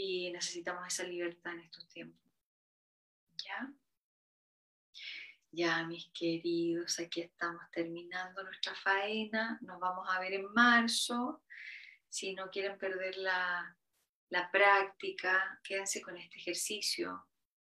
y 0.00 0.30
necesitamos 0.30 0.86
esa 0.86 1.02
libertad 1.04 1.54
en 1.54 1.60
estos 1.60 1.88
tiempos. 1.88 2.30
¿Ya? 3.44 3.72
Ya, 5.50 5.86
mis 5.86 6.08
queridos, 6.10 6.98
aquí 7.00 7.22
estamos 7.22 7.62
terminando 7.72 8.42
nuestra 8.44 8.74
faena. 8.74 9.58
Nos 9.62 9.80
vamos 9.80 10.06
a 10.08 10.20
ver 10.20 10.34
en 10.34 10.52
marzo. 10.52 11.42
Si 12.08 12.34
no 12.34 12.50
quieren 12.50 12.78
perder 12.78 13.16
la, 13.16 13.76
la 14.28 14.50
práctica, 14.50 15.60
quédense 15.64 16.00
con 16.00 16.16
este 16.16 16.36
ejercicio. 16.36 17.26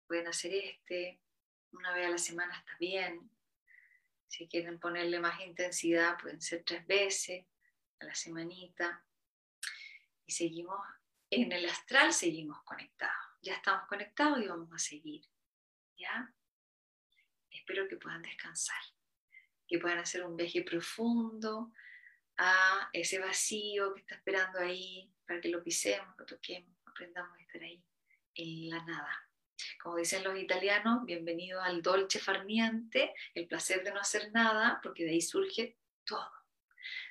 Pueden 0.08 0.28
hacer 0.28 0.54
este. 0.54 1.22
Una 1.72 1.94
vez 1.94 2.08
a 2.08 2.10
la 2.10 2.18
semana 2.18 2.58
está 2.58 2.76
bien. 2.80 3.32
Si 4.30 4.48
quieren 4.48 4.80
ponerle 4.80 5.20
más 5.20 5.42
intensidad, 5.42 6.18
pueden 6.18 6.42
ser 6.42 6.64
tres 6.64 6.88
veces 6.88 7.46
a 8.00 8.06
la 8.06 8.16
semanita. 8.16 9.04
Y 10.26 10.32
seguimos 10.32 10.80
en 11.32 11.52
el 11.52 11.70
astral 11.70 12.12
seguimos 12.12 12.62
conectados. 12.64 13.16
Ya 13.42 13.54
estamos 13.54 13.88
conectados 13.88 14.42
y 14.42 14.48
vamos 14.48 14.72
a 14.74 14.80
seguir. 14.80 15.24
¿Ya? 15.96 16.34
Espero 17.52 17.88
que 17.88 17.98
puedan 17.98 18.22
descansar, 18.22 18.82
que 19.68 19.80
puedan 19.80 20.00
hacer 20.00 20.26
un 20.26 20.36
viaje 20.36 20.64
profundo 20.64 21.72
a 22.38 22.90
ese 22.94 23.20
vacío 23.20 23.94
que 23.94 24.02
está 24.02 24.16
esperando 24.16 24.60
ahí 24.60 25.14
para 25.28 25.42
que 25.42 25.50
lo 25.50 25.64
pisemos, 25.64 26.16
lo 26.18 26.26
toquemos, 26.26 26.74
aprendamos 26.86 27.38
a 27.38 27.42
estar 27.42 27.62
ahí 27.62 27.84
en 28.36 28.70
la 28.70 28.84
nada. 28.86 29.29
Como 29.82 29.96
dicen 29.96 30.26
los 30.26 30.38
italianos, 30.38 31.06
bienvenido 31.06 31.62
al 31.62 31.82
dolce 31.82 32.20
farniente, 32.20 33.14
el 33.34 33.48
placer 33.48 33.82
de 33.84 33.92
no 33.92 34.02
hacer 34.02 34.30
nada, 34.34 34.82
porque 34.84 35.06
de 35.06 35.12
ahí 35.12 35.22
surge 35.22 35.78
todo. 36.04 36.30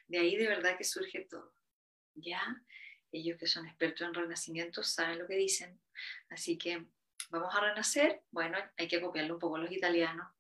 De 0.06 0.18
ahí 0.18 0.36
de 0.36 0.48
verdad 0.48 0.76
que 0.76 0.84
surge 0.84 1.26
todo. 1.30 1.54
¿Ya? 2.14 2.42
ellos 3.10 3.38
que 3.38 3.46
son 3.46 3.66
expertos 3.66 4.06
en 4.06 4.12
renacimiento 4.12 4.82
saben 4.82 5.18
lo 5.18 5.26
que 5.26 5.36
dicen. 5.36 5.80
Así 6.28 6.58
que 6.58 6.86
vamos 7.30 7.54
a 7.54 7.60
renacer. 7.60 8.22
Bueno, 8.30 8.58
hay 8.76 8.86
que 8.86 9.00
copiarlo 9.00 9.34
un 9.34 9.40
poco 9.40 9.56
a 9.56 9.60
los 9.60 9.72
italianos 9.72 10.30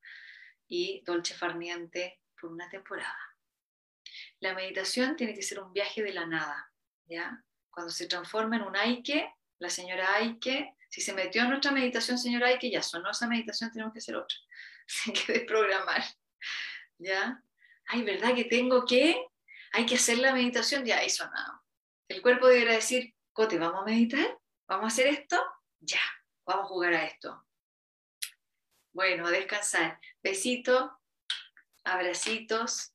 y 0.66 1.02
dolce 1.06 1.34
farniente 1.34 2.20
por 2.38 2.52
una 2.52 2.68
temporada. 2.68 3.18
La 4.40 4.54
meditación 4.54 5.16
tiene 5.16 5.34
que 5.34 5.42
ser 5.42 5.60
un 5.60 5.72
viaje 5.72 6.02
de 6.02 6.12
la 6.12 6.26
nada, 6.26 6.70
¿ya? 7.06 7.42
Cuando 7.70 7.90
se 7.90 8.06
transforma 8.06 8.56
en 8.56 8.62
un 8.62 8.76
Aike, 8.76 9.32
la 9.58 9.70
señora 9.70 10.14
Aike, 10.16 10.76
si 10.88 11.00
se 11.00 11.12
metió 11.12 11.42
en 11.42 11.50
nuestra 11.50 11.70
meditación, 11.70 12.18
señora 12.18 12.48
Aike, 12.48 12.70
ya 12.70 12.82
sonó 12.82 13.10
esa 13.10 13.26
meditación, 13.26 13.70
tenemos 13.70 13.92
que 13.92 13.98
hacer 13.98 14.16
otra. 14.16 14.36
Hay 15.06 15.12
que 15.12 15.32
desprogramar, 15.32 16.02
¿ya? 16.98 17.42
Ay, 17.86 18.02
¿verdad 18.02 18.34
que 18.34 18.44
tengo 18.44 18.84
que? 18.84 19.26
Hay 19.72 19.86
que 19.86 19.96
hacer 19.96 20.18
la 20.18 20.32
meditación, 20.32 20.84
ya 20.84 20.98
ahí 20.98 21.10
sonado. 21.10 21.62
El 22.08 22.22
cuerpo 22.22 22.46
deberá 22.46 22.72
decir, 22.72 23.14
Cote, 23.32 23.58
¿vamos 23.58 23.82
a 23.82 23.84
meditar? 23.84 24.38
¿Vamos 24.66 24.84
a 24.84 24.88
hacer 24.88 25.06
esto? 25.08 25.40
Ya, 25.80 26.00
vamos 26.44 26.64
a 26.64 26.68
jugar 26.68 26.94
a 26.94 27.04
esto. 27.04 27.46
Bueno, 28.92 29.26
a 29.26 29.30
descansar. 29.30 30.00
Besitos, 30.22 30.90
abracitos 31.84 32.94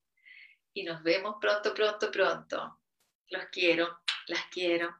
y 0.73 0.83
nos 0.83 1.03
vemos 1.03 1.35
pronto, 1.39 1.73
pronto, 1.73 2.11
pronto. 2.11 2.81
Los 3.29 3.45
quiero, 3.51 4.01
las 4.27 4.45
quiero. 4.47 4.99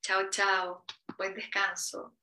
Chao, 0.00 0.28
chao. 0.30 0.84
Buen 1.16 1.34
descanso. 1.34 2.16